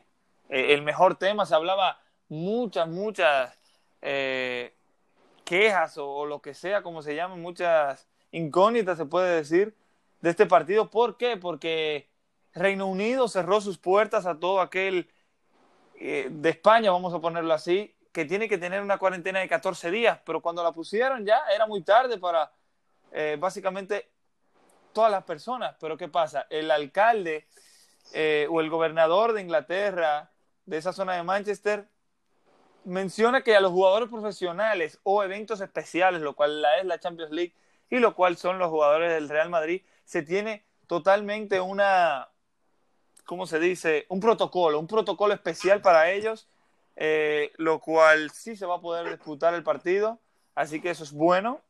Eh, 0.48 0.72
el 0.72 0.82
mejor 0.82 1.16
tema, 1.16 1.44
se 1.44 1.54
hablaba 1.54 2.00
muchas, 2.28 2.88
muchas 2.88 3.56
eh, 4.00 4.74
quejas 5.44 5.98
o, 5.98 6.08
o, 6.08 6.26
lo 6.26 6.40
que 6.40 6.54
sea, 6.54 6.82
como 6.82 7.02
se 7.02 7.14
llaman, 7.14 7.40
muchas 7.40 8.08
incógnitas, 8.32 8.96
se 8.96 9.04
puede 9.04 9.36
decir, 9.36 9.76
de 10.22 10.30
este 10.30 10.46
partido. 10.46 10.90
¿Por 10.90 11.18
qué? 11.18 11.36
Porque 11.36 12.08
Reino 12.54 12.86
Unido 12.86 13.28
cerró 13.28 13.60
sus 13.60 13.76
puertas 13.76 14.24
a 14.24 14.40
todo 14.40 14.60
aquel 14.60 15.10
eh, 15.98 16.28
de 16.30 16.50
España, 16.50 16.90
vamos 16.90 17.14
a 17.14 17.20
ponerlo 17.20 17.54
así, 17.54 17.94
que 18.12 18.24
tiene 18.24 18.48
que 18.48 18.58
tener 18.58 18.80
una 18.80 18.98
cuarentena 18.98 19.40
de 19.40 19.48
14 19.48 19.90
días, 19.90 20.20
pero 20.24 20.40
cuando 20.40 20.62
la 20.62 20.72
pusieron 20.72 21.24
ya 21.24 21.42
era 21.54 21.66
muy 21.66 21.82
tarde 21.82 22.18
para 22.18 22.50
eh, 23.12 23.36
básicamente 23.38 24.10
todas 24.92 25.10
las 25.10 25.24
personas. 25.24 25.76
Pero 25.80 25.96
¿qué 25.96 26.08
pasa? 26.08 26.46
El 26.50 26.70
alcalde 26.70 27.46
eh, 28.14 28.46
o 28.50 28.60
el 28.60 28.70
gobernador 28.70 29.32
de 29.32 29.42
Inglaterra, 29.42 30.30
de 30.64 30.78
esa 30.78 30.92
zona 30.92 31.14
de 31.14 31.22
Manchester, 31.22 31.88
menciona 32.84 33.42
que 33.42 33.56
a 33.56 33.60
los 33.60 33.72
jugadores 33.72 34.08
profesionales 34.08 35.00
o 35.02 35.22
eventos 35.22 35.60
especiales, 35.60 36.22
lo 36.22 36.34
cual 36.34 36.64
es 36.78 36.86
la 36.86 37.00
Champions 37.00 37.32
League 37.32 37.54
y 37.90 37.98
lo 37.98 38.14
cual 38.14 38.36
son 38.36 38.58
los 38.58 38.70
jugadores 38.70 39.12
del 39.12 39.28
Real 39.28 39.50
Madrid, 39.50 39.82
se 40.04 40.22
tiene 40.22 40.64
totalmente 40.86 41.60
una, 41.60 42.28
¿cómo 43.26 43.46
se 43.46 43.58
dice? 43.58 44.06
Un 44.08 44.20
protocolo, 44.20 44.80
un 44.80 44.86
protocolo 44.86 45.34
especial 45.34 45.82
para 45.82 46.10
ellos, 46.10 46.48
eh, 46.96 47.52
lo 47.58 47.80
cual 47.80 48.30
sí 48.30 48.56
se 48.56 48.64
va 48.64 48.76
a 48.76 48.80
poder 48.80 49.10
disputar 49.10 49.52
el 49.52 49.62
partido, 49.62 50.18
así 50.54 50.80
que 50.80 50.88
eso 50.90 51.04
es 51.04 51.12
bueno, 51.12 51.60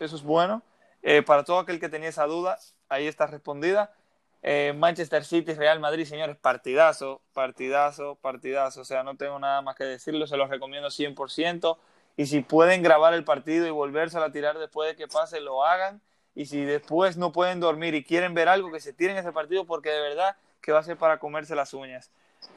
eso 0.00 0.16
es 0.16 0.22
bueno. 0.22 0.62
Eh, 1.02 1.22
para 1.22 1.44
todo 1.44 1.60
aquel 1.60 1.80
que 1.80 1.88
tenía 1.88 2.10
esa 2.10 2.26
duda, 2.26 2.58
ahí 2.88 3.06
está 3.06 3.26
respondida. 3.26 3.94
Eh, 4.42 4.74
Manchester 4.76 5.24
City, 5.24 5.54
Real 5.54 5.80
Madrid, 5.80 6.04
señores, 6.04 6.36
partidazo, 6.36 7.22
partidazo, 7.32 8.16
partidazo. 8.16 8.82
O 8.82 8.84
sea, 8.84 9.02
no 9.02 9.16
tengo 9.16 9.38
nada 9.38 9.62
más 9.62 9.76
que 9.76 9.84
decirlo, 9.84 10.26
se 10.26 10.36
los 10.36 10.50
recomiendo 10.50 10.90
100%. 10.90 11.78
Y 12.16 12.26
si 12.26 12.40
pueden 12.40 12.82
grabar 12.82 13.14
el 13.14 13.24
partido 13.24 13.66
y 13.66 13.70
volvérselo 13.70 14.24
a 14.24 14.32
tirar 14.32 14.58
después 14.58 14.88
de 14.88 14.96
que 14.96 15.08
pase, 15.08 15.40
lo 15.40 15.64
hagan. 15.64 16.00
Y 16.34 16.46
si 16.46 16.64
después 16.64 17.16
no 17.16 17.32
pueden 17.32 17.60
dormir 17.60 17.94
y 17.94 18.04
quieren 18.04 18.34
ver 18.34 18.48
algo, 18.48 18.70
que 18.70 18.80
se 18.80 18.92
tiren 18.92 19.16
ese 19.16 19.32
partido 19.32 19.64
porque 19.64 19.90
de 19.90 20.00
verdad 20.00 20.36
que 20.66 20.72
va 20.72 20.80
a 20.80 20.82
ser 20.82 20.96
para 20.96 21.20
comerse 21.20 21.54
las 21.54 21.72
uñas. 21.72 22.10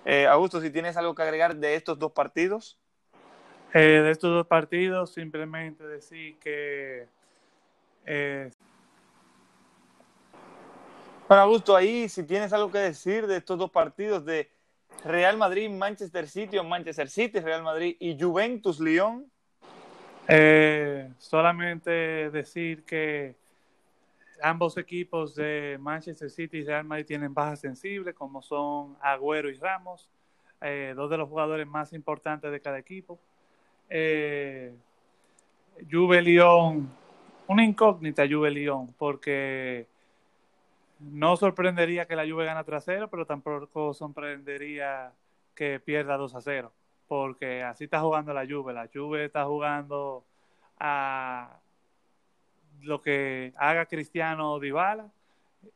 Eh, 0.03 0.25
Augusto, 0.25 0.59
si 0.59 0.71
tienes 0.71 0.97
algo 0.97 1.13
que 1.13 1.21
agregar 1.21 1.55
de 1.55 1.75
estos 1.75 1.99
dos 1.99 2.11
partidos. 2.11 2.79
Eh, 3.71 4.01
de 4.03 4.09
estos 4.09 4.31
dos 4.31 4.47
partidos, 4.47 5.13
simplemente 5.13 5.85
decir 5.85 6.39
que... 6.39 7.07
Eh... 8.07 8.49
Bueno, 11.27 11.43
Augusto, 11.43 11.75
ahí 11.75 12.09
si 12.09 12.23
tienes 12.23 12.51
algo 12.51 12.71
que 12.71 12.79
decir 12.79 13.27
de 13.27 13.37
estos 13.37 13.59
dos 13.59 13.69
partidos 13.69 14.25
de 14.25 14.49
Real 15.05 15.37
Madrid, 15.37 15.69
Manchester 15.69 16.27
City 16.27 16.57
o 16.57 16.63
Manchester 16.63 17.09
City, 17.09 17.39
Real 17.39 17.61
Madrid 17.61 17.95
y 17.99 18.19
Juventus, 18.19 18.79
Lyon. 18.79 19.31
Eh, 20.27 21.11
solamente 21.19 22.31
decir 22.31 22.83
que 22.85 23.35
ambos 24.41 24.77
equipos 24.77 25.35
de 25.35 25.77
Manchester 25.79 26.29
City 26.29 26.59
y 26.59 26.63
Real 26.63 26.85
Madrid 26.85 27.05
tienen 27.05 27.33
bajas 27.33 27.61
sensibles, 27.61 28.15
como 28.15 28.41
son 28.41 28.97
Agüero 29.01 29.49
y 29.49 29.55
Ramos, 29.55 30.09
eh, 30.61 30.93
dos 30.95 31.09
de 31.09 31.17
los 31.17 31.29
jugadores 31.29 31.67
más 31.67 31.93
importantes 31.93 32.51
de 32.51 32.61
cada 32.61 32.77
equipo. 32.77 33.19
Eh, 33.89 34.73
Juve 35.89 36.21
Lyon, 36.21 36.89
una 37.47 37.63
incógnita 37.63 38.27
Juve 38.27 38.51
Lyon, 38.51 38.93
porque 38.97 39.87
no 40.99 41.37
sorprendería 41.37 42.05
que 42.05 42.15
la 42.15 42.27
Juve 42.27 42.45
gana 42.45 42.63
3 42.63 42.83
0, 42.85 43.07
pero 43.09 43.25
tampoco 43.25 43.93
sorprendería 43.93 45.13
que 45.55 45.79
pierda 45.79 46.17
2 46.17 46.35
a 46.35 46.41
0, 46.41 46.73
porque 47.07 47.63
así 47.63 47.85
está 47.85 48.01
jugando 48.01 48.33
la 48.33 48.45
Juve. 48.45 48.73
La 48.73 48.89
Juve 48.93 49.25
está 49.25 49.45
jugando 49.45 50.25
a 50.77 51.59
lo 52.81 53.01
que 53.01 53.53
haga 53.57 53.85
Cristiano 53.85 54.59
Dybala 54.59 55.09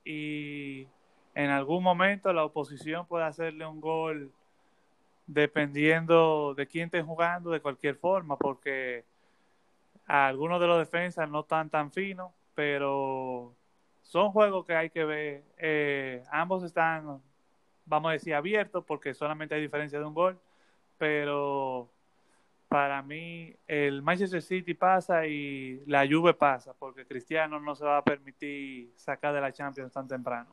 y 0.06 0.88
en 1.36 1.50
algún 1.50 1.84
momento 1.84 2.32
la 2.34 2.46
oposición 2.46 3.06
puede 3.06 3.26
hacerle 3.26 3.66
un 3.66 3.82
gol 3.82 4.32
dependiendo 5.28 6.54
de 6.56 6.68
quién 6.68 6.86
esté 6.86 7.02
jugando 7.02 7.52
de 7.52 7.62
cualquier 7.62 7.96
forma, 7.96 8.38
porque 8.38 9.06
algunos 10.06 10.60
de 10.60 10.68
los 10.68 10.80
defensas 10.80 11.30
no 11.30 11.42
están 11.42 11.70
tan 11.70 11.92
finos, 11.92 12.32
pero 12.56 13.54
son 14.02 14.32
juegos 14.32 14.66
que 14.66 14.76
hay 14.76 14.90
que 14.90 15.06
ver. 15.06 15.44
Eh, 15.58 16.24
ambos 16.30 16.64
están, 16.64 17.22
vamos 17.86 18.10
a 18.10 18.14
decir, 18.14 18.36
abiertos 18.36 18.84
porque 18.86 19.14
solamente 19.14 19.56
hay 19.56 19.62
diferencia 19.62 20.00
de 20.00 20.06
un 20.06 20.14
gol, 20.14 20.40
pero 20.98 21.90
para 22.74 23.04
mí 23.04 23.56
el 23.68 24.02
Manchester 24.02 24.42
City 24.42 24.74
pasa 24.74 25.28
y 25.28 25.84
la 25.86 26.08
Juve 26.08 26.34
pasa, 26.34 26.74
porque 26.74 27.06
Cristiano 27.06 27.60
no 27.60 27.76
se 27.76 27.86
va 27.86 27.98
a 27.98 28.04
permitir 28.04 28.92
sacar 28.96 29.32
de 29.32 29.42
la 29.42 29.54
Champions 29.54 29.94
tan 29.94 30.08
temprano. 30.08 30.50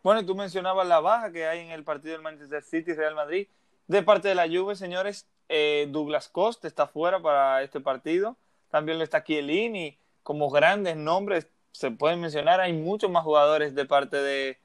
Bueno, 0.00 0.24
tú 0.24 0.36
mencionabas 0.36 0.86
la 0.86 1.00
baja 1.00 1.32
que 1.32 1.44
hay 1.44 1.58
en 1.58 1.72
el 1.72 1.82
partido 1.82 2.12
del 2.12 2.22
Manchester 2.22 2.62
City 2.62 2.92
Real 2.92 3.16
Madrid. 3.16 3.48
De 3.88 4.04
parte 4.04 4.28
de 4.28 4.36
la 4.36 4.46
Juve, 4.46 4.76
señores, 4.76 5.26
eh, 5.48 5.88
Douglas 5.90 6.28
Costa 6.28 6.68
está 6.68 6.86
fuera 6.86 7.18
para 7.18 7.64
este 7.64 7.80
partido. 7.80 8.36
También 8.70 8.98
lo 8.98 9.02
está 9.02 9.24
Chiellini, 9.24 9.98
como 10.22 10.48
grandes 10.50 10.96
nombres 10.96 11.48
se 11.72 11.90
pueden 11.90 12.20
mencionar. 12.20 12.60
Hay 12.60 12.74
muchos 12.74 13.10
más 13.10 13.24
jugadores 13.24 13.74
de 13.74 13.84
parte 13.86 14.18
de, 14.18 14.56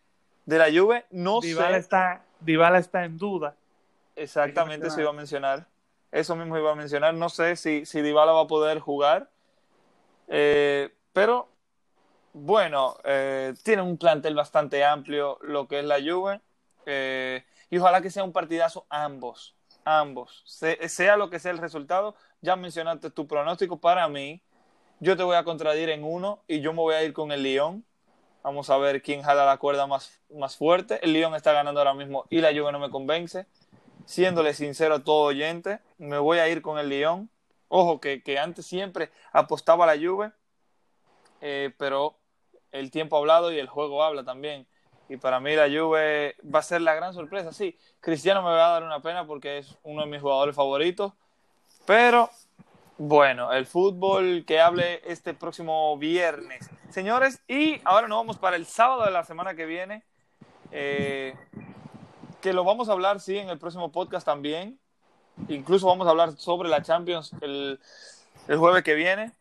de 0.46 0.58
la 0.60 0.66
Juve. 0.66 1.04
No 1.10 1.42
Dybala 1.42 1.78
Está, 1.78 2.22
Dybala 2.42 2.78
está 2.78 3.06
en 3.06 3.18
duda. 3.18 3.56
Exactamente, 4.16 4.92
se 4.92 5.02
iba 5.02 5.10
a 5.10 5.14
mencionar. 5.14 5.73
Eso 6.14 6.36
mismo 6.36 6.56
iba 6.60 6.72
a 6.72 6.76
mencionar. 6.76 7.16
No 7.16 7.28
sé 7.28 7.56
si, 7.56 7.88
si 7.88 8.12
va 8.12 8.40
a 8.40 8.48
poder 8.48 8.80
jugar. 8.80 9.32
Eh, 10.28 10.94
pero, 11.12 11.50
bueno, 12.34 12.96
eh, 13.04 13.56
tiene 13.64 13.82
un 13.82 13.98
plantel 13.98 14.36
bastante 14.36 14.86
amplio 14.86 15.40
lo 15.42 15.68
que 15.68 15.80
es 15.80 15.86
la 15.86 15.98
Juve. 16.00 16.40
Eh, 16.86 17.44
y 17.72 17.80
ojalá 17.80 18.02
que 18.02 18.12
sea 18.12 18.24
un 18.24 18.32
partidazo 18.32 18.86
ambos. 18.90 19.56
Ambos. 19.86 20.44
sea 20.46 21.18
lo 21.18 21.32
que 21.32 21.40
sea 21.40 21.52
el 21.52 21.58
resultado. 21.58 22.16
Ya 22.42 22.56
mencionaste 22.56 23.10
tu 23.10 23.28
pronóstico. 23.28 23.80
Para 23.80 24.08
mí, 24.08 24.40
yo 25.00 25.18
te 25.18 25.24
voy 25.24 25.36
a 25.36 25.44
contradir 25.44 25.90
en 25.90 26.04
uno 26.04 26.44
y 26.48 26.62
yo 26.62 26.74
me 26.74 26.80
voy 26.80 26.94
a 26.94 27.04
ir 27.04 27.14
con 27.14 27.32
el 27.32 27.42
Lyon. 27.42 27.84
Vamos 28.44 28.70
a 28.70 28.78
ver 28.78 29.02
quién 29.02 29.24
jala 29.24 29.46
la 29.46 29.58
cuerda 29.58 29.88
más, 29.88 30.22
más 30.30 30.58
fuerte. 30.58 31.04
El 31.04 31.14
Lyon 31.14 31.34
está 31.34 31.54
ganando 31.54 31.80
ahora 31.80 31.96
mismo 31.96 32.26
y 32.30 32.40
la 32.40 32.50
Juve 32.50 32.72
no 32.72 32.78
me 32.78 32.92
convence. 32.92 33.48
Siéndole 34.06 34.54
sincero 34.54 34.96
a 34.96 35.04
todo 35.04 35.24
oyente, 35.24 35.80
me 35.98 36.18
voy 36.18 36.40
a 36.40 36.50
ir 36.50 36.62
con 36.62 36.78
el 36.78 36.90
Lyon. 36.90 37.30
Ojo, 37.68 38.00
que, 38.00 38.22
antes 38.40 38.66
siempre 38.66 39.10
apostaba 39.32 39.86
a 39.86 39.96
la 39.96 40.02
Juve, 40.02 40.32
eh, 41.42 41.74
pero 41.78 42.16
el 42.72 42.92
tiempo 42.92 43.16
ha 43.16 43.20
hablado 43.20 43.52
y 43.52 43.60
el 43.60 43.68
juego 43.68 44.04
habla 44.04 44.24
también. 44.24 44.68
Y 45.10 45.18
para 45.18 45.40
mí 45.40 45.56
la 45.56 45.68
Juve 45.68 46.36
va 46.44 46.60
a 46.60 46.64
ser 46.64 46.82
la 46.82 46.94
gran 46.96 47.14
sorpresa. 47.14 47.52
Sí, 47.52 47.78
Cristiano 48.00 48.42
me 48.42 48.50
va 48.50 48.68
a 48.68 48.74
dar 48.74 48.84
una 48.84 49.02
pena 49.02 49.26
porque 49.26 49.60
es 49.60 49.78
uno 49.84 50.02
de 50.02 50.08
mis 50.08 50.22
jugadores 50.22 50.56
favoritos, 50.56 51.14
pero 51.86 52.30
bueno, 52.98 53.52
el 53.52 53.66
fútbol 53.66 54.44
que 54.46 54.60
hable 54.62 55.02
este 55.06 55.34
próximo 55.34 55.98
viernes. 55.98 56.70
Señores, 56.90 57.42
y 57.48 57.82
ahora 57.86 58.08
nos 58.08 58.20
vamos 58.20 58.38
para 58.38 58.56
el 58.56 58.66
sábado 58.66 59.06
de 59.06 59.12
la 59.12 59.24
semana 59.24 59.56
que 59.56 59.66
viene, 59.66 60.04
eh, 60.72 61.36
que 62.44 62.52
lo 62.52 62.66
vamos 62.66 62.90
a 62.90 62.92
hablar, 62.92 63.22
sí, 63.22 63.38
en 63.38 63.48
el 63.48 63.58
próximo 63.58 63.90
podcast 63.90 64.26
también. 64.26 64.78
Incluso 65.48 65.88
vamos 65.88 66.06
a 66.06 66.10
hablar 66.10 66.34
sobre 66.34 66.68
la 66.68 66.82
Champions 66.82 67.32
el, 67.40 67.80
el 68.50 68.58
jueves 68.58 68.84
que 68.84 68.96
viene. 68.96 69.32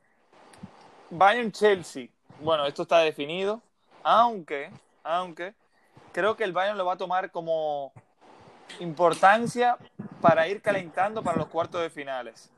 Bayern 1.11 1.51
Chelsea. 1.51 2.07
Bueno, 2.41 2.65
esto 2.65 2.83
está 2.83 3.01
definido, 3.01 3.61
aunque, 4.05 4.71
aunque 5.03 5.53
creo 6.13 6.37
que 6.37 6.45
el 6.45 6.53
Bayern 6.53 6.79
lo 6.79 6.85
va 6.85 6.93
a 6.93 6.97
tomar 6.97 7.33
como 7.33 7.93
importancia 8.79 9.77
para 10.21 10.47
ir 10.47 10.63
calentando 10.63 11.25
para 11.25 11.39
los 11.39 11.49
cuartos 11.49 11.83
de 11.83 11.91
finales. 11.91 12.51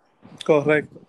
Correcto. 0.44 1.00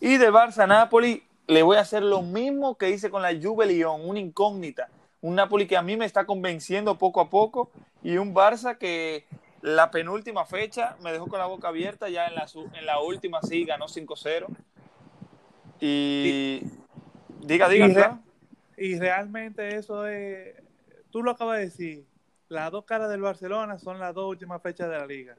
Y 0.00 0.16
de 0.16 0.32
Barça 0.32 0.66
Napoli 0.66 1.22
le 1.46 1.62
voy 1.62 1.76
a 1.76 1.80
hacer 1.80 2.02
lo 2.02 2.22
mismo 2.22 2.78
que 2.78 2.88
hice 2.88 3.10
con 3.10 3.20
la 3.20 3.32
Juve 3.34 3.66
Lyon, 3.66 4.08
una 4.08 4.18
incógnita. 4.18 4.88
Un 5.20 5.34
Napoli 5.34 5.66
que 5.66 5.76
a 5.76 5.82
mí 5.82 5.96
me 5.96 6.06
está 6.06 6.24
convenciendo 6.24 6.96
poco 6.98 7.20
a 7.20 7.28
poco 7.28 7.70
y 8.02 8.16
un 8.16 8.34
Barça 8.34 8.78
que 8.78 9.26
la 9.62 9.90
penúltima 9.90 10.46
fecha 10.46 10.96
me 11.02 11.12
dejó 11.12 11.26
con 11.26 11.38
la 11.38 11.46
boca 11.46 11.68
abierta, 11.68 12.08
ya 12.08 12.26
en 12.26 12.34
la, 12.34 12.46
en 12.74 12.86
la 12.86 13.00
última 13.00 13.42
sí 13.42 13.64
ganó 13.64 13.86
5-0. 13.86 14.46
Y, 15.80 16.62
diga, 17.40 17.68
diga. 17.68 18.20
Y, 18.76 18.86
y 18.86 18.98
realmente 18.98 19.76
eso 19.76 20.06
es, 20.06 20.54
tú 21.10 21.22
lo 21.22 21.32
acabas 21.32 21.58
de 21.58 21.64
decir, 21.64 22.06
las 22.48 22.70
dos 22.72 22.84
caras 22.84 23.10
del 23.10 23.20
Barcelona 23.20 23.78
son 23.78 23.98
las 23.98 24.14
dos 24.14 24.28
últimas 24.28 24.60
fechas 24.62 24.88
de 24.88 24.98
la 24.98 25.06
liga. 25.06 25.36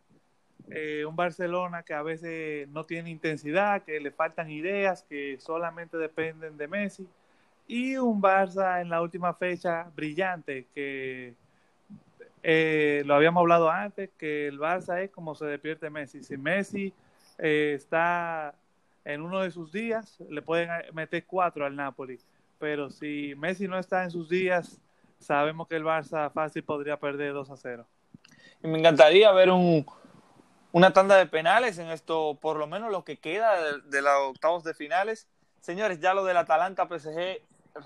Eh, 0.69 1.03
un 1.05 1.15
Barcelona 1.15 1.83
que 1.83 1.93
a 1.93 2.01
veces 2.01 2.69
no 2.69 2.85
tiene 2.85 3.09
intensidad, 3.09 3.83
que 3.83 3.99
le 3.99 4.11
faltan 4.11 4.49
ideas, 4.49 5.03
que 5.03 5.37
solamente 5.39 5.97
dependen 5.97 6.57
de 6.57 6.67
Messi, 6.67 7.07
y 7.71 7.95
un 7.95 8.21
Barça 8.21 8.81
en 8.81 8.89
la 8.89 9.01
última 9.01 9.33
fecha 9.33 9.89
brillante, 9.95 10.67
que 10.75 11.35
eh, 12.43 13.01
lo 13.05 13.15
habíamos 13.15 13.39
hablado 13.39 13.69
antes, 13.69 14.09
que 14.17 14.49
el 14.49 14.59
Barça 14.59 15.01
es 15.01 15.09
como 15.09 15.35
se 15.35 15.45
despierte 15.45 15.89
Messi. 15.89 16.21
Si 16.21 16.35
Messi 16.35 16.93
eh, 17.37 17.71
está 17.77 18.53
en 19.05 19.21
uno 19.21 19.39
de 19.39 19.51
sus 19.51 19.71
días, 19.71 20.19
le 20.29 20.41
pueden 20.41 20.69
meter 20.91 21.23
cuatro 21.25 21.65
al 21.65 21.73
Napoli, 21.73 22.19
pero 22.59 22.89
si 22.89 23.35
Messi 23.37 23.69
no 23.69 23.79
está 23.79 24.03
en 24.03 24.11
sus 24.11 24.27
días, 24.27 24.81
sabemos 25.19 25.69
que 25.69 25.77
el 25.77 25.85
Barça 25.85 26.29
fácil 26.29 26.65
podría 26.65 26.99
perder 26.99 27.31
2 27.31 27.51
a 27.51 27.55
0. 27.55 27.87
Y 28.63 28.67
me 28.67 28.79
encantaría 28.79 29.31
ver 29.31 29.49
un, 29.49 29.85
una 30.73 30.91
tanda 30.91 31.15
de 31.15 31.25
penales 31.25 31.77
en 31.77 31.87
esto, 31.87 32.37
por 32.41 32.57
lo 32.57 32.67
menos 32.67 32.91
lo 32.91 33.05
que 33.05 33.17
queda 33.17 33.55
de, 33.77 34.01
los 34.01 34.13
octavos 34.29 34.65
de 34.65 34.73
finales. 34.73 35.29
Señores, 35.61 36.01
ya 36.01 36.13
lo 36.13 36.25
del 36.25 36.35
Atalanta, 36.35 36.85
PSG, 36.85 37.39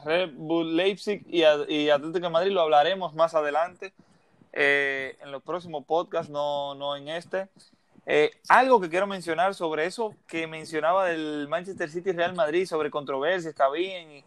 Red 0.04 0.32
Bull 0.34 0.76
Leipzig 0.76 1.24
y, 1.28 1.42
y 1.42 1.90
Atlético 1.90 2.26
de 2.26 2.30
Madrid 2.30 2.52
lo 2.52 2.62
hablaremos 2.62 3.14
más 3.14 3.36
adelante 3.36 3.94
eh, 4.58 5.18
en 5.22 5.32
los 5.32 5.44
próximos 5.44 5.86
podcasts, 5.86 6.32
no, 6.32 6.76
no 6.76 6.96
en 6.96 7.10
este. 7.10 7.50
Eh, 8.06 8.32
algo 8.48 8.80
que 8.80 8.90
quiero 8.90 9.08
mencionar 9.08 9.54
sobre 9.56 9.86
eso 9.86 10.16
que 10.28 10.48
mencionaba 10.48 11.06
del 11.06 11.48
Manchester 11.50 11.90
City 11.90 12.12
y 12.12 12.14
Real 12.14 12.34
Madrid, 12.34 12.66
sobre 12.66 12.90
controversias 12.90 13.52
está 13.52 13.70
bien. 13.70 14.24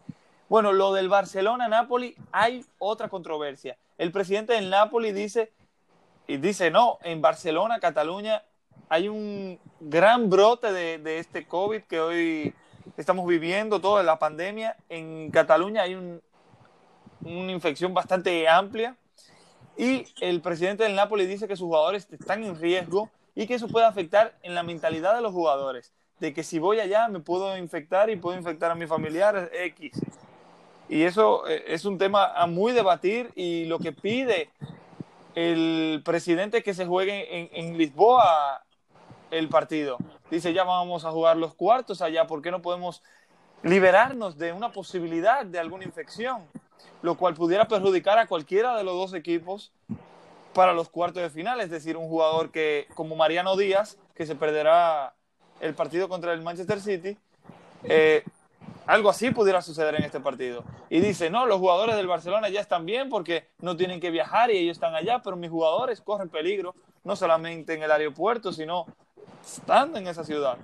bueno, 0.47 0.71
lo 0.73 0.93
del 0.93 1.09
Barcelona-Napoli, 1.09 2.15
hay 2.31 2.65
otra 2.77 3.09
controversia. 3.09 3.77
El 3.97 4.11
presidente 4.11 4.53
del 4.53 4.69
Napoli 4.69 5.11
dice, 5.11 5.51
y 6.27 6.37
dice, 6.37 6.69
no, 6.69 6.99
en 7.01 7.21
Barcelona, 7.21 7.79
Cataluña, 7.79 8.43
hay 8.89 9.07
un 9.07 9.59
gran 9.79 10.29
brote 10.29 10.71
de, 10.71 11.19
este 11.19 11.47
COVID 11.47 11.81
que 11.83 11.99
hoy 11.99 12.53
estamos 12.97 13.27
viviendo, 13.27 13.79
toda 13.81 14.03
la 14.03 14.19
pandemia. 14.19 14.75
En 14.89 15.31
Cataluña 15.31 15.83
hay 15.83 15.95
una 15.95 17.51
infección 17.51 17.93
bastante 17.93 18.47
amplia 18.47 18.95
y 19.77 20.05
el 20.19 20.41
presidente 20.41 20.83
del 20.83 20.95
Napoli 20.95 21.25
dice 21.25 21.47
que 21.47 21.55
sus 21.55 21.67
jugadores 21.67 22.07
están 22.11 22.43
en 22.43 22.59
riesgo 22.59 23.09
y 23.33 23.47
que 23.47 23.53
eso 23.53 23.69
puede 23.69 23.85
afectar 23.85 24.37
en 24.43 24.53
la 24.53 24.63
mentalidad 24.63 25.15
de 25.15 25.21
los 25.21 25.31
jugadores, 25.31 25.93
de 26.19 26.33
que 26.33 26.43
si 26.43 26.59
voy 26.59 26.81
allá 26.81 27.07
me 27.07 27.21
puedo 27.21 27.57
infectar 27.57 28.09
y 28.09 28.17
puedo 28.17 28.37
infectar 28.37 28.71
a 28.71 28.75
mis 28.75 28.89
familiares 28.89 29.49
X. 29.53 30.01
Y 30.89 31.03
eso 31.03 31.47
eh, 31.47 31.63
es 31.67 31.85
un 31.85 31.97
tema 31.97 32.33
a 32.33 32.45
muy 32.47 32.73
debatir 32.73 33.31
y 33.35 33.65
lo 33.65 33.79
que 33.79 33.93
pide 33.93 34.49
el 35.35 36.01
presidente 36.03 36.57
es 36.57 36.63
que 36.63 36.73
se 36.73 36.85
juegue 36.85 37.39
en, 37.39 37.49
en 37.53 37.77
Lisboa 37.77 38.65
el 39.31 39.49
partido. 39.49 39.97
Dice, 40.29 40.53
ya 40.53 40.63
vamos 40.63 41.05
a 41.05 41.11
jugar 41.11 41.37
los 41.37 41.53
cuartos 41.53 42.01
allá, 42.01 42.27
¿por 42.27 42.41
qué 42.41 42.51
no 42.51 42.61
podemos 42.61 43.03
liberarnos 43.63 44.37
de 44.37 44.53
una 44.53 44.71
posibilidad 44.71 45.45
de 45.45 45.59
alguna 45.59 45.83
infección? 45.83 46.43
Lo 47.01 47.15
cual 47.15 47.33
pudiera 47.33 47.67
perjudicar 47.67 48.19
a 48.19 48.27
cualquiera 48.27 48.77
de 48.77 48.83
los 48.83 48.93
dos 48.93 49.13
equipos 49.13 49.71
para 50.53 50.73
los 50.73 50.89
cuartos 50.89 51.23
de 51.23 51.29
final. 51.29 51.61
Es 51.61 51.69
decir, 51.69 51.97
un 51.97 52.07
jugador 52.07 52.51
que, 52.51 52.87
como 52.95 53.15
Mariano 53.15 53.55
Díaz, 53.55 53.97
que 54.15 54.25
se 54.25 54.35
perderá 54.35 55.13
el 55.61 55.73
partido 55.73 56.09
contra 56.09 56.33
el 56.33 56.41
Manchester 56.41 56.79
City, 56.79 57.17
eh, 57.83 58.23
algo 58.85 59.09
así 59.09 59.31
pudiera 59.31 59.61
suceder 59.61 59.95
en 59.95 60.03
este 60.03 60.19
partido. 60.19 60.63
Y 60.89 60.99
dice, 60.99 61.29
no, 61.29 61.45
los 61.45 61.59
jugadores 61.59 61.95
del 61.95 62.07
Barcelona 62.07 62.49
ya 62.49 62.59
están 62.59 62.85
bien 62.85 63.09
porque 63.09 63.47
no 63.59 63.77
tienen 63.77 63.99
que 63.99 64.09
viajar 64.09 64.49
y 64.51 64.57
ellos 64.57 64.77
están 64.77 64.95
allá, 64.95 65.21
pero 65.23 65.35
mis 65.35 65.51
jugadores 65.51 66.01
corren 66.01 66.29
peligro, 66.29 66.73
no 67.03 67.15
solamente 67.15 67.75
en 67.75 67.83
el 67.83 67.91
aeropuerto, 67.91 68.51
sino 68.51 68.87
estando 69.43 69.97
en 69.97 70.07
esa 70.07 70.23
ciudad. 70.23 70.57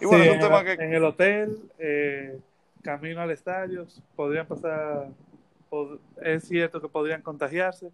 Y 0.00 0.04
bueno, 0.04 0.24
es 0.24 0.32
un 0.32 0.40
tema 0.40 0.64
que... 0.64 0.72
En 0.72 0.92
el 0.92 1.04
hotel, 1.04 1.58
eh, 1.78 2.38
camino 2.82 3.20
al 3.20 3.30
estadio, 3.30 3.86
podrían 4.14 4.46
pasar, 4.46 5.08
es 6.22 6.44
cierto 6.44 6.80
que 6.80 6.88
podrían 6.88 7.22
contagiarse. 7.22 7.90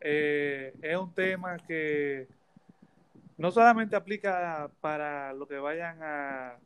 Eh, 0.00 0.72
es 0.80 0.96
un 0.96 1.12
tema 1.12 1.58
que 1.58 2.26
no 3.36 3.50
solamente 3.50 3.96
aplica 3.96 4.70
para 4.80 5.32
lo 5.32 5.46
que 5.46 5.58
vayan 5.58 5.98
a, 6.02 6.56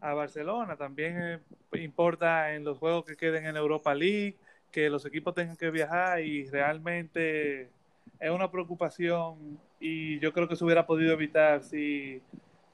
a 0.00 0.14
Barcelona, 0.14 0.76
también 0.76 1.16
eh, 1.18 1.38
importa 1.74 2.54
en 2.54 2.64
los 2.64 2.78
juegos 2.78 3.04
que 3.04 3.16
queden 3.16 3.46
en 3.46 3.56
Europa 3.56 3.94
League, 3.94 4.36
que 4.70 4.88
los 4.90 5.04
equipos 5.04 5.34
tengan 5.34 5.56
que 5.56 5.70
viajar 5.70 6.20
y 6.20 6.48
realmente 6.48 7.70
es 8.18 8.30
una 8.30 8.50
preocupación 8.50 9.58
y 9.78 10.18
yo 10.20 10.32
creo 10.32 10.48
que 10.48 10.56
se 10.56 10.64
hubiera 10.64 10.86
podido 10.86 11.12
evitar 11.12 11.62
si 11.62 12.22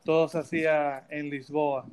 todo 0.05 0.29
se 0.29 0.39
hacía 0.39 1.07
en 1.11 1.31
Lisboa. 1.31 1.85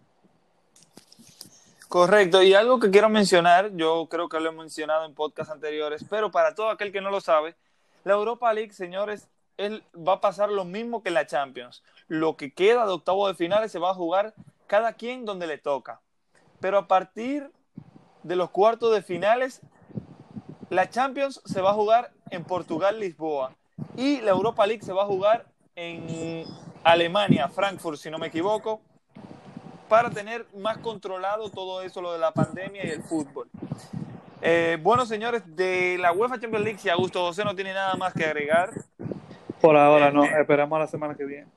Correcto, 1.90 2.42
y 2.42 2.56
algo 2.56 2.80
que 2.80 2.90
quiero 2.90 3.10
mencionar, 3.10 3.72
yo 3.76 4.08
creo 4.10 4.28
que 4.28 4.40
lo 4.40 4.50
he 4.50 4.54
mencionado 4.54 5.06
en 5.06 5.14
podcasts 5.14 5.54
anteriores, 5.54 6.04
pero 6.10 6.32
para 6.32 6.56
todo 6.56 6.70
aquel 6.70 6.92
que 6.92 7.02
no 7.02 7.12
lo 7.12 7.22
sabe, 7.22 7.56
la 8.04 8.14
Europa 8.14 8.52
League, 8.54 8.74
señores, 8.74 9.30
él 9.58 9.84
va 9.96 10.14
a 10.14 10.22
pasar 10.22 10.50
lo 10.50 10.66
mismo 10.66 11.04
que 11.04 11.12
la 11.12 11.28
Champions. 11.28 11.84
Lo 12.08 12.36
que 12.36 12.54
queda 12.54 12.86
de 12.86 12.94
octavo 12.94 13.28
de 13.28 13.36
finales 13.36 13.72
se 13.72 13.80
va 13.80 13.92
a 13.92 13.96
jugar 13.96 14.34
cada 14.68 14.94
quien 14.94 15.26
donde 15.26 15.48
le 15.48 15.58
toca. 15.58 16.02
Pero 16.60 16.78
a 16.78 16.88
partir 16.88 17.52
de 18.24 18.36
los 18.36 18.50
cuartos 18.50 18.94
de 18.94 19.02
finales, 19.02 19.62
la 20.70 20.90
Champions 20.90 21.42
se 21.46 21.62
va 21.62 21.72
a 21.72 21.76
jugar 21.76 22.13
en 22.30 22.44
Portugal, 22.44 23.00
Lisboa. 23.00 23.54
Y 23.96 24.22
la 24.22 24.32
Europa 24.32 24.66
League 24.66 24.84
se 24.84 24.94
va 24.94 25.04
a 25.04 25.06
jugar 25.06 25.46
en 25.76 26.46
Alemania, 26.84 27.48
Frankfurt, 27.48 27.98
si 27.98 28.10
no 28.10 28.18
me 28.18 28.28
equivoco, 28.28 28.82
para 29.90 30.10
tener 30.10 30.46
más 30.58 30.78
controlado 30.80 31.50
todo 31.50 31.82
eso, 31.82 32.02
lo 32.02 32.14
de 32.14 32.20
la 32.20 32.32
pandemia 32.32 32.86
y 32.86 32.90
el 32.90 33.04
fútbol. 33.04 33.48
Eh, 34.42 34.78
bueno, 34.82 35.06
señores, 35.06 35.44
de 35.56 35.98
la 36.00 36.12
UEFA 36.12 36.40
Champions 36.40 36.66
League, 36.66 36.80
si 36.80 36.90
Augusto 36.90 37.22
José 37.22 37.44
no 37.46 37.56
tiene 37.56 37.74
nada 37.74 37.96
más 37.96 38.14
que 38.14 38.26
agregar, 38.26 38.72
por 39.64 39.78
ahora 39.78 40.12
no, 40.12 40.26
eh, 40.26 40.42
esperamos 40.42 40.76
a 40.76 40.80
la 40.80 40.88
semana 40.88 41.16
que 41.16 41.24
viene. 41.24 41.48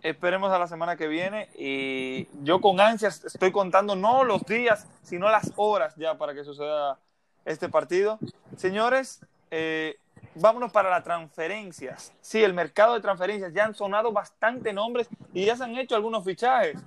Esperemos 0.00 0.52
a 0.52 0.58
la 0.60 0.68
semana 0.68 0.96
que 0.96 1.08
viene 1.08 1.48
y 1.58 2.28
yo 2.44 2.60
con 2.60 2.78
ansias 2.78 3.24
estoy 3.24 3.50
contando 3.50 3.96
no 3.96 4.22
los 4.22 4.44
días, 4.44 4.86
sino 5.02 5.28
las 5.28 5.52
horas 5.56 5.96
ya 5.96 6.16
para 6.16 6.32
que 6.32 6.44
suceda 6.44 7.00
este 7.44 7.68
partido. 7.68 8.20
Señores, 8.56 9.26
eh, 9.50 9.96
vámonos 10.36 10.72
para 10.72 10.90
las 10.90 11.04
transferencias. 11.04 12.12
Sí, 12.20 12.42
el 12.42 12.54
mercado 12.54 12.94
de 12.94 13.00
transferencias 13.00 13.52
ya 13.52 13.64
han 13.64 13.74
sonado 13.74 14.12
bastante 14.12 14.72
nombres 14.72 15.08
y 15.32 15.44
ya 15.44 15.56
se 15.56 15.64
han 15.64 15.76
hecho 15.76 15.96
algunos 15.96 16.24
fichajes, 16.24 16.78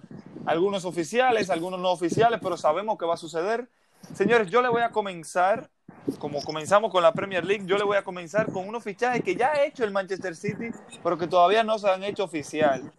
algunos 0.45 0.85
oficiales, 0.85 1.49
algunos 1.49 1.79
no 1.79 1.91
oficiales, 1.91 2.39
pero 2.41 2.57
sabemos 2.57 2.97
que 2.97 3.05
va 3.05 3.15
a 3.15 3.17
suceder. 3.17 3.67
Señores, 4.13 4.49
yo 4.49 4.61
le 4.61 4.69
voy 4.69 4.81
a 4.81 4.91
comenzar 4.91 5.69
como 6.17 6.41
comenzamos 6.41 6.91
con 6.91 7.03
la 7.03 7.13
Premier 7.13 7.45
League, 7.45 7.65
yo 7.65 7.77
le 7.77 7.83
voy 7.83 7.97
a 7.97 8.03
comenzar 8.03 8.51
con 8.51 8.67
unos 8.67 8.83
fichajes 8.83 9.23
que 9.23 9.35
ya 9.35 9.51
ha 9.51 9.63
hecho 9.63 9.83
el 9.83 9.91
Manchester 9.91 10.35
City, 10.35 10.71
pero 11.03 11.17
que 11.17 11.27
todavía 11.27 11.63
no 11.63 11.77
se 11.77 11.89
han 11.89 12.03
hecho 12.03 12.23
oficial. 12.23 12.91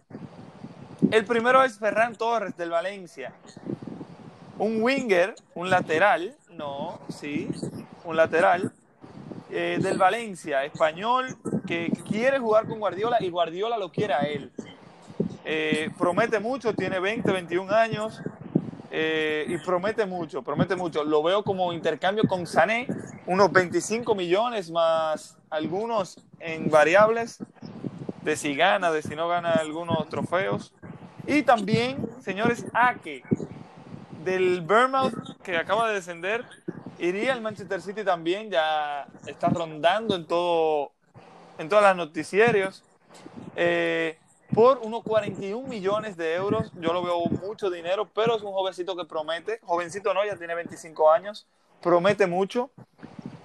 El 1.11 1.25
primero 1.25 1.63
es 1.63 1.77
Ferran 1.77 2.15
Torres 2.15 2.55
del 2.55 2.69
Valencia. 2.69 3.33
Un 4.57 4.81
winger, 4.81 5.35
un 5.55 5.69
lateral, 5.69 6.35
no, 6.51 6.99
sí, 7.09 7.49
un 8.05 8.15
lateral 8.15 8.71
eh, 9.51 9.79
del 9.81 9.97
Valencia, 9.97 10.63
español, 10.63 11.37
que 11.67 11.91
quiere 12.07 12.39
jugar 12.39 12.67
con 12.67 12.79
Guardiola 12.79 13.17
y 13.19 13.29
Guardiola 13.29 13.77
lo 13.77 13.91
quiere 13.91 14.13
a 14.13 14.21
él. 14.21 14.51
Eh, 15.43 15.89
promete 15.97 16.39
mucho, 16.39 16.73
tiene 16.73 16.99
20, 16.99 17.31
21 17.31 17.71
años, 17.73 18.21
eh, 18.91 19.45
y 19.47 19.57
promete 19.57 20.05
mucho, 20.05 20.41
promete 20.41 20.75
mucho. 20.75 21.03
Lo 21.03 21.23
veo 21.23 21.43
como 21.43 21.71
intercambio 21.71 22.25
con 22.27 22.45
Sané, 22.45 22.87
unos 23.25 23.51
25 23.51 24.15
millones 24.15 24.69
más 24.69 25.37
algunos 25.49 26.17
en 26.39 26.69
variables 26.69 27.39
de 28.21 28.35
si 28.35 28.55
gana, 28.55 28.91
de 28.91 29.01
si 29.01 29.15
no 29.15 29.27
gana 29.27 29.53
algunos 29.53 30.07
trofeos. 30.09 30.73
Y 31.25 31.43
también, 31.43 32.05
señores, 32.21 32.65
Ake, 32.73 33.23
del 34.23 34.61
Bournemouth 34.61 35.37
que 35.41 35.57
acaba 35.57 35.87
de 35.87 35.95
descender, 35.95 36.45
iría 37.01 37.33
al 37.33 37.41
Manchester 37.41 37.81
City 37.81 38.03
también, 38.03 38.49
ya 38.49 39.07
está 39.25 39.49
rondando 39.49 40.15
en 40.15 40.25
todo, 40.25 40.91
en 41.57 41.67
todas 41.67 41.83
las 41.83 41.95
noticiarios. 41.95 42.83
Eh, 43.55 44.17
por 44.53 44.79
unos 44.79 45.03
41 45.03 45.67
millones 45.67 46.17
de 46.17 46.35
euros. 46.35 46.71
Yo 46.75 46.93
lo 46.93 47.03
veo 47.03 47.25
mucho 47.25 47.69
dinero, 47.69 48.09
pero 48.13 48.35
es 48.35 48.43
un 48.43 48.51
jovencito 48.51 48.95
que 48.95 49.05
promete. 49.05 49.59
Jovencito 49.63 50.13
no, 50.13 50.25
ya 50.25 50.35
tiene 50.35 50.55
25 50.55 51.11
años. 51.11 51.47
Promete 51.81 52.27
mucho. 52.27 52.69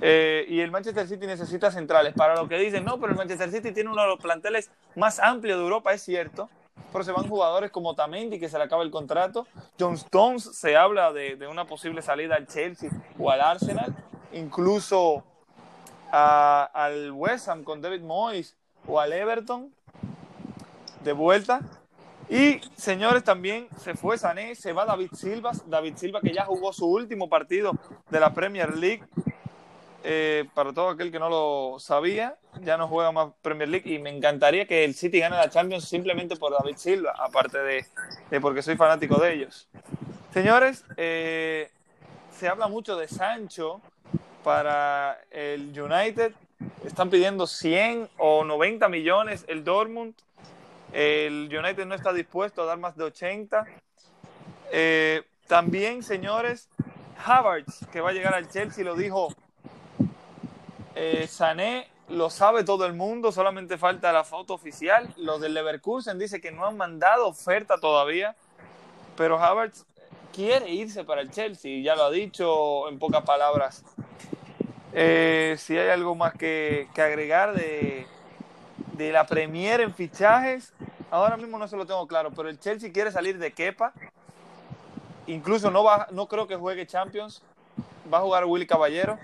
Eh, 0.01 0.45
y 0.49 0.61
el 0.61 0.71
Manchester 0.71 1.07
City 1.09 1.27
necesita 1.27 1.71
centrales. 1.71 2.13
Para 2.15 2.35
lo 2.35 2.49
que 2.49 2.59
dicen, 2.59 2.85
no, 2.85 2.99
pero 2.99 3.13
el 3.13 3.19
Manchester 3.19 3.51
City 3.51 3.73
tiene 3.73 3.91
uno 3.91 4.03
de 4.03 4.09
los 4.09 4.19
planteles 4.19 4.71
más 4.95 5.21
amplios 5.21 5.59
de 5.59 5.65
Europa, 5.65 5.93
es 5.93 6.03
cierto. 6.03 6.51
Pero 6.93 7.05
se 7.05 7.13
van 7.13 7.29
jugadores 7.29 7.71
como 7.71 7.95
Tamendi, 7.95 8.39
que 8.39 8.49
se 8.49 8.59
le 8.59 8.65
acaba 8.65 8.83
el 8.83 8.91
contrato. 8.91 9.47
John 9.79 9.95
Stones, 9.95 10.45
se 10.57 10.77
habla 10.77 11.13
de, 11.13 11.47
una 11.47 11.67
posible 11.67 12.03
salida 12.03 12.37
al 12.37 12.47
Chelsea 12.47 12.91
o 13.19 13.31
al 13.31 13.41
Arsenal. 13.41 13.95
Incluso 14.33 15.25
al 16.11 17.13
West 17.13 17.49
Ham 17.49 17.65
con 17.65 17.83
David 17.83 18.03
Moyes 18.03 18.57
o 18.87 19.01
al 19.01 19.13
Everton 19.13 19.73
de 21.03 21.13
vuelta. 21.13 21.61
Y 22.29 22.61
señores, 22.77 23.23
también 23.23 23.69
se 23.79 23.95
fue 23.95 24.19
Sané, 24.19 24.55
se 24.55 24.73
va 24.73 24.85
David 24.85 25.11
Silva, 25.13 25.53
David 25.67 25.97
Silva 25.97 26.21
que 26.21 26.33
ya 26.33 26.45
jugó 26.45 26.73
su 26.73 26.87
último 26.87 27.29
partido 27.29 27.73
de 28.11 28.21
la 28.21 28.35
Premier 28.35 28.77
League. 28.77 29.05
Eh, 30.09 30.45
para 30.55 30.73
todo 30.73 30.91
aquel 30.91 31.11
que 31.11 31.19
no 31.19 31.29
lo 31.29 31.81
sabía, 31.81 32.37
ya 32.61 32.77
no 32.77 32.87
juega 32.87 33.11
más 33.11 33.33
Premier 33.43 33.69
League 33.69 33.93
y 33.93 33.99
me 33.99 34.11
encantaría 34.11 34.65
que 34.65 34.85
el 34.85 34.95
City 34.95 35.19
gane 35.19 35.35
la 35.35 35.51
Champions 35.51 35.89
simplemente 35.89 36.37
por 36.37 36.53
David 36.53 36.77
Silva, 36.77 37.13
aparte 37.19 37.59
de, 37.59 37.85
porque 38.41 38.63
soy 38.63 38.77
fanático 38.77 39.17
de 39.17 39.35
ellos. 39.35 39.69
Señores, 40.33 40.85
eh, 40.97 41.73
se 42.31 42.47
habla 42.47 42.69
mucho 42.69 42.97
de 42.97 43.09
Sancho 43.09 43.81
para 44.45 45.19
el 45.33 45.77
United. 45.77 46.35
Están 46.85 47.11
pidiendo 47.11 47.49
100 47.49 48.09
o 48.17 48.45
90 48.45 48.89
millones 48.89 49.45
el 49.49 49.65
Dortmund. 49.65 50.15
El 50.93 51.51
United 51.53 51.85
no 51.85 51.97
está 51.97 52.13
dispuesto 52.13 52.63
a 52.63 52.67
dar 52.67 52.79
más 52.79 52.97
de 52.97 53.03
80. 53.03 53.67
Eh, 54.71 55.25
también, 55.49 56.05
señores, 56.05 56.69
Havertz, 57.25 57.85
que 57.91 58.01
va 58.01 58.11
a 58.11 58.13
llegar 58.13 58.35
al 58.35 58.49
Chelsea, 58.49 58.85
lo 58.85 58.95
dijo 58.95 59.35
eh, 60.97 61.27
Sané, 61.29 61.89
lo 62.09 62.31
sabe 62.31 62.65
todo 62.65 62.87
el 62.87 62.95
mundo, 62.95 63.31
solamente 63.31 63.77
falta 63.77 64.13
la 64.13 64.25
foto 64.25 64.55
oficial. 64.55 65.13
Los 65.19 65.43
del 65.43 65.53
Leverkusen 65.53 66.19
dice 66.19 66.41
que 66.41 66.51
no 66.51 66.65
han 66.65 66.77
mandado 66.79 67.29
oferta 67.29 67.79
todavía, 67.79 68.35
pero 69.15 69.39
Havertz 69.39 69.85
quiere 70.33 70.71
irse 70.71 71.05
para 71.05 71.21
el 71.21 71.31
Chelsea, 71.31 71.83
ya 71.83 71.95
lo 71.95 72.05
ha 72.05 72.11
dicho 72.11 72.89
en 72.89 72.99
pocas 72.99 73.23
palabras. 73.25 73.85
Eh, 74.95 75.57
si 75.59 75.77
hay 75.77 75.91
algo 75.91 76.15
más 76.15 76.33
que 76.33 76.89
agregar 76.97 77.53
de, 77.55 78.07
la 78.97 79.27
Premier 79.27 79.83
en 79.83 79.93
fichajes, 79.93 80.73
ahora 81.11 81.37
mismo 81.37 81.59
no 81.59 81.69
se 81.69 81.77
lo 81.77 81.85
tengo 81.85 82.07
claro, 82.07 82.31
pero 82.31 82.49
el 82.49 82.59
Chelsea 82.59 82.91
quiere 82.91 83.13
salir 83.13 83.39
de 83.39 83.53
Kepa. 83.53 83.93
Incluso 85.27 85.71
no, 85.71 85.85
va, 85.85 86.07
no 86.13 86.27
creo 86.27 86.47
que 86.47 86.57
juegue 86.57 86.87
Champions. 86.87 87.43
Va 88.13 88.19
a 88.19 88.23
jugar 88.23 88.45
Willy 88.45 88.67
Caballero. 88.67 89.19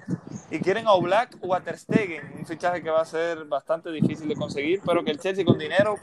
Y 0.51 0.59
quieren 0.61 0.87
a 0.87 0.93
Oblak 0.93 1.37
o 1.41 1.55
a 1.55 1.61
Ter 1.61 1.79
Stegen, 1.79 2.31
un 2.39 2.45
fichaje 2.45 2.83
que 2.83 2.91
va 2.91 3.01
a 3.01 3.07
ser 3.07 3.45
bastante 3.45 3.91
difícil 3.91 4.29
de 4.29 4.35
conseguir, 4.35 4.81
pero 4.85 5.03
que 5.03 5.11
el 5.11 5.19
Chelsea 5.19 5.45
con 5.45 5.59
dinero 5.59 5.97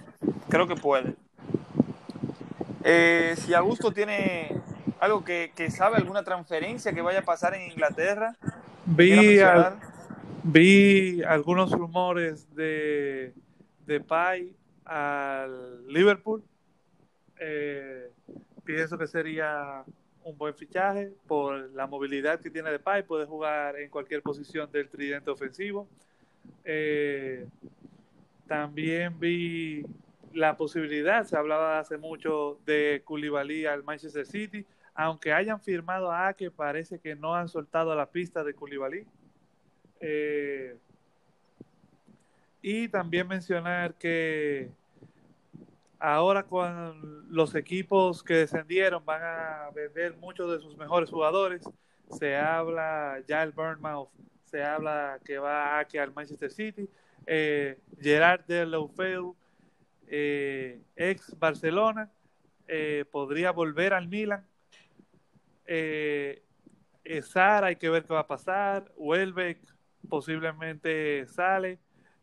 creo 0.50 0.68
que 0.68 0.76
puede. 0.76 1.14
Eh, 2.84 3.36
si 3.38 3.54
Augusto 3.54 3.92
tiene 3.92 4.60
algo 5.00 5.24
que, 5.24 5.52
que, 5.56 5.72
sabe, 5.72 5.98
alguna 5.98 6.24
transferencia 6.24 6.94
que 6.94 7.02
vaya 7.02 7.20
a 7.20 7.24
pasar 7.24 7.54
en 7.54 7.72
Inglaterra. 7.72 8.36
Vi, 8.86 9.40
vi 10.44 11.24
algunos 11.24 11.72
rumores 11.72 12.54
de 12.56 13.34
Depay 13.86 14.54
al 14.86 15.88
Liverpool. 15.88 16.44
Eh, 17.40 18.12
pienso 18.64 18.98
que 18.98 19.08
sería 19.08 19.84
un 20.24 20.38
buen 20.38 20.54
fichaje 20.54 21.14
por 21.28 21.72
la 21.72 21.88
movilidad 21.88 22.40
que 22.40 22.50
tiene 22.50 22.70
de 22.70 22.78
Depay, 22.78 23.04
puede 23.04 23.26
jugar 23.26 23.78
en 23.80 23.90
cualquier 23.90 24.22
posición 24.22 24.72
del 24.72 24.90
tridente 24.90 25.30
ofensivo. 25.32 25.88
Eh, 26.64 27.48
también 28.48 29.20
vi 29.20 29.86
la 30.34 30.58
posibilidad, 30.58 31.24
se 31.26 31.38
hablaba 31.38 31.80
hace 31.80 31.98
mucho 31.98 32.60
de 32.66 33.02
Koulibaly 33.06 33.66
al 33.66 33.84
Manchester 33.84 34.26
City, 34.26 34.66
aunque 34.94 35.34
hayan 35.34 35.62
firmado 35.62 36.12
a 36.12 36.34
que 36.34 36.52
parece 36.52 37.00
que 37.00 37.16
no 37.16 37.36
han 37.36 37.48
soltado 37.48 37.96
la 37.96 38.10
pista 38.10 38.44
de 38.44 38.54
Koulibaly. 38.54 39.06
Eh, 40.02 40.78
y 42.62 42.90
también 42.90 43.28
mencionar 43.28 43.94
que 43.96 44.70
ahora 46.00 46.44
con 46.44 47.26
los 47.30 47.54
equipos 47.56 48.24
que 48.24 48.36
descendieron 48.36 49.04
van 49.06 49.22
a 49.22 49.70
vender 49.76 50.16
muchos 50.18 50.52
de 50.52 50.60
sus 50.60 50.78
mejores 50.78 51.10
jugadores. 51.10 51.62
Se 52.18 52.36
habla 52.36 53.22
ya 53.28 53.44
el 53.44 53.52
Bournemouth, 53.52 54.10
se 54.46 54.64
habla 54.64 55.20
que 55.24 55.38
va 55.38 55.78
aquí 55.78 55.98
al 55.98 56.14
Manchester 56.14 56.50
City. 56.50 56.90
Eh, 57.28 57.78
Gerard 58.02 58.46
de 58.46 58.66
Loufeu, 58.66 59.36
eh, 60.08 60.82
ex 60.96 61.38
Barcelona, 61.38 62.10
eh, 62.68 63.06
podría 63.12 63.52
volver 63.52 63.94
al 63.94 64.08
Milan. 64.08 64.46
Sara, 67.24 67.68
hay 67.68 67.76
que 67.76 67.90
ver 67.90 68.04
qué 68.04 68.14
va 68.14 68.22
a 68.22 68.28
pasar. 68.28 68.92
Welbeck 68.96 69.60
posiblemente 70.08 71.28
sale. 71.28 71.80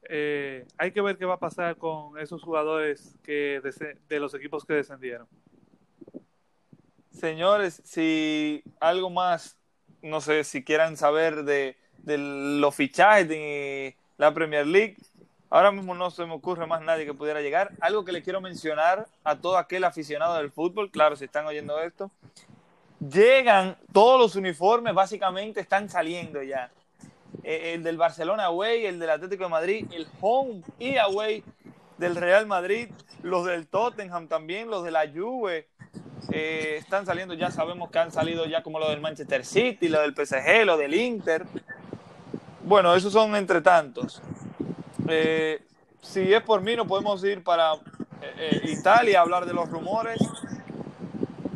Eh, 0.08 0.66
hay 0.78 0.92
que 0.92 1.00
ver 1.00 1.16
qué 1.18 1.24
va 1.24 1.34
a 1.34 1.40
pasar 1.40 1.76
con 1.76 2.18
esos 2.18 2.42
jugadores 2.42 3.16
que 3.22 3.60
de 4.08 4.20
los 4.20 4.34
equipos 4.34 4.64
que 4.64 4.74
descendieron. 4.74 5.26
Señores, 7.10 7.80
si 7.84 8.62
algo 8.78 9.10
más, 9.10 9.56
no 10.02 10.20
sé, 10.20 10.44
si 10.44 10.62
quieran 10.62 10.96
saber 10.96 11.44
de, 11.44 11.76
de 11.98 12.18
los 12.18 12.74
fichajes 12.74 13.28
de 13.28 13.96
la 14.18 14.34
Premier 14.34 14.66
League, 14.66 14.96
ahora 15.48 15.72
mismo 15.72 15.94
no 15.94 16.10
se 16.10 16.26
me 16.26 16.34
ocurre 16.34 16.66
más 16.66 16.82
nadie 16.82 17.06
que 17.06 17.14
pudiera 17.14 17.40
llegar. 17.40 17.70
Algo 17.80 18.04
que 18.04 18.12
le 18.12 18.22
quiero 18.22 18.40
mencionar 18.40 19.06
a 19.24 19.36
todo 19.36 19.56
aquel 19.56 19.84
aficionado 19.84 20.36
del 20.36 20.50
fútbol, 20.50 20.90
claro, 20.90 21.16
si 21.16 21.24
están 21.24 21.46
oyendo 21.46 21.80
esto, 21.80 22.10
llegan 23.00 23.76
todos 23.92 24.20
los 24.20 24.36
uniformes, 24.36 24.94
básicamente 24.94 25.60
están 25.60 25.88
saliendo 25.88 26.42
ya. 26.42 26.70
Eh, 27.48 27.74
el 27.74 27.84
del 27.84 27.96
Barcelona 27.96 28.46
away, 28.46 28.86
el 28.86 28.98
del 28.98 29.10
Atlético 29.10 29.44
de 29.44 29.50
Madrid, 29.50 29.86
el 29.92 30.08
home 30.20 30.62
y 30.80 30.96
away 30.96 31.44
del 31.96 32.16
Real 32.16 32.44
Madrid, 32.46 32.88
los 33.22 33.46
del 33.46 33.68
Tottenham 33.68 34.26
también, 34.26 34.68
los 34.68 34.82
de 34.82 34.90
la 34.90 35.08
Juve, 35.08 35.68
eh, 36.32 36.76
están 36.78 37.06
saliendo, 37.06 37.34
ya 37.34 37.52
sabemos 37.52 37.90
que 37.90 38.00
han 38.00 38.10
salido 38.10 38.46
ya 38.46 38.64
como 38.64 38.80
lo 38.80 38.90
del 38.90 39.00
Manchester 39.00 39.44
City, 39.44 39.88
lo 39.88 40.00
del 40.00 40.12
PSG, 40.12 40.64
lo 40.64 40.76
del 40.76 40.92
Inter. 40.94 41.46
Bueno, 42.64 42.96
esos 42.96 43.12
son 43.12 43.36
entre 43.36 43.60
tantos. 43.60 44.20
Eh, 45.08 45.62
si 46.02 46.32
es 46.32 46.42
por 46.42 46.62
mí, 46.62 46.74
no 46.74 46.86
podemos 46.86 47.22
ir 47.22 47.44
para 47.44 47.74
Italia 48.64 49.20
a 49.20 49.22
hablar 49.22 49.46
de 49.46 49.52
los 49.52 49.70
rumores. 49.70 50.18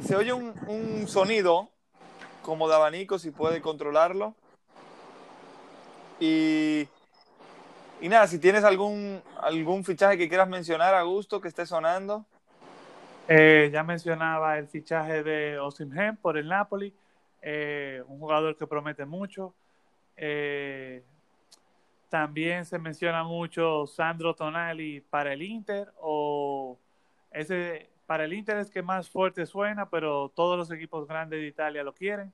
Se 0.06 0.14
oye 0.14 0.32
un, 0.32 0.54
un 0.68 1.08
sonido 1.08 1.68
como 2.42 2.68
de 2.68 2.76
abanico, 2.76 3.18
si 3.18 3.32
puede 3.32 3.60
controlarlo. 3.60 4.36
Y, 6.20 6.86
y 8.00 8.08
nada, 8.08 8.26
si 8.26 8.38
tienes 8.38 8.62
algún, 8.62 9.22
algún 9.40 9.84
fichaje 9.84 10.18
que 10.18 10.28
quieras 10.28 10.48
mencionar 10.48 10.94
a 10.94 11.02
gusto 11.02 11.40
que 11.40 11.48
esté 11.48 11.66
sonando. 11.66 12.26
Eh, 13.26 13.70
ya 13.72 13.82
mencionaba 13.84 14.58
el 14.58 14.68
fichaje 14.68 15.22
de 15.22 15.58
Osimhen 15.58 16.16
por 16.16 16.36
el 16.36 16.48
Napoli, 16.48 16.92
eh, 17.42 18.02
un 18.08 18.18
jugador 18.18 18.56
que 18.56 18.66
promete 18.66 19.04
mucho. 19.04 19.54
Eh, 20.16 21.02
también 22.08 22.64
se 22.64 22.78
menciona 22.78 23.22
mucho 23.22 23.86
Sandro 23.86 24.34
Tonali 24.34 25.00
para 25.00 25.32
el 25.32 25.42
Inter, 25.42 25.92
o 26.00 26.76
ese 27.30 27.88
para 28.06 28.24
el 28.24 28.32
Inter 28.32 28.56
es 28.56 28.68
que 28.68 28.82
más 28.82 29.08
fuerte 29.08 29.46
suena, 29.46 29.88
pero 29.88 30.32
todos 30.34 30.58
los 30.58 30.70
equipos 30.72 31.06
grandes 31.06 31.40
de 31.40 31.46
Italia 31.46 31.84
lo 31.84 31.94
quieren. 31.94 32.32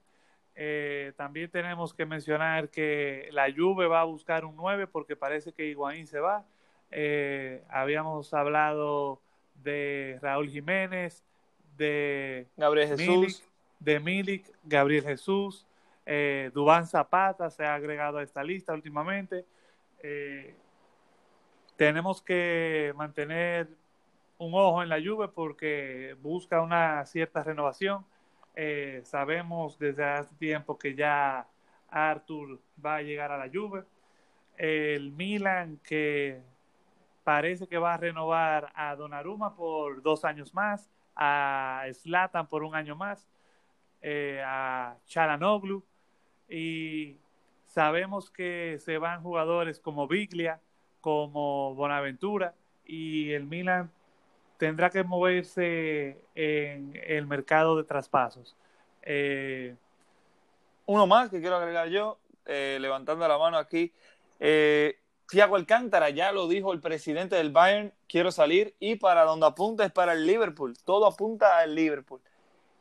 Eh, 0.57 1.13
también 1.17 1.51
tenemos 1.51 1.93
que 1.93 2.07
mencionar 2.07 2.71
que 2.71 3.29
la 3.33 3.53
Juve 3.55 3.87
va 3.87 4.01
a 4.01 4.05
buscar 4.05 4.45
un 4.47 4.57
9 4.57 4.87
porque 4.87 5.15
parece 5.15 5.53
que 5.53 5.67
Higuaín 5.67 6.07
se 6.07 6.19
va. 6.19 6.45
Eh, 6.91 7.63
habíamos 7.69 8.33
hablado 8.33 9.21
de 9.63 10.19
Raúl 10.23 10.49
Jiménez, 10.49 11.25
de 11.77 12.47
Gabriel 12.57 12.89
Jesús, 12.89 13.07
Milik, 13.07 13.37
de 13.81 14.01
Milik, 14.01 14.51
Gabriel 14.65 15.05
Jesús, 15.05 15.67
eh, 16.07 16.51
Dubán 16.55 16.87
Zapata 16.87 17.51
se 17.51 17.65
ha 17.65 17.75
agregado 17.75 18.19
a 18.19 18.23
esta 18.23 18.43
lista 18.43 18.73
últimamente. 18.73 19.45
Eh, 20.03 20.55
tenemos 21.77 22.23
que 22.23 22.95
mantener 22.97 23.69
un 24.39 24.55
ojo 24.55 24.83
en 24.83 24.89
la 24.89 25.01
Juve 25.03 25.29
porque 25.29 26.17
busca 26.23 26.63
una 26.63 27.05
cierta 27.07 27.43
renovación 27.43 28.07
eh, 28.57 29.03
sabemos 29.05 29.79
desde 29.79 30.03
hace 30.03 30.35
tiempo 30.37 30.79
que 30.79 30.95
ya 30.95 31.47
Arthur 31.91 32.59
va 32.85 32.97
a 32.97 33.03
llegar 33.03 33.31
a 33.31 33.37
la 33.37 33.51
Juve. 33.53 33.85
El 34.57 35.13
Milan 35.13 35.79
que 35.85 36.41
parece 37.23 37.69
que 37.69 37.77
va 37.77 37.95
a 37.95 37.99
renovar 37.99 38.73
a 38.75 38.97
Donnarumma 38.97 39.55
por 39.55 40.03
dos 40.03 40.25
años 40.25 40.55
más, 40.55 40.89
a 41.15 41.85
Slatan 41.93 42.47
por 42.49 42.65
un 42.65 42.75
año 42.75 42.97
más, 42.97 43.29
eh, 44.01 44.43
a 44.45 44.97
Chalanoglu 45.07 45.85
y 46.49 47.19
sabemos 47.67 48.31
que 48.31 48.79
se 48.79 48.97
van 48.97 49.23
jugadores 49.23 49.81
como 49.81 50.09
Biglia, 50.09 50.61
como 51.03 51.75
Bonaventura 51.75 52.55
y 52.87 53.33
el 53.33 53.45
Milan 53.45 53.91
tendrá 54.59 54.91
que 54.91 55.05
moverse 55.05 56.19
en 56.35 56.93
el 57.07 57.27
mercado 57.27 57.77
de 57.77 57.85
traspasos. 57.85 58.57
Eh, 59.03 59.77
Uno 60.87 61.07
más 61.07 61.31
que 61.31 61.41
quiero 61.41 61.57
agregar 61.57 61.89
yo, 61.89 62.19
eh, 62.47 62.79
levantando 62.81 63.27
la 63.27 63.39
mano 63.39 63.59
aquí. 63.59 63.93
Eh, 64.39 64.99
Alcántara, 65.53 66.11
ya 66.11 66.31
lo 66.31 66.47
dijo 66.47 66.73
el 66.73 66.81
presidente 66.81 67.35
del 67.35 67.51
Bayern, 67.51 67.93
quiero 68.09 68.31
salir 68.31 68.77
y 68.79 68.95
para 68.95 69.25
donde 69.25 69.47
apunta 69.47 69.85
es 69.85 69.91
para 69.91 70.13
el 70.13 70.25
Liverpool, 70.25 70.77
todo 70.85 71.07
apunta 71.07 71.59
al 71.59 71.75
Liverpool. 71.75 72.21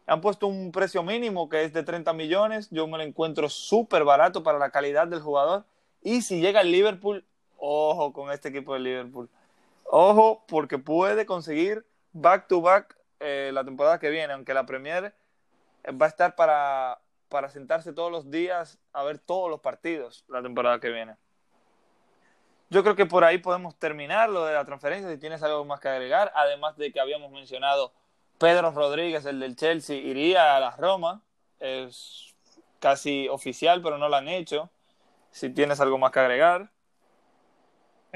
Han 0.06 0.22
puesto 0.22 0.46
un 0.46 0.72
precio 0.72 1.02
mínimo 1.02 1.50
que 1.50 1.64
es 1.64 1.74
de 1.74 1.82
30 1.82 2.14
millones, 2.14 2.70
yo 2.70 2.86
me 2.88 3.00
lo 3.00 3.04
encuentro 3.04 3.50
súper 3.50 4.04
barato 4.04 4.44
para 4.44 4.60
la 4.60 4.70
calidad 4.70 5.08
del 5.08 5.22
jugador 5.22 5.66
y 6.04 6.22
si 6.22 6.40
llega 6.40 6.62
el 6.62 6.72
Liverpool, 6.72 7.26
ojo 7.58 8.14
con 8.14 8.32
este 8.32 8.50
equipo 8.50 8.74
del 8.76 8.84
Liverpool. 8.84 9.28
Ojo, 9.86 10.46
porque 10.48 10.78
puede 10.78 11.26
conseguir 11.26 11.86
back 12.12 12.48
to 12.48 12.62
back 12.62 12.98
eh, 13.20 13.52
la 13.54 13.64
temporada 13.64 14.00
que 14.00 14.10
viene, 14.10 14.34
aunque 14.34 14.54
la 14.54 14.66
Premier 14.66 15.16
va 15.90 16.06
a 16.06 16.10
estar 16.10 16.36
para, 16.36 17.00
para 17.30 17.50
sentarse 17.50 17.94
todos 17.94 18.12
los 18.12 18.30
días 18.30 18.80
a 18.94 19.04
ver 19.04 19.20
todos 19.20 19.50
los 19.50 19.62
partidos 19.62 20.26
la 20.28 20.42
temporada 20.42 20.80
que 20.80 20.90
viene. 20.90 21.16
Yo 22.70 22.84
creo 22.84 22.96
que 22.96 23.06
por 23.06 23.24
ahí 23.24 23.38
podemos 23.38 23.78
terminar 23.78 24.30
lo 24.30 24.44
de 24.46 24.54
la 24.54 24.66
transferencia, 24.66 25.10
si 25.10 25.18
tienes 25.18 25.44
algo 25.44 25.64
más 25.66 25.80
que 25.80 25.88
agregar, 25.88 26.32
además 26.36 26.76
de 26.78 26.92
que 26.92 27.00
habíamos 27.00 27.32
mencionado 27.32 27.94
Pedro 28.40 28.72
Rodríguez, 28.72 29.26
el 29.26 29.40
del 29.40 29.56
Chelsea, 29.56 29.96
iría 29.96 30.56
a 30.56 30.60
la 30.60 30.72
Roma, 30.72 31.22
es 31.60 32.36
casi 32.80 33.28
oficial, 33.30 33.82
pero 33.82 33.98
no 33.98 34.10
lo 34.10 34.16
han 34.16 34.28
hecho. 34.28 34.70
Si 35.32 35.50
tienes 35.50 35.80
algo 35.80 35.98
más 35.98 36.12
que 36.12 36.20
agregar. 36.20 36.70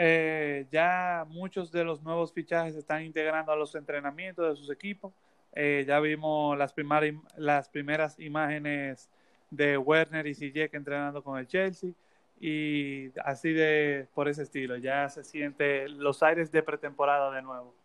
Eh, 0.02 0.66
ya 0.72 1.26
muchos 1.28 1.74
de 1.74 1.84
los 1.84 2.02
nuevos 2.02 2.32
fichajes 2.32 2.72
se 2.72 2.80
están 2.80 3.04
integrando 3.04 3.52
a 3.52 3.56
los 3.58 3.76
entrenamientos 3.76 4.48
de 4.48 4.56
sus 4.56 4.72
equipos. 4.72 5.12
Eh, 5.52 5.84
ya 5.86 6.00
vimos 6.00 6.58
las, 6.58 6.72
primeras 6.72 8.18
imágenes 8.18 9.10
de 9.52 9.78
Werner 9.78 10.26
y 10.26 10.36
Ziyech 10.36 10.74
entrenando 10.74 11.22
con 11.22 11.38
el 11.38 11.48
Chelsea 11.48 11.92
y 12.40 13.12
así 13.26 13.52
de 13.52 14.08
por 14.14 14.30
ese 14.30 14.44
estilo. 14.44 14.78
Ya 14.78 15.10
se 15.10 15.26
siente 15.26 15.90
los 15.90 16.24
aires 16.24 16.50
de 16.50 16.64
pretemporada 16.64 17.30
de 17.32 17.42
nuevo. 17.42 17.76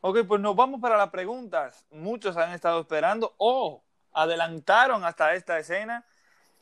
Ok, 0.00 0.18
pues 0.24 0.40
nos 0.40 0.54
vamos 0.54 0.80
para 0.80 0.96
las 0.96 1.10
preguntas. 1.10 1.84
Muchos 1.90 2.36
han 2.36 2.52
estado 2.52 2.80
esperando 2.80 3.34
o 3.38 3.82
adelantaron 4.12 5.02
hasta 5.02 5.34
esta 5.34 5.58
escena. 5.58 6.04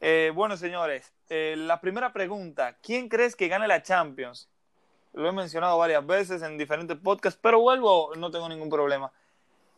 Eh, 0.00 0.32
bueno, 0.34 0.56
señores, 0.56 1.12
eh, 1.28 1.54
la 1.56 1.80
primera 1.80 2.12
pregunta, 2.12 2.76
¿quién 2.82 3.08
crees 3.08 3.34
que 3.34 3.48
gane 3.48 3.66
la 3.66 3.82
Champions? 3.82 4.48
Lo 5.12 5.28
he 5.28 5.32
mencionado 5.32 5.78
varias 5.78 6.06
veces 6.06 6.42
en 6.42 6.58
diferentes 6.58 6.96
podcasts, 6.98 7.38
pero 7.42 7.60
vuelvo, 7.60 8.14
no 8.16 8.30
tengo 8.30 8.48
ningún 8.48 8.68
problema. 8.68 9.10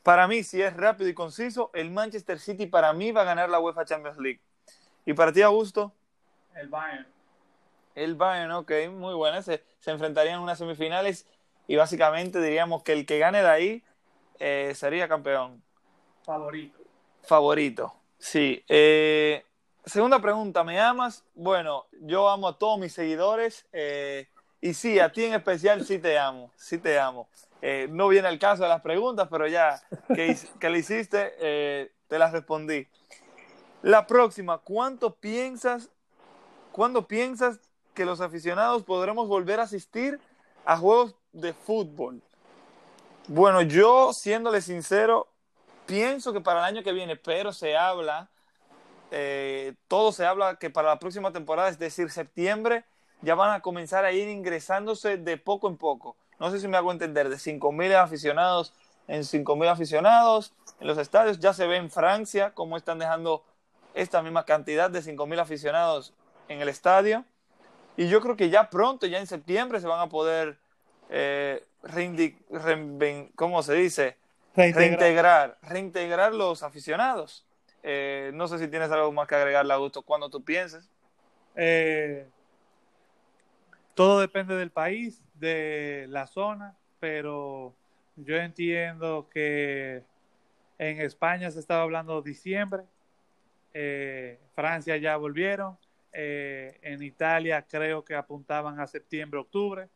Para 0.03 0.27
mí, 0.27 0.43
si 0.43 0.61
es 0.61 0.77
rápido 0.77 1.09
y 1.09 1.15
conciso, 1.15 1.71
el 1.75 1.91
Manchester 1.91 2.41
City 2.41 2.67
para 2.67 2.93
mí 2.93 3.13
va 3.13 3.23
a 3.23 3.25
ganar 3.25 3.49
la 3.49 3.61
UEFA 3.61 3.85
Champions 3.85 4.19
League. 4.19 4.41
¿Y 5.07 5.13
para 5.13 5.33
ti, 5.33 5.43
Augusto? 5.43 5.93
El 6.55 6.69
Bayern. 6.69 7.07
El 7.95 8.15
Bayern, 8.17 8.51
ok, 8.53 8.73
muy 8.91 9.15
buena. 9.15 9.43
Se, 9.43 9.63
se 9.79 9.91
enfrentarían 9.91 10.37
en 10.37 10.41
unas 10.43 10.59
semifinales 10.59 11.27
y 11.67 11.77
básicamente 11.77 12.41
diríamos 12.41 12.83
que 12.83 12.93
el 12.93 13.07
que 13.07 13.19
gane 13.19 13.43
de 13.43 13.49
ahí 13.49 13.85
eh, 14.39 14.73
sería 14.75 15.09
campeón. 15.09 15.63
Favorito. 16.25 16.79
Favorito, 17.23 17.95
sí. 18.19 18.65
Eh, 18.69 19.45
segunda 19.89 20.21
pregunta, 20.21 20.65
¿me 20.65 20.81
amas? 20.81 21.25
Bueno, 21.35 21.87
yo 22.01 22.29
amo 22.29 22.49
a 22.49 22.59
todos 22.59 22.79
mis 22.79 22.93
seguidores 22.93 23.67
eh, 23.73 24.29
y 24.61 24.75
sí, 24.75 24.99
a 24.99 25.11
ti 25.11 25.25
en 25.25 25.35
especial 25.35 25.85
sí 25.85 25.99
te 25.99 26.19
amo, 26.19 26.53
sí 26.57 26.79
te 26.79 26.99
amo. 26.99 27.29
no 27.91 28.09
viene 28.09 28.29
el 28.29 28.39
caso 28.39 28.63
de 28.63 28.69
las 28.69 28.83
preguntas, 28.83 29.29
pero 29.31 29.47
ya 29.47 29.81
que, 30.15 30.37
le 30.69 30.79
hiciste, 30.79 31.91
te 32.07 32.19
las 32.19 32.33
respondí. 32.33 32.87
La 33.83 34.07
próxima, 34.07 34.59
¿cuánto 34.59 35.15
piensas, 35.15 35.89
cuándo 36.73 37.07
piensas 37.07 37.61
que 37.95 38.05
los 38.05 38.21
aficionados 38.21 38.83
podremos 38.83 39.29
volver 39.29 39.61
a 39.61 39.65
asistir 39.65 40.21
a 40.65 40.77
juegos 40.77 41.15
de 41.33 41.53
fútbol? 41.53 42.21
Bueno, 43.29 43.63
yo, 43.63 44.13
siéndole 44.13 44.61
sincero, 44.61 45.29
pienso 45.87 46.33
que 46.33 46.41
para 46.41 46.61
el 46.61 46.65
año 46.65 46.83
que 46.83 46.93
viene, 46.93 47.17
pero 47.17 47.53
se 47.53 47.77
habla, 47.77 48.31
eh, 49.11 49.75
todo 49.89 50.13
se 50.13 50.27
habla 50.27 50.57
que 50.57 50.71
para 50.71 50.89
la 50.89 50.99
próxima 50.99 51.33
temporada, 51.33 51.69
es 51.69 51.79
decir, 51.79 52.11
septiembre, 52.11 52.85
ya 53.23 53.35
van 53.35 53.53
a 53.53 53.61
comenzar 53.61 54.05
a 54.05 54.13
ir 54.13 54.29
ingresándose 54.29 55.17
de 55.17 55.37
poco 55.37 55.69
en 55.69 55.77
poco. 55.77 56.17
No 56.39 56.51
sé 56.51 56.61
si 56.61 56.69
me 56.69 56.77
hago 56.77 56.93
entender, 56.93 57.29
de 57.29 57.37
5.000 57.37 57.95
aficionados 57.95 58.73
en 59.09 59.23
5.000 59.23 59.69
aficionados 59.69 60.53
en 60.81 60.87
los 60.87 60.99
estadios. 60.99 61.41
Ya 61.41 61.53
se 61.53 61.67
ve 61.67 61.77
en 61.77 61.91
Francia 61.91 62.53
cómo 62.55 62.77
están 62.77 62.99
dejando 62.99 63.45
esta 63.95 64.23
misma 64.23 64.45
cantidad 64.45 64.91
de 64.91 65.01
5.000 65.01 65.41
aficionados 65.41 66.13
en 66.49 66.61
el 66.61 66.69
estadio. 66.69 67.25
Y 67.97 68.09
yo 68.09 68.21
creo 68.21 68.37
que 68.37 68.51
ya 68.51 68.71
pronto, 68.71 69.07
ya 69.07 69.19
en 69.19 69.27
septiembre, 69.27 69.81
se 69.81 69.89
van 69.89 70.01
a 70.01 70.09
poder, 70.09 70.59
eh, 71.09 71.67
¿cómo 73.35 73.63
se 73.63 73.75
dice? 73.75 74.17
Reintegrar. 74.55 75.59
reintegrar, 75.63 76.35
los 76.35 76.63
aficionados. 76.63 77.45
Eh, 77.83 78.31
no 78.35 78.49
sé 78.49 78.59
si 78.59 78.69
tienes 78.69 78.91
algo 78.91 79.13
más 79.13 79.29
que 79.29 79.35
agregarle, 79.35 79.73
Augusto, 79.73 80.03
cuando 80.03 80.29
tú 80.29 80.43
pienses. 80.43 80.91
Eh, 81.55 82.29
todo 83.95 84.21
depende 84.21 84.55
del 84.55 84.71
país, 84.71 85.23
de 85.35 86.07
la 86.09 86.27
zona, 86.27 86.77
pero 87.01 87.75
yo 88.17 88.37
entiendo 88.37 89.29
que 89.33 90.05
en 90.79 91.01
España 91.01 91.51
se 91.51 91.61
estaba 91.61 91.83
hablando 91.83 92.23
diciembre, 92.23 92.85
eh, 93.75 94.39
Francia 94.55 94.97
ya 94.97 95.17
volvieron, 95.17 95.79
en 96.13 97.03
Italia 97.03 97.65
creo 97.69 98.05
que 98.05 98.17
apuntaban 98.17 98.81
a 98.81 98.87
septiembre, 98.89 99.39
octubre. 99.39 99.89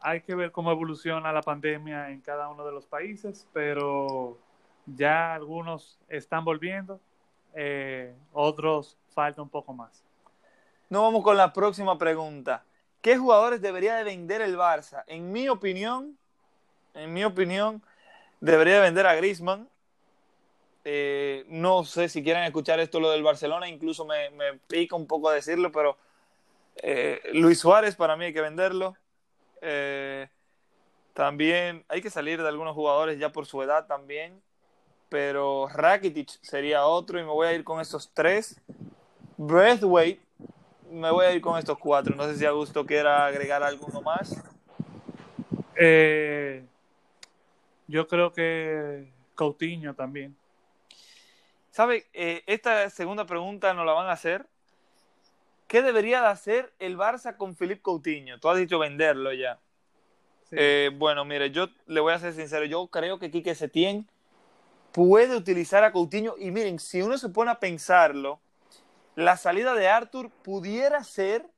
Hay 0.00 0.20
que 0.22 0.34
ver 0.34 0.50
cómo 0.50 0.70
evoluciona 0.70 1.30
la 1.32 1.42
pandemia 1.42 2.10
en 2.10 2.22
cada 2.22 2.48
uno 2.48 2.64
de 2.64 2.72
los 2.72 2.86
países, 2.86 3.46
pero 3.52 4.38
ya 4.86 5.34
algunos 5.34 5.98
están 6.08 6.44
volviendo, 6.44 7.00
otros 8.32 8.96
falta 9.14 9.42
un 9.42 9.48
poco 9.48 9.72
más. 9.72 10.04
No 10.90 11.02
vamos 11.02 11.22
con 11.22 11.36
la 11.36 11.52
próxima 11.52 11.98
pregunta. 11.98 12.64
¿Qué 13.00 13.16
jugadores 13.18 13.60
debería 13.60 13.96
de 13.96 14.04
vender 14.04 14.40
el 14.40 14.56
Barça? 14.56 15.04
En 15.06 15.30
mi 15.30 15.48
opinión, 15.48 16.16
en 16.94 17.12
mi 17.12 17.24
opinión, 17.24 17.82
debería 18.40 18.76
de 18.76 18.80
vender 18.80 19.06
a 19.06 19.14
Griezmann. 19.14 19.68
Eh, 20.84 21.44
no 21.48 21.84
sé 21.84 22.08
si 22.08 22.22
quieren 22.22 22.44
escuchar 22.44 22.80
esto 22.80 23.00
lo 23.00 23.10
del 23.10 23.22
Barcelona, 23.22 23.68
incluso 23.68 24.04
me, 24.04 24.30
pica 24.68 24.96
un 24.96 25.06
poco 25.06 25.30
decirlo, 25.30 25.72
pero 25.72 25.98
eh, 26.76 27.20
Luis 27.32 27.58
Suárez 27.58 27.96
para 27.96 28.16
mí 28.16 28.26
hay 28.26 28.32
que 28.32 28.40
venderlo. 28.40 28.96
Eh, 29.60 30.28
también 31.12 31.84
hay 31.88 32.02
que 32.02 32.10
salir 32.10 32.42
de 32.42 32.48
algunos 32.48 32.74
jugadores 32.74 33.18
ya 33.18 33.30
por 33.30 33.46
su 33.46 33.62
edad 33.62 33.86
también, 33.86 34.42
pero 35.08 35.68
Rakitic 35.68 36.28
sería 36.42 36.86
otro 36.86 37.18
y 37.18 37.22
me 37.22 37.30
voy 37.30 37.46
a 37.46 37.52
ir 37.52 37.64
con 37.64 37.80
estos 37.80 38.10
tres. 38.12 38.60
Breathwaite 39.36 40.24
me 40.90 41.10
voy 41.10 41.26
a 41.26 41.32
ir 41.32 41.40
con 41.40 41.58
estos 41.58 41.78
cuatro. 41.78 42.14
No 42.14 42.24
sé 42.24 42.36
si 42.36 42.44
Augusto 42.44 42.86
quiera 42.86 43.26
agregar 43.26 43.62
alguno 43.62 44.00
más. 44.00 44.42
Eh, 45.76 46.64
yo 47.88 48.06
creo 48.06 48.32
que 48.32 49.10
Coutinho 49.34 49.94
también. 49.94 50.36
¿Sabe? 51.70 52.06
Eh, 52.12 52.44
esta 52.46 52.88
segunda 52.90 53.26
pregunta 53.26 53.74
nos 53.74 53.84
la 53.84 53.92
van 53.92 54.06
a 54.06 54.12
hacer. 54.12 54.46
¿Qué 55.66 55.82
debería 55.82 56.20
de 56.20 56.28
hacer 56.28 56.72
el 56.78 56.96
Barça 56.96 57.36
con 57.36 57.56
Philippe 57.56 57.82
Coutinho? 57.82 58.38
Tú 58.38 58.48
has 58.48 58.58
dicho 58.58 58.78
venderlo 58.78 59.32
ya. 59.32 59.58
Eh, 60.52 60.92
bueno, 60.94 61.24
mire, 61.24 61.50
yo 61.50 61.68
le 61.86 62.00
voy 62.00 62.12
a 62.12 62.18
ser 62.20 62.32
sincero. 62.34 62.64
Yo 62.64 62.86
creo 62.86 63.18
que 63.18 63.32
Quique 63.32 63.56
Setién 63.56 64.08
puede 64.94 65.36
utilizar 65.36 65.82
a 65.82 65.90
Coutinho. 65.90 66.36
Y 66.38 66.52
miren, 66.52 66.78
si 66.78 67.02
uno 67.02 67.18
se 67.18 67.28
pone 67.28 67.50
a 67.50 67.58
pensarlo, 67.58 68.38
la 69.16 69.36
salida 69.36 69.74
de 69.74 69.88
Arthur 69.88 70.30
pudiera 70.30 71.02
ser 71.02 71.50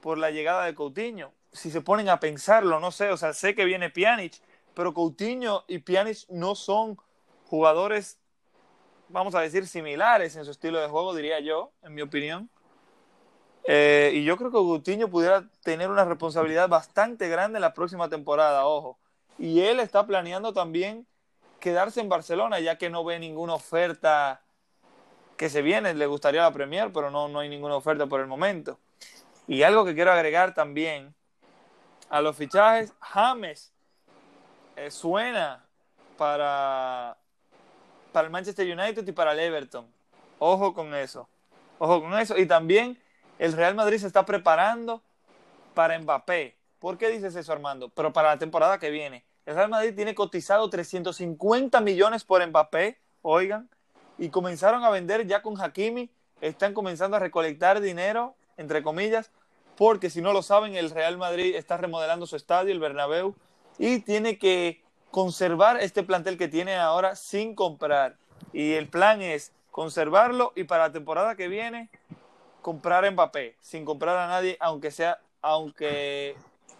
por 0.00 0.16
la 0.16 0.30
llegada 0.30 0.64
de 0.64 0.74
Coutinho. 0.74 1.32
Si 1.52 1.70
se 1.70 1.82
ponen 1.82 2.08
a 2.08 2.18
pensarlo, 2.18 2.80
no 2.80 2.90
sé, 2.90 3.10
o 3.10 3.18
sea, 3.18 3.34
sé 3.34 3.54
que 3.54 3.66
viene 3.66 3.90
Pjanic, 3.90 4.40
pero 4.72 4.94
Coutinho 4.94 5.64
y 5.68 5.78
Pjanic 5.78 6.26
no 6.30 6.54
son 6.54 6.96
jugadores, 7.48 8.18
vamos 9.10 9.34
a 9.34 9.40
decir, 9.40 9.66
similares 9.66 10.36
en 10.36 10.46
su 10.46 10.52
estilo 10.52 10.80
de 10.80 10.88
juego, 10.88 11.14
diría 11.14 11.40
yo, 11.40 11.72
en 11.82 11.94
mi 11.94 12.00
opinión. 12.00 12.48
Eh, 13.64 14.12
y 14.14 14.24
yo 14.24 14.38
creo 14.38 14.50
que 14.50 14.56
Coutinho 14.56 15.10
pudiera 15.10 15.46
tener 15.62 15.90
una 15.90 16.06
responsabilidad 16.06 16.70
bastante 16.70 17.28
grande 17.28 17.58
en 17.58 17.62
la 17.62 17.74
próxima 17.74 18.08
temporada, 18.08 18.66
ojo. 18.66 18.98
Y 19.38 19.60
él 19.60 19.80
está 19.80 20.06
planeando 20.06 20.54
también 20.54 21.06
quedarse 21.60 22.00
en 22.00 22.08
Barcelona, 22.08 22.60
ya 22.60 22.78
que 22.78 22.90
no 22.90 23.04
ve 23.04 23.18
ninguna 23.18 23.54
oferta 23.54 24.42
que 25.36 25.50
se 25.50 25.62
viene, 25.62 25.94
le 25.94 26.06
gustaría 26.06 26.42
la 26.42 26.52
Premier, 26.52 26.92
pero 26.92 27.10
no, 27.10 27.28
no 27.28 27.40
hay 27.40 27.48
ninguna 27.48 27.76
oferta 27.76 28.06
por 28.06 28.20
el 28.20 28.26
momento. 28.26 28.78
Y 29.46 29.62
algo 29.62 29.84
que 29.84 29.94
quiero 29.94 30.12
agregar 30.12 30.54
también 30.54 31.14
a 32.08 32.20
los 32.20 32.36
fichajes, 32.36 32.92
James 33.00 33.72
eh, 34.76 34.90
suena 34.90 35.64
para, 36.16 37.16
para 38.12 38.26
el 38.26 38.32
Manchester 38.32 38.66
United 38.66 39.06
y 39.06 39.12
para 39.12 39.32
el 39.32 39.40
Everton. 39.40 39.86
Ojo 40.38 40.74
con 40.74 40.94
eso. 40.94 41.28
Ojo 41.78 42.00
con 42.00 42.18
eso. 42.18 42.36
Y 42.36 42.46
también 42.46 42.98
el 43.38 43.52
Real 43.52 43.74
Madrid 43.74 43.98
se 43.98 44.06
está 44.06 44.24
preparando 44.24 45.02
para 45.74 45.98
Mbappé. 45.98 46.56
¿Por 46.78 46.98
qué 46.98 47.08
dices 47.08 47.34
eso, 47.36 47.52
Armando? 47.52 47.88
Pero 47.90 48.12
para 48.12 48.28
la 48.28 48.38
temporada 48.38 48.78
que 48.78 48.90
viene. 48.90 49.24
El 49.46 49.54
Real 49.54 49.70
Madrid 49.70 49.94
tiene 49.94 50.16
cotizado 50.16 50.68
350 50.68 51.80
millones 51.80 52.24
por 52.24 52.44
Mbappé, 52.44 52.98
oigan, 53.22 53.70
y 54.18 54.28
comenzaron 54.28 54.82
a 54.82 54.90
vender 54.90 55.24
ya 55.28 55.40
con 55.40 55.60
Hakimi, 55.60 56.10
están 56.40 56.74
comenzando 56.74 57.16
a 57.16 57.20
recolectar 57.20 57.80
dinero, 57.80 58.34
entre 58.56 58.82
comillas, 58.82 59.30
porque 59.76 60.10
si 60.10 60.20
no 60.20 60.32
lo 60.32 60.42
saben, 60.42 60.74
el 60.74 60.90
Real 60.90 61.16
Madrid 61.16 61.54
está 61.54 61.76
remodelando 61.76 62.26
su 62.26 62.34
estadio, 62.34 62.72
el 62.72 62.80
Bernabéu, 62.80 63.36
y 63.78 64.00
tiene 64.00 64.36
que 64.36 64.82
conservar 65.12 65.80
este 65.80 66.02
plantel 66.02 66.38
que 66.38 66.48
tiene 66.48 66.76
ahora 66.76 67.14
sin 67.14 67.54
comprar. 67.54 68.16
Y 68.52 68.72
el 68.72 68.88
plan 68.88 69.22
es 69.22 69.52
conservarlo 69.70 70.52
y 70.56 70.64
para 70.64 70.88
la 70.88 70.92
temporada 70.92 71.36
que 71.36 71.46
viene 71.46 71.88
comprar 72.62 73.04
a 73.04 73.10
Mbappé, 73.12 73.54
sin 73.60 73.84
comprar 73.84 74.18
a 74.18 74.26
nadie, 74.26 74.56
aunque 74.58 74.90
sea, 74.90 75.20
aunque 75.40 76.34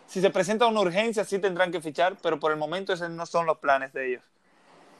si 0.06 0.20
se 0.20 0.30
presenta 0.30 0.66
una 0.66 0.80
urgencia 0.80 1.24
sí 1.24 1.38
tendrán 1.38 1.72
que 1.72 1.80
fichar, 1.80 2.16
pero 2.22 2.38
por 2.38 2.52
el 2.52 2.58
momento 2.58 2.92
esos 2.92 3.10
no 3.10 3.26
son 3.26 3.46
los 3.46 3.58
planes 3.58 3.92
de 3.92 4.08
ellos 4.08 4.22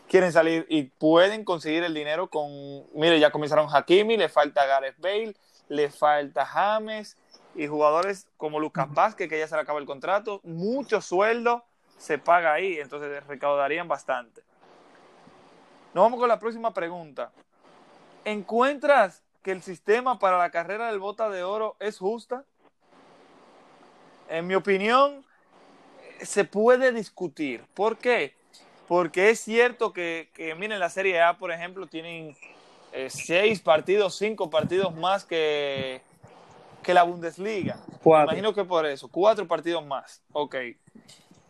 quieren 0.08 0.32
salir 0.32 0.66
y 0.68 0.84
pueden 0.84 1.44
conseguir 1.44 1.84
el 1.84 1.94
dinero 1.94 2.28
con, 2.28 2.50
mire, 2.94 3.18
ya 3.20 3.30
comenzaron 3.30 3.68
Hakimi, 3.72 4.16
le 4.16 4.28
falta 4.28 4.64
Gareth 4.66 4.98
Bale, 4.98 5.34
le 5.68 5.90
falta 5.90 6.46
James 6.46 7.16
y 7.54 7.66
jugadores 7.66 8.26
como 8.36 8.60
Lucas 8.60 8.92
Vázquez, 8.92 9.28
que 9.28 9.38
ya 9.38 9.48
se 9.48 9.54
le 9.54 9.62
acaba 9.62 9.80
el 9.80 9.86
contrato, 9.86 10.40
mucho 10.44 11.00
sueldo 11.00 11.64
se 11.98 12.18
paga 12.18 12.52
ahí, 12.52 12.78
entonces 12.78 13.26
recaudarían 13.26 13.88
bastante. 13.88 14.42
Nos 15.94 16.04
vamos 16.04 16.20
con 16.20 16.28
la 16.28 16.38
próxima 16.38 16.74
pregunta. 16.74 17.32
¿Encuentras 18.24 19.22
que 19.42 19.52
el 19.52 19.62
sistema 19.62 20.18
para 20.18 20.36
la 20.36 20.50
carrera 20.50 20.88
del 20.88 20.98
bota 20.98 21.30
de 21.30 21.42
oro 21.42 21.76
es 21.80 21.98
justa? 21.98 22.44
En 24.28 24.46
mi 24.46 24.54
opinión, 24.54 25.24
se 26.20 26.44
puede 26.44 26.92
discutir. 26.92 27.64
¿Por 27.74 27.96
qué? 27.98 28.34
porque 28.86 29.30
es 29.30 29.40
cierto 29.40 29.92
que, 29.92 30.30
que 30.34 30.54
miren, 30.54 30.78
la 30.78 30.90
Serie 30.90 31.20
A, 31.20 31.38
por 31.38 31.50
ejemplo, 31.50 31.86
tienen 31.86 32.36
eh, 32.92 33.08
seis 33.10 33.60
partidos, 33.60 34.16
cinco 34.16 34.48
partidos 34.48 34.94
más 34.94 35.24
que, 35.24 36.00
que 36.82 36.94
la 36.94 37.02
Bundesliga. 37.02 37.78
Imagino 38.04 38.54
que 38.54 38.64
por 38.64 38.86
eso, 38.86 39.08
cuatro 39.08 39.46
partidos 39.46 39.84
más. 39.84 40.22
Ok. 40.32 40.56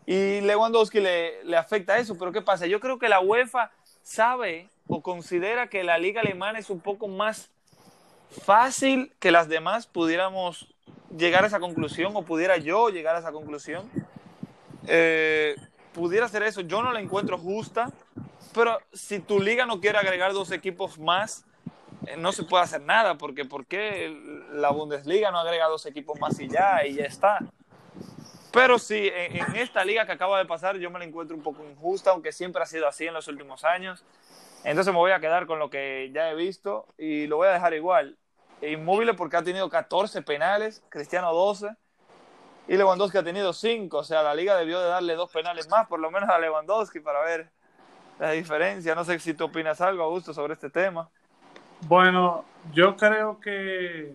Y 0.07 0.41
Lewandowski 0.41 1.01
le, 1.01 1.45
le 1.45 1.57
afecta 1.57 1.99
eso, 1.99 2.17
pero 2.19 2.33
¿qué 2.33 2.41
pasa? 2.41 2.67
Yo 2.67 2.81
creo 2.81 2.99
que 2.99 3.09
la 3.09 3.21
UEFA 3.21 3.71
sabe 4.03 4.69
o 4.87 5.03
considera 5.03 5.69
que 5.69 5.85
la 5.85 5.99
liga 5.99 6.21
alemana 6.21 6.59
es 6.59 6.71
un 6.71 6.81
poco 6.81 7.09
más 7.09 7.51
fácil 8.45 9.13
que 9.19 9.31
las 9.31 9.49
demás, 9.49 9.87
pudiéramos 9.87 10.73
llegar 11.17 11.45
a 11.45 11.47
esa 11.47 11.61
conclusión 11.61 12.13
o 12.17 12.23
pudiera 12.23 12.57
yo 12.57 12.89
llegar 12.89 13.17
a 13.17 13.21
esa 13.21 13.33
conclusión. 13.33 13.91
Eh, 14.87 15.57
pudiera 15.93 16.29
ser 16.29 16.43
eso. 16.43 16.61
Yo 16.63 16.83
no 16.83 16.93
la 16.93 17.01
encuentro 17.01 17.39
justa, 17.39 17.91
pero 18.55 18.79
si 18.93 19.21
tu 19.21 19.41
liga 19.41 19.67
no 19.67 19.81
quiere 19.81 19.99
agregar 19.99 20.33
dos 20.33 20.51
equipos 20.51 20.99
más, 20.99 21.45
eh, 22.07 22.17
no 22.17 22.33
se 22.33 22.43
puede 22.43 22.65
hacer 22.65 22.83
nada, 22.83 23.17
porque 23.17 23.45
¿por 23.45 23.67
qué 23.67 24.17
la 24.53 24.71
Bundesliga 24.71 25.31
no 25.31 25.39
agrega 25.39 25.67
dos 25.67 25.87
equipos 25.87 26.19
más 26.21 26.39
y 26.41 26.49
ya, 26.49 26.87
y 26.87 26.95
ya 26.95 27.05
está? 27.05 27.39
Pero 28.53 28.79
sí, 28.79 29.11
en, 29.13 29.37
en, 29.37 29.57
esta 29.57 29.85
liga 29.85 30.07
que 30.07 30.13
acaba 30.13 30.39
de 30.39 30.47
pasar 30.47 30.79
yo 30.79 30.91
me 30.91 30.99
la 30.99 31.05
encuentro 31.05 31.37
un 31.37 31.43
poco 31.43 31.65
injusta, 31.69 32.11
aunque 32.11 32.33
siempre 32.33 32.63
ha 32.63 32.67
sido 32.67 32.89
así 32.89 33.07
en 33.07 33.15
los 33.15 33.29
últimos 33.29 33.65
años. 33.65 34.05
Entonces 34.65 34.93
me 34.93 34.99
voy 34.99 35.13
a 35.13 35.21
quedar 35.21 35.47
con 35.47 35.59
lo 35.59 35.71
que 35.71 36.11
ya 36.13 36.31
he 36.31 36.35
visto 36.35 36.87
y 36.99 37.27
lo 37.27 37.37
voy 37.37 37.49
a 37.49 37.53
dejar 37.53 37.75
igual. 37.75 38.17
Inmóvil 38.63 39.15
porque 39.17 39.37
ha 39.37 39.43
tenido 39.43 39.69
14 39.69 40.23
penales, 40.23 40.83
Cristiano 40.89 41.33
12 41.33 41.75
y 42.69 42.77
Lewandowski 42.77 43.19
ha 43.19 43.23
tenido 43.23 43.53
5. 43.53 43.99
O 43.99 44.05
sea, 44.05 44.23
la 44.23 44.35
liga 44.35 44.57
debió 44.57 44.81
de 44.81 44.89
darle 44.89 45.15
dos 45.15 45.31
penales 45.31 45.69
más, 45.69 45.87
por 45.87 46.01
lo 46.01 46.11
menos 46.11 46.29
a 46.29 46.39
Lewandowski, 46.39 47.01
para 47.01 47.21
ver 47.23 47.51
la 48.19 48.33
diferencia. 48.33 48.95
No 48.95 49.05
sé 49.05 49.19
si 49.19 49.35
tú 49.35 49.45
opinas 49.45 49.81
algo, 49.81 50.03
Augusto, 50.03 50.33
sobre 50.33 50.55
este 50.55 50.71
tema. 50.71 51.09
Bueno, 51.83 52.45
yo 52.73 52.97
creo 52.97 53.39
que 53.39 54.15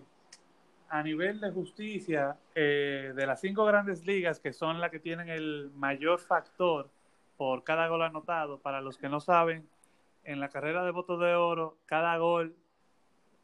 a 0.88 1.02
nivel 1.02 1.40
de 1.40 1.50
justicia, 1.50 2.36
eh, 2.54 3.12
de 3.14 3.26
las 3.26 3.40
cinco 3.40 3.64
grandes 3.64 4.04
ligas, 4.04 4.40
que 4.40 4.52
son 4.52 4.80
las 4.80 4.90
que 4.90 4.98
tienen 4.98 5.28
el 5.30 5.70
mayor 5.74 6.20
factor 6.20 6.90
por 7.38 7.64
cada 7.64 7.88
gol 7.88 8.02
anotado, 8.02 8.58
para 8.58 8.82
los 8.82 8.98
que 8.98 9.08
no 9.08 9.20
saben, 9.20 9.66
en 10.24 10.38
la 10.38 10.48
carrera 10.50 10.84
de 10.84 10.90
votos 10.90 11.18
de 11.18 11.34
oro, 11.34 11.78
cada 11.86 12.16
gol, 12.18 12.54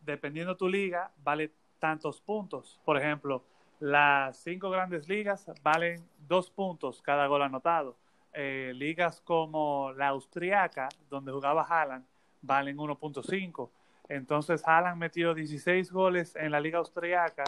dependiendo 0.08 0.56
tu 0.56 0.68
liga, 0.68 1.10
vale 1.22 1.52
tantos 1.78 2.20
puntos. 2.20 2.80
Por 2.84 2.96
ejemplo, 2.96 3.44
las 3.78 4.38
cinco 4.38 4.70
grandes 4.70 5.08
ligas 5.08 5.50
valen 5.62 6.04
dos 6.26 6.50
puntos 6.50 7.00
cada 7.02 7.26
gol 7.26 7.42
anotado. 7.42 7.96
Eh, 8.32 8.72
ligas 8.74 9.20
como 9.20 9.92
la 9.92 10.08
austriaca, 10.08 10.88
donde 11.08 11.32
jugaba 11.32 11.62
Haaland, 11.62 12.04
valen 12.42 12.76
1.5. 12.76 13.70
Entonces 14.08 14.62
Haaland 14.66 14.98
metió 14.98 15.34
16 15.34 15.92
goles 15.92 16.34
en 16.36 16.50
la 16.50 16.60
liga 16.60 16.78
austriaca 16.78 17.44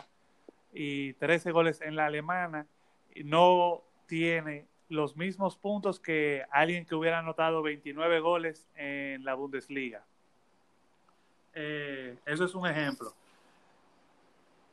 y 0.72 1.14
13 1.14 1.52
goles 1.52 1.80
en 1.80 1.96
la 1.96 2.06
alemana. 2.06 2.66
Y 3.14 3.24
no 3.24 3.82
tiene 4.06 4.66
los 4.88 5.16
mismos 5.16 5.56
puntos 5.56 5.98
que 5.98 6.44
alguien 6.50 6.84
que 6.84 6.94
hubiera 6.94 7.20
anotado 7.20 7.62
29 7.62 8.20
goles 8.20 8.68
en 8.74 9.24
la 9.24 9.34
Bundesliga. 9.34 10.04
Eh, 11.54 12.16
eso 12.26 12.44
es 12.44 12.54
un 12.54 12.66
ejemplo. 12.66 13.12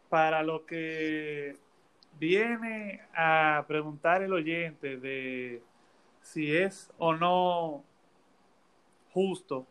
Para 0.10 0.44
lo 0.44 0.66
que 0.66 1.58
viene 2.20 3.02
a 3.14 3.66
preguntar 3.68 4.22
el 4.22 4.34
oyente 4.34 4.98
de 4.98 5.62
si 6.22 6.56
es 6.56 6.92
o 6.98 7.14
no 7.14 7.84
justo, 9.14 9.66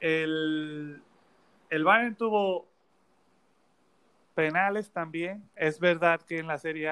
el, 0.00 1.02
el 1.70 1.84
Bayern 1.84 2.14
tuvo 2.14 2.66
penales 4.34 4.90
también. 4.90 5.48
Es 5.56 5.80
verdad 5.80 6.20
que 6.20 6.38
en 6.38 6.46
la 6.46 6.58
serie 6.58 6.88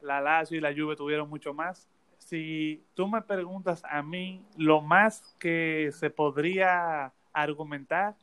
la 0.00 0.20
Lazio 0.20 0.58
y 0.58 0.60
la 0.60 0.72
Juve 0.72 0.96
tuvieron 0.96 1.28
mucho 1.28 1.52
más, 1.52 1.88
si 2.18 2.82
tú 2.94 3.06
me 3.06 3.20
preguntas 3.20 3.82
a 3.84 4.02
mí, 4.02 4.42
lo 4.56 4.80
más 4.80 5.36
que 5.38 5.90
se 5.92 6.08
podría 6.08 7.12
argumentar 7.32 8.14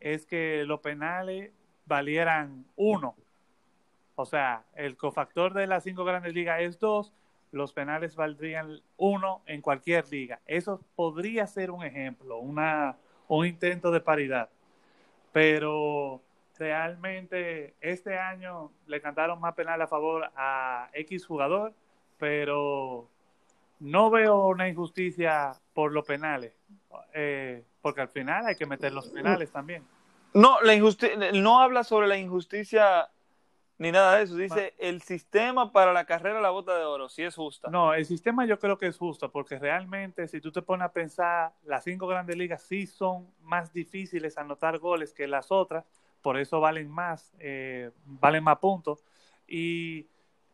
es 0.00 0.26
que 0.26 0.64
los 0.64 0.80
penales 0.80 1.52
valieran 1.86 2.66
uno. 2.76 3.14
O 4.16 4.26
sea, 4.26 4.64
el 4.74 4.96
cofactor 4.96 5.54
de 5.54 5.66
las 5.66 5.84
cinco 5.84 6.04
grandes 6.04 6.34
ligas 6.34 6.60
es 6.60 6.78
dos, 6.78 7.12
los 7.52 7.72
penales 7.72 8.16
valdrían 8.16 8.80
uno 8.96 9.42
en 9.46 9.60
cualquier 9.60 10.08
liga. 10.08 10.40
Eso 10.46 10.80
podría 10.94 11.46
ser 11.46 11.70
un 11.70 11.84
ejemplo, 11.84 12.38
una, 12.38 12.96
un 13.28 13.46
intento 13.46 13.90
de 13.90 14.00
paridad. 14.00 14.48
Pero 15.32 16.20
realmente 16.58 17.74
este 17.80 18.18
año 18.18 18.70
le 18.86 19.00
cantaron 19.00 19.40
más 19.40 19.54
penal 19.54 19.80
a 19.80 19.86
favor 19.88 20.30
a 20.36 20.90
X 20.92 21.26
jugador, 21.26 21.72
pero 22.18 23.08
no 23.80 24.10
veo 24.10 24.48
una 24.48 24.68
injusticia 24.68 25.52
por 25.72 25.92
los 25.92 26.04
penales, 26.04 26.52
eh, 27.14 27.64
porque 27.80 28.00
al 28.00 28.08
final 28.08 28.46
hay 28.46 28.56
que 28.56 28.66
meter 28.66 28.92
los 28.92 29.08
penales 29.08 29.50
también. 29.50 29.84
No, 30.32 30.60
la 30.60 30.76
no 31.32 31.60
habla 31.60 31.82
sobre 31.82 32.06
la 32.06 32.16
injusticia 32.16 33.08
ni 33.80 33.90
nada 33.90 34.16
de 34.16 34.24
eso. 34.24 34.36
Dice 34.36 34.74
el 34.78 35.00
sistema 35.00 35.72
para 35.72 35.94
la 35.94 36.04
carrera 36.04 36.42
la 36.42 36.50
bota 36.50 36.76
de 36.76 36.84
oro, 36.84 37.08
si 37.08 37.22
es 37.22 37.34
justa. 37.34 37.70
No, 37.70 37.94
el 37.94 38.04
sistema 38.04 38.44
yo 38.44 38.58
creo 38.58 38.76
que 38.76 38.86
es 38.86 38.98
justo, 38.98 39.32
porque 39.32 39.58
realmente 39.58 40.28
si 40.28 40.38
tú 40.38 40.52
te 40.52 40.60
pones 40.60 40.84
a 40.84 40.92
pensar, 40.92 41.52
las 41.64 41.84
cinco 41.84 42.06
grandes 42.06 42.36
ligas 42.36 42.62
sí 42.62 42.86
son 42.86 43.26
más 43.40 43.72
difíciles 43.72 44.36
anotar 44.36 44.78
goles 44.78 45.14
que 45.14 45.26
las 45.26 45.50
otras, 45.50 45.86
por 46.20 46.38
eso 46.38 46.60
valen 46.60 46.90
más, 46.90 47.32
eh, 47.38 47.90
valen 48.04 48.44
más 48.44 48.58
puntos. 48.58 49.02
Y 49.48 50.06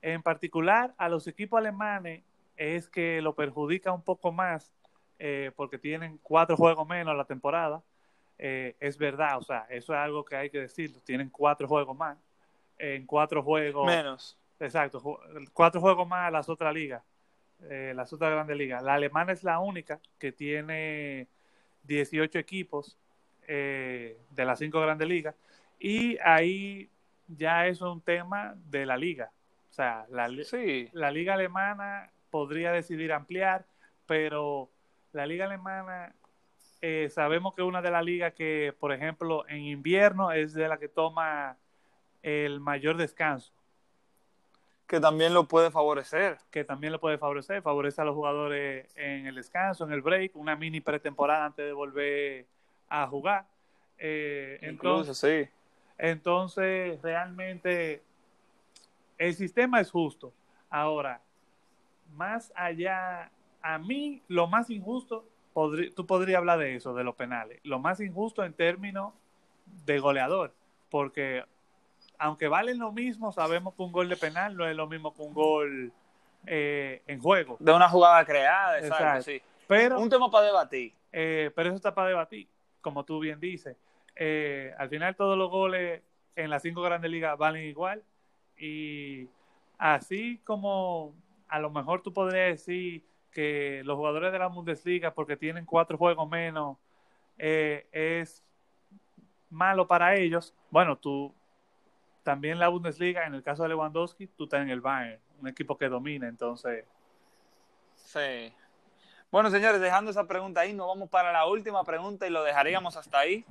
en 0.03 0.23
particular 0.23 0.95
a 0.97 1.09
los 1.09 1.27
equipos 1.27 1.59
alemanes 1.59 2.23
es 2.57 2.89
que 2.89 3.21
lo 3.23 3.35
perjudica 3.35 3.91
un 3.91 4.03
poco 4.03 4.31
más 4.31 4.73
eh, 5.19 5.51
porque 5.57 5.79
tienen 5.79 6.19
cuatro 6.23 6.57
juegos 6.57 6.87
menos 6.87 7.17
la 7.17 7.25
temporada. 7.25 7.83
Eh, 8.39 8.77
es 8.81 8.99
verdad, 8.99 9.39
o 9.39 9.43
sea, 9.43 9.67
eso 9.71 9.95
es 9.95 9.99
algo 9.99 10.25
que 10.25 10.37
hay 10.37 10.51
que 10.51 10.61
decirlo. 10.61 11.01
Tienen 11.01 11.31
cuatro 11.31 11.67
juegos 11.67 11.97
más. 11.97 12.19
En 12.79 13.07
cuatro 13.07 13.43
juegos. 13.43 13.87
Menos. 13.87 14.39
Exacto, 14.59 15.03
cuatro 15.53 15.81
juegos 15.81 16.09
más 16.09 16.29
a 16.29 16.31
las 16.31 16.49
otras 16.49 16.73
ligas, 16.73 17.03
eh, 17.65 17.93
las 17.95 18.11
otras 18.13 18.31
grandes 18.31 18.57
ligas. 18.57 18.83
La 18.83 18.95
alemana 18.95 19.33
es 19.33 19.45
la 19.45 19.59
única 19.59 20.01
que 20.19 20.33
tiene 20.33 21.29
18 21.83 22.39
equipos 22.39 22.99
de 23.47 24.17
las 24.35 24.59
cinco 24.59 24.81
grandes 24.81 25.07
ligas. 25.07 25.35
Y 25.79 26.19
ahí 26.25 26.91
ya 27.29 27.67
es 27.67 27.81
un 27.81 28.01
tema 28.01 28.55
de 28.57 28.87
la 28.87 28.97
liga. 28.97 29.31
O 29.71 29.73
sea, 29.73 30.07
la, 30.11 30.29
sí. 30.43 30.89
la 30.93 31.11
liga 31.11 31.35
alemana 31.35 32.11
podría 32.31 32.73
decidir 32.73 33.13
ampliar, 33.13 33.67
pero 34.07 34.71
la 35.13 35.27
liga 35.27 35.47
alemana 35.47 36.15
eh, 36.83 37.09
sabemos 37.11 37.55
que 37.55 37.63
es 37.63 37.69
una 37.69 37.83
de 37.83 37.91
las 37.91 38.05
ligas 38.05 38.35
que, 38.35 38.75
por 38.79 38.93
ejemplo, 38.93 39.49
en 39.49 39.63
invierno 39.63 40.33
es 40.33 40.53
de 40.53 40.69
la 40.69 40.79
que 40.79 40.89
toma 40.89 41.57
el 42.23 42.61
mayor 42.61 42.97
descanso. 42.97 43.53
Que 44.87 45.01
también 45.01 45.35
lo 45.35 45.49
puede 45.49 45.71
favorecer. 45.71 46.39
Que 46.51 46.65
también 46.65 46.93
lo 46.93 47.01
puede 47.01 47.19
favorecer. 47.19 47.61
Favorece 47.63 48.03
a 48.03 48.05
los 48.05 48.15
jugadores 48.15 48.87
en 48.97 49.27
el 49.27 49.35
descanso, 49.35 49.85
en 49.85 49.93
el 49.93 50.01
break, 50.01 50.37
una 50.37 50.55
mini 50.55 50.81
pretemporada 50.81 51.47
antes 51.47 51.67
de 51.67 51.73
volver 51.73 52.47
a 52.89 53.07
jugar. 53.07 53.47
Eh, 53.99 54.59
Incluso, 54.63 55.01
entonces, 55.01 55.19
sí. 55.19 55.51
Entonces, 55.99 57.03
realmente, 57.03 58.03
el 59.19 59.35
sistema 59.35 59.81
es 59.81 59.91
justo. 59.91 60.33
Ahora, 60.71 61.21
más 62.15 62.53
allá, 62.55 63.31
a 63.67 63.79
mí 63.79 64.23
lo 64.29 64.47
más 64.47 64.71
injusto, 64.71 65.25
tú 65.97 66.07
podrías 66.07 66.39
hablar 66.39 66.61
de 66.61 66.77
eso, 66.77 66.95
de 66.95 67.03
los 67.03 67.17
penales, 67.17 67.59
lo 67.65 67.81
más 67.81 68.01
injusto 68.01 68.45
en 68.45 68.53
términos 68.53 69.13
de 69.85 69.99
goleador, 69.99 70.55
porque 70.89 71.43
aunque 72.17 72.47
valen 72.47 72.79
lo 72.79 72.93
mismo, 72.93 73.33
sabemos 73.33 73.75
que 73.75 73.83
un 73.83 73.91
gol 73.91 74.09
de 74.09 74.17
penal 74.17 74.57
no 74.57 74.69
es 74.69 74.77
lo 74.77 74.87
mismo 74.87 75.13
que 75.13 75.23
un 75.23 75.35
gol 75.35 75.93
eh, 76.47 77.03
en 77.09 77.21
juego. 77.21 77.57
De 77.59 77.73
una 77.73 77.89
jugada 77.89 78.25
creada, 78.25 78.79
exacto, 78.79 79.23
sí. 79.23 79.43
Pero, 79.67 79.99
un 79.99 80.09
tema 80.09 80.31
para 80.31 80.47
debatir. 80.47 80.95
Eh, 81.11 81.51
pero 81.57 81.71
eso 81.71 81.77
está 81.77 81.93
para 81.93 82.09
debatir, 82.09 82.47
como 82.81 83.05
tú 83.05 83.19
bien 83.19 83.41
dices. 83.41 83.77
Eh, 84.15 84.73
al 84.79 84.89
final 84.89 85.17
todos 85.17 85.37
los 85.37 85.51
goles 85.51 86.03
en 86.37 86.51
las 86.51 86.63
cinco 86.63 86.83
grandes 86.83 87.11
ligas 87.11 87.37
valen 87.37 87.65
igual 87.65 88.03
y 88.57 89.29
así 89.77 90.41
como 90.45 91.15
a 91.49 91.59
lo 91.59 91.71
mejor 91.71 92.03
tú 92.03 92.13
podrías 92.13 92.65
decir 92.65 93.05
que 93.37 93.83
los 93.85 93.97
jugadores 93.97 94.33
de 94.33 94.39
la 94.39 94.47
Bundesliga, 94.47 95.13
porque 95.13 95.37
tienen 95.37 95.67
cuatro 95.67 95.99
juegos 95.99 96.27
menos, 96.27 96.79
eh, 97.37 97.87
es 97.93 98.43
malo 99.51 99.87
para 99.87 100.15
ellos. 100.15 100.55
Bueno, 100.71 100.97
tú 100.97 101.35
también 102.23 102.59
la 102.59 102.69
Bundesliga, 102.69 103.27
en 103.27 103.35
el 103.35 103.43
caso 103.43 103.63
de 103.63 103.69
Lewandowski, 103.69 104.27
tú 104.29 104.45
estás 104.45 104.63
en 104.63 104.71
el 104.71 104.81
Bayern, 104.81 105.21
un 105.39 105.49
equipo 105.49 105.77
que 105.77 105.91
domina, 105.91 106.27
entonces. 106.27 106.87
Sí. 107.95 108.55
Bueno, 109.31 109.51
señores, 109.51 109.83
dejando 109.83 110.11
esa 110.11 110.27
pregunta 110.27 110.63
ahí, 110.63 110.73
nos 110.73 110.87
vamos 110.87 111.11
para 111.11 111.31
la 111.31 111.45
última 111.45 111.85
pregunta 111.85 112.27
y 112.27 112.31
lo 112.31 112.43
dejaríamos 112.43 112.97
hasta 112.97 113.19
ahí. 113.19 113.45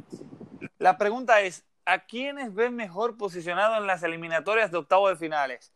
La 0.80 0.98
pregunta 0.98 1.42
es, 1.42 1.64
¿a 1.86 2.00
quiénes 2.00 2.56
ven 2.56 2.76
mejor 2.76 3.18
posicionado 3.18 3.78
en 3.78 3.86
las 3.86 4.02
eliminatorias 4.02 4.72
de 4.72 4.80
octavo 4.80 5.10
de 5.10 5.16
finales? 5.16 5.75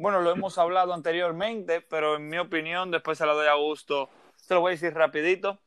Bueno, 0.00 0.22
lo 0.22 0.30
hemos 0.30 0.56
hablado 0.56 0.94
anteriormente, 0.94 1.82
pero 1.82 2.16
en 2.16 2.26
mi 2.26 2.38
opinión, 2.38 2.90
después 2.90 3.18
se 3.18 3.26
lo 3.26 3.34
doy 3.34 3.48
a 3.48 3.54
gusto, 3.56 4.08
se 4.34 4.54
lo 4.54 4.60
voy 4.62 4.70
a 4.70 4.72
decir 4.72 4.94
rapidito. 4.94 5.58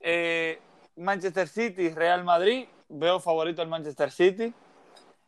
Eh, 0.00 0.58
Manchester 0.96 1.46
City, 1.46 1.90
Real 1.90 2.24
Madrid, 2.24 2.68
veo 2.88 3.20
favorito 3.20 3.60
al 3.60 3.68
Manchester 3.68 4.10
City, 4.10 4.54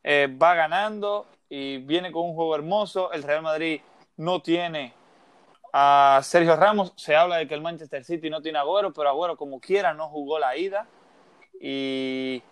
eh, 0.03 0.34
va 0.42 0.55
ganando, 0.55 1.26
y 1.51 1.76
viene 1.76 2.11
con 2.11 2.22
un 2.22 2.34
juego 2.34 2.55
hermoso. 2.55 3.12
El 3.12 3.22
Real 3.22 3.42
Madrid 3.42 3.82
no 4.16 4.40
tiene 4.40 4.94
a 5.74 6.20
Sergio 6.22 6.57
Ramos. 6.57 6.94
Se 6.96 7.14
habla 7.14 7.36
de 7.36 7.49
que 7.49 7.55
el 7.55 7.61
Manchester 7.61 8.03
City 8.03 8.30
no 8.30 8.40
tiene 8.40 8.59
Agüero, 8.59 8.94
pero 8.94 9.11
Agüero 9.11 9.36
como 9.36 9.61
quiera 9.61 9.92
no 9.92 10.09
jugó 10.09 10.38
la 10.38 10.57
ida. 10.57 10.86
Y, 11.61 12.42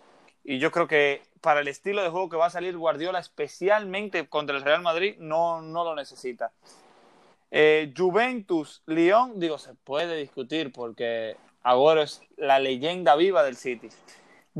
y 0.43 0.59
yo 0.59 0.69
creo 0.71 0.87
que 0.87 1.23
para 1.47 1.61
el 1.61 1.69
estilo 1.69 2.03
de 2.03 2.09
juego 2.09 2.27
que 2.27 2.35
va 2.35 2.47
a 2.47 2.49
salir 2.49 2.75
Guardiola, 2.77 3.19
especialmente 3.19 4.27
contra 4.27 4.57
el 4.57 4.63
Real 4.63 4.81
Madrid, 4.81 5.15
no, 5.17 5.61
no 5.61 5.85
lo 5.85 5.95
necesita. 5.95 6.51
Eh, 7.51 7.93
Juventus, 7.95 8.83
Lyon, 8.85 9.39
digo, 9.39 9.57
se 9.57 9.73
puede 9.73 10.17
discutir 10.17 10.73
porque 10.73 11.37
Agüero 11.63 12.01
es 12.01 12.21
la 12.35 12.59
leyenda 12.59 13.15
viva 13.15 13.43
del 13.43 13.55
City. 13.55 13.87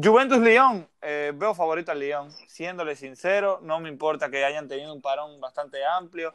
Juventus 0.02 0.38
Lyon, 0.38 0.88
eh, 1.02 1.34
veo 1.36 1.54
favorito 1.54 1.92
al 1.92 2.00
Lyon, 2.00 2.32
siéndole 2.48 2.96
sincero, 2.96 3.60
no 3.64 3.82
me 3.82 3.90
importa 3.90 4.30
que 4.30 4.46
hayan 4.46 4.70
tenido 4.70 4.94
un 4.94 5.02
parón 5.02 5.42
bastante 5.42 5.86
amplio, 5.86 6.34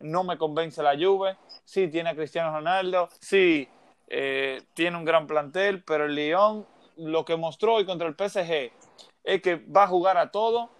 no 0.00 0.22
me 0.22 0.36
convence 0.36 0.82
la 0.82 0.98
Juve, 0.98 1.38
sí 1.64 1.88
tiene 1.88 2.10
a 2.10 2.14
Cristiano 2.14 2.52
Ronaldo, 2.52 3.08
sí 3.20 3.70
eh, 4.08 4.64
tiene 4.74 4.98
un 4.98 5.06
gran 5.06 5.26
plantel, 5.26 5.82
pero 5.82 6.04
el 6.04 6.14
Lyon 6.14 6.66
lo 6.98 7.24
que 7.24 7.36
mostró 7.36 7.76
hoy 7.76 7.86
contra 7.86 8.06
el 8.06 8.14
PSG 8.14 8.83
es 9.24 9.40
que 9.42 9.56
va 9.56 9.84
a 9.84 9.88
jugar 9.88 10.18
a 10.18 10.30
todo 10.30 10.70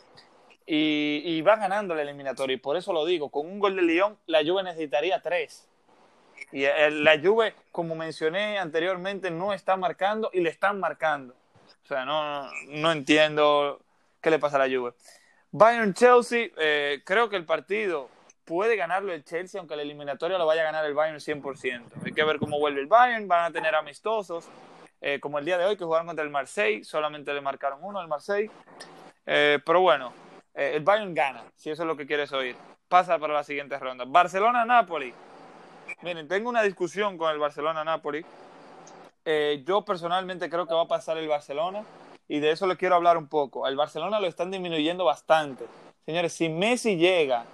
y, 0.66 1.40
va 1.42 1.57
ganando 1.57 1.95
el 1.95 2.01
eliminatorio. 2.01 2.57
Y 2.57 2.61
por 2.61 2.76
eso 2.76 2.92
lo 2.92 3.05
digo, 3.05 3.30
con 3.30 3.47
un 3.47 3.59
gol 3.59 3.76
de 3.76 3.82
Lyon, 3.82 4.16
la 4.26 4.42
Juve 4.45 4.62
necesitaría 4.62 5.20
tres. 5.20 5.68
Y 6.53 6.64
la 6.64 7.18
Juve, 7.20 7.55
como 7.72 7.95
mencioné 7.95 8.59
anteriormente, 8.59 9.30
no 9.30 9.53
está 9.53 9.76
marcando 9.76 10.30
y 10.32 10.40
le 10.40 10.51
están 10.51 10.78
marcando. 10.78 11.34
O 11.84 11.86
sea, 11.86 12.05
no, 12.05 12.49
no 12.68 12.92
entiendo 12.92 13.80
qué 14.20 14.30
le 14.30 14.38
pasa 14.38 14.57
a 14.57 14.66
la 14.66 14.74
Juve. 14.74 14.92
Bayern-Chelsea, 15.53 16.49
eh, 16.57 17.03
creo 17.05 17.28
que 17.28 17.36
el 17.36 17.45
partido 17.45 18.09
puede 18.45 18.76
ganarlo 18.76 19.12
el 19.12 19.24
Chelsea, 19.24 19.59
aunque 19.59 19.74
el 19.74 19.80
eliminatorio 19.80 20.38
lo 20.38 20.47
vaya 20.47 20.62
a 20.62 20.64
ganar 20.64 20.84
el 20.84 20.95
Bayern 20.95 21.20
100%. 21.20 21.82
Hay 22.05 22.12
que 22.12 22.24
ver 22.24 22.38
cómo 22.38 22.59
vuelve 22.59 22.80
el 22.80 22.86
Bayern, 22.86 23.28
van 23.28 23.45
a 23.45 23.53
tener 23.53 23.74
amistosos, 23.74 24.49
eh, 25.07 25.20
como 25.20 25.38
el 25.38 25.44
día 25.44 25.59
de 25.59 25.66
hoy 25.66 25.76
que 25.76 25.84
jugaron 25.84 26.07
contra 26.07 26.24
el 26.24 26.30
Marseille, 26.30 26.82
solamente 26.82 27.34
le 27.34 27.42
marcaron 27.42 27.78
uno 27.82 28.00
al 28.00 28.09
Marseille. 28.09 28.50
Eh, 29.26 29.59
pero 29.64 29.80
bueno, 29.82 30.12
el 30.55 30.82
Bayern 30.82 31.14
gana, 31.14 31.44
si 31.57 31.70
eso 31.70 31.82
es 31.82 31.86
lo 31.86 31.96
que 31.96 32.07
quieres 32.07 32.32
oír. 32.32 32.57
Pasa 32.88 33.18
para 33.18 33.34
la 33.34 33.44
siguiente 33.44 33.78
ronda. 33.78 34.05
Barcelona-Napoli. 34.07 35.12
Miren, 36.02 36.26
tengo 36.26 36.48
una 36.48 36.62
discusión 36.62 37.18
con 37.18 37.30
el 37.30 37.38
Barcelona-Napoli 37.38 38.24
eh, 39.26 39.62
yo 39.66 39.82
personalmente 39.82 40.50
creo 40.50 40.66
que 40.66 40.74
va 40.74 40.82
a 40.82 40.88
pasar 40.88 41.16
el 41.16 41.28
Barcelona 41.28 41.82
y 42.28 42.40
de 42.40 42.50
eso 42.50 42.66
le 42.66 42.76
quiero 42.76 42.94
hablar 42.94 43.16
un 43.16 43.26
poco. 43.26 43.66
El 43.66 43.76
Barcelona 43.76 44.20
lo 44.20 44.26
están 44.26 44.50
disminuyendo 44.50 45.05
bastante. 45.05 45.64
Señores, 46.05 46.32
si 46.34 46.48
Messi 46.48 46.96
llega 46.96 47.44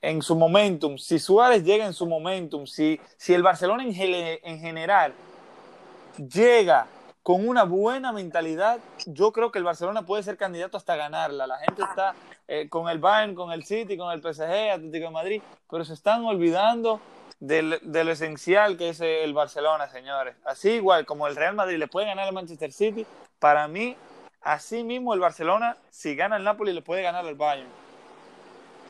en 0.00 0.22
su 0.22 0.34
momentum, 0.34 0.98
si 0.98 1.20
Suárez 1.20 1.64
llega 1.64 1.86
en 1.86 1.92
su 1.92 2.06
momentum, 2.06 2.66
si, 2.66 3.00
si 3.16 3.32
el 3.32 3.44
Barcelona 3.44 3.84
en, 3.84 3.92
en 4.42 4.58
general 4.58 5.14
llega 6.16 6.86
con 7.22 7.46
una 7.46 7.64
buena 7.64 8.12
mentalidad, 8.12 8.80
yo 9.06 9.32
creo 9.32 9.52
que 9.52 9.58
el 9.58 9.64
Barcelona 9.64 10.04
puede 10.04 10.22
ser 10.22 10.36
candidato 10.36 10.76
hasta 10.76 10.96
ganarla. 10.96 11.46
La 11.46 11.58
gente 11.58 11.82
está 11.82 12.14
eh, 12.48 12.68
con 12.68 12.88
el 12.88 12.98
Bayern, 12.98 13.34
con 13.34 13.52
el 13.52 13.64
City, 13.64 13.96
con 13.96 14.12
el 14.12 14.20
PSG, 14.20 14.72
Atlético 14.72 15.06
de 15.06 15.10
Madrid, 15.10 15.42
pero 15.70 15.84
se 15.84 15.94
están 15.94 16.24
olvidando 16.24 17.00
de, 17.38 17.62
lo 17.62 18.10
esencial 18.10 18.76
que 18.76 18.88
es 18.88 19.00
el 19.00 19.34
Barcelona, 19.34 19.88
señores. 19.88 20.36
Así 20.44 20.70
igual 20.70 21.06
como 21.06 21.28
el 21.28 21.36
Real 21.36 21.54
Madrid 21.54 21.78
le 21.78 21.86
puede 21.86 22.06
ganar 22.06 22.26
al 22.26 22.34
Manchester 22.34 22.72
City, 22.72 23.06
para 23.38 23.68
mí, 23.68 23.96
así 24.40 24.82
mismo 24.82 25.14
el 25.14 25.20
Barcelona, 25.20 25.76
si 25.90 26.16
gana 26.16 26.36
el 26.36 26.44
Napoli, 26.44 26.72
le 26.72 26.82
puede 26.82 27.02
ganar 27.02 27.24
al 27.24 27.34
Bayern. 27.34 27.68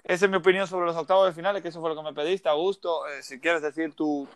Esa 0.05 0.25
es 0.25 0.31
mi 0.31 0.39
opinión 0.39 0.67
sobre 0.67 0.87
los 0.87 0.97
octavos 0.97 1.27
de 1.27 1.33
finales, 1.33 1.63
que 1.63 1.69
eso 1.69 1.81
fue 1.81 1.91
lo 1.91 1.97
que 1.97 2.03
me 2.03 2.13
pediste, 2.13 2.49
Augusto. 2.49 3.07
Eh, 3.09 3.23
si 3.23 3.41
quieres 3.41 3.63
decir 3.63 3.95
tus 3.95 4.29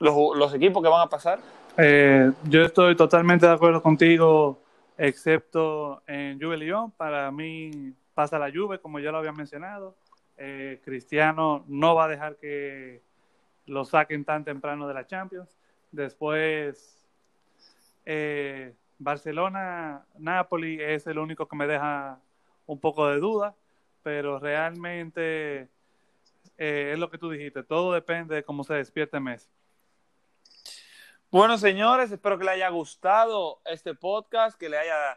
los, 0.00 0.54
equipos 0.54 0.82
que 0.82 0.88
van 0.88 1.02
a 1.02 1.08
pasar. 1.08 1.40
Eh, 1.76 2.32
yo 2.44 2.62
estoy 2.64 2.96
totalmente 2.96 3.46
de 3.46 3.52
acuerdo 3.52 3.82
contigo, 3.82 4.60
excepto 4.98 6.02
en 6.06 6.40
Juve 6.40 6.56
Lyon. 6.56 6.90
Para 6.90 7.30
mí 7.30 7.92
pasa 8.14 8.38
la 8.38 8.50
Juve, 8.50 8.80
como 8.80 8.98
ya 8.98 9.12
lo 9.12 9.18
había 9.18 9.32
mencionado. 9.32 9.94
Eh, 10.36 10.80
Cristiano 10.84 11.64
no 11.68 11.94
va 11.94 12.04
a 12.04 12.08
dejar 12.08 12.36
que 12.36 13.02
lo 13.66 13.84
saquen 13.84 14.24
tan 14.24 14.44
temprano 14.44 14.88
de 14.88 14.94
la 14.94 15.06
Champions. 15.06 15.56
Después, 15.92 17.06
eh, 18.04 18.74
Barcelona, 18.98 20.04
Napoli 20.18 20.80
es 20.80 21.06
el 21.06 21.18
único 21.18 21.46
que 21.46 21.56
me 21.56 21.66
deja 21.66 22.18
un 22.66 22.78
poco 22.78 23.08
de 23.08 23.18
duda, 23.18 23.54
pero 24.02 24.38
realmente 24.38 25.68
es 26.56 26.98
lo 26.98 27.10
que 27.10 27.16
tú 27.16 27.30
dijiste, 27.30 27.62
todo 27.62 27.92
depende 27.94 28.34
de 28.34 28.42
cómo 28.44 28.64
se 28.64 28.74
despierte 28.74 29.18
Messi. 29.18 29.48
Bueno, 31.32 31.58
señores, 31.58 32.10
espero 32.10 32.38
que 32.38 32.44
le 32.44 32.50
haya 32.50 32.68
gustado 32.70 33.60
este 33.64 33.94
podcast, 33.94 34.58
que 34.58 34.68
le 34.68 34.78
haya 34.78 35.16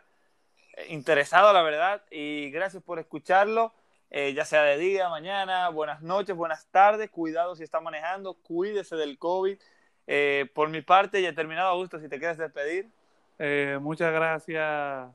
interesado, 0.90 1.52
la 1.52 1.64
verdad, 1.64 2.04
y 2.12 2.52
gracias 2.52 2.84
por 2.84 3.00
escucharlo. 3.00 3.74
Eh, 4.12 4.36
ya 4.36 4.46
sea 4.46 4.62
de 4.62 4.78
día, 4.78 5.10
mañana, 5.10 5.70
buenas 5.70 6.04
noches, 6.04 6.36
buenas 6.36 6.68
tardes, 6.68 7.10
cuidado 7.10 7.56
si 7.56 7.64
está 7.64 7.82
manejando, 7.82 8.36
cuídese 8.36 8.96
del 8.96 9.18
COVID. 9.18 9.58
Eh, 10.06 10.52
por 10.54 10.70
mi 10.70 10.84
parte, 10.84 11.20
ya 11.20 11.30
he 11.30 11.34
terminado, 11.34 11.70
Augusto, 11.70 12.00
si 12.00 12.08
te 12.08 12.20
quieres 12.20 12.38
despedir. 12.38 12.92
Eh, 13.40 13.80
muchas 13.82 14.14
gracias 14.14 15.10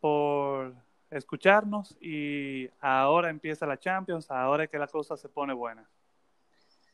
por 0.00 0.72
escucharnos 1.10 1.98
y 2.00 2.70
ahora 2.80 3.28
empieza 3.28 3.66
la 3.66 3.78
Champions, 3.78 4.30
ahora 4.30 4.64
es 4.64 4.70
que 4.70 4.78
la 4.78 4.86
cosa 4.86 5.18
se 5.18 5.28
pone 5.28 5.52
buena. 5.52 5.86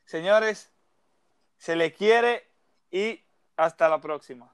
Señores, 0.05 0.73
se 1.59 1.77
le 1.77 1.93
quiere 1.93 2.50
y 2.91 3.21
hasta 3.57 3.89
la 3.89 4.01
próxima. 4.01 4.53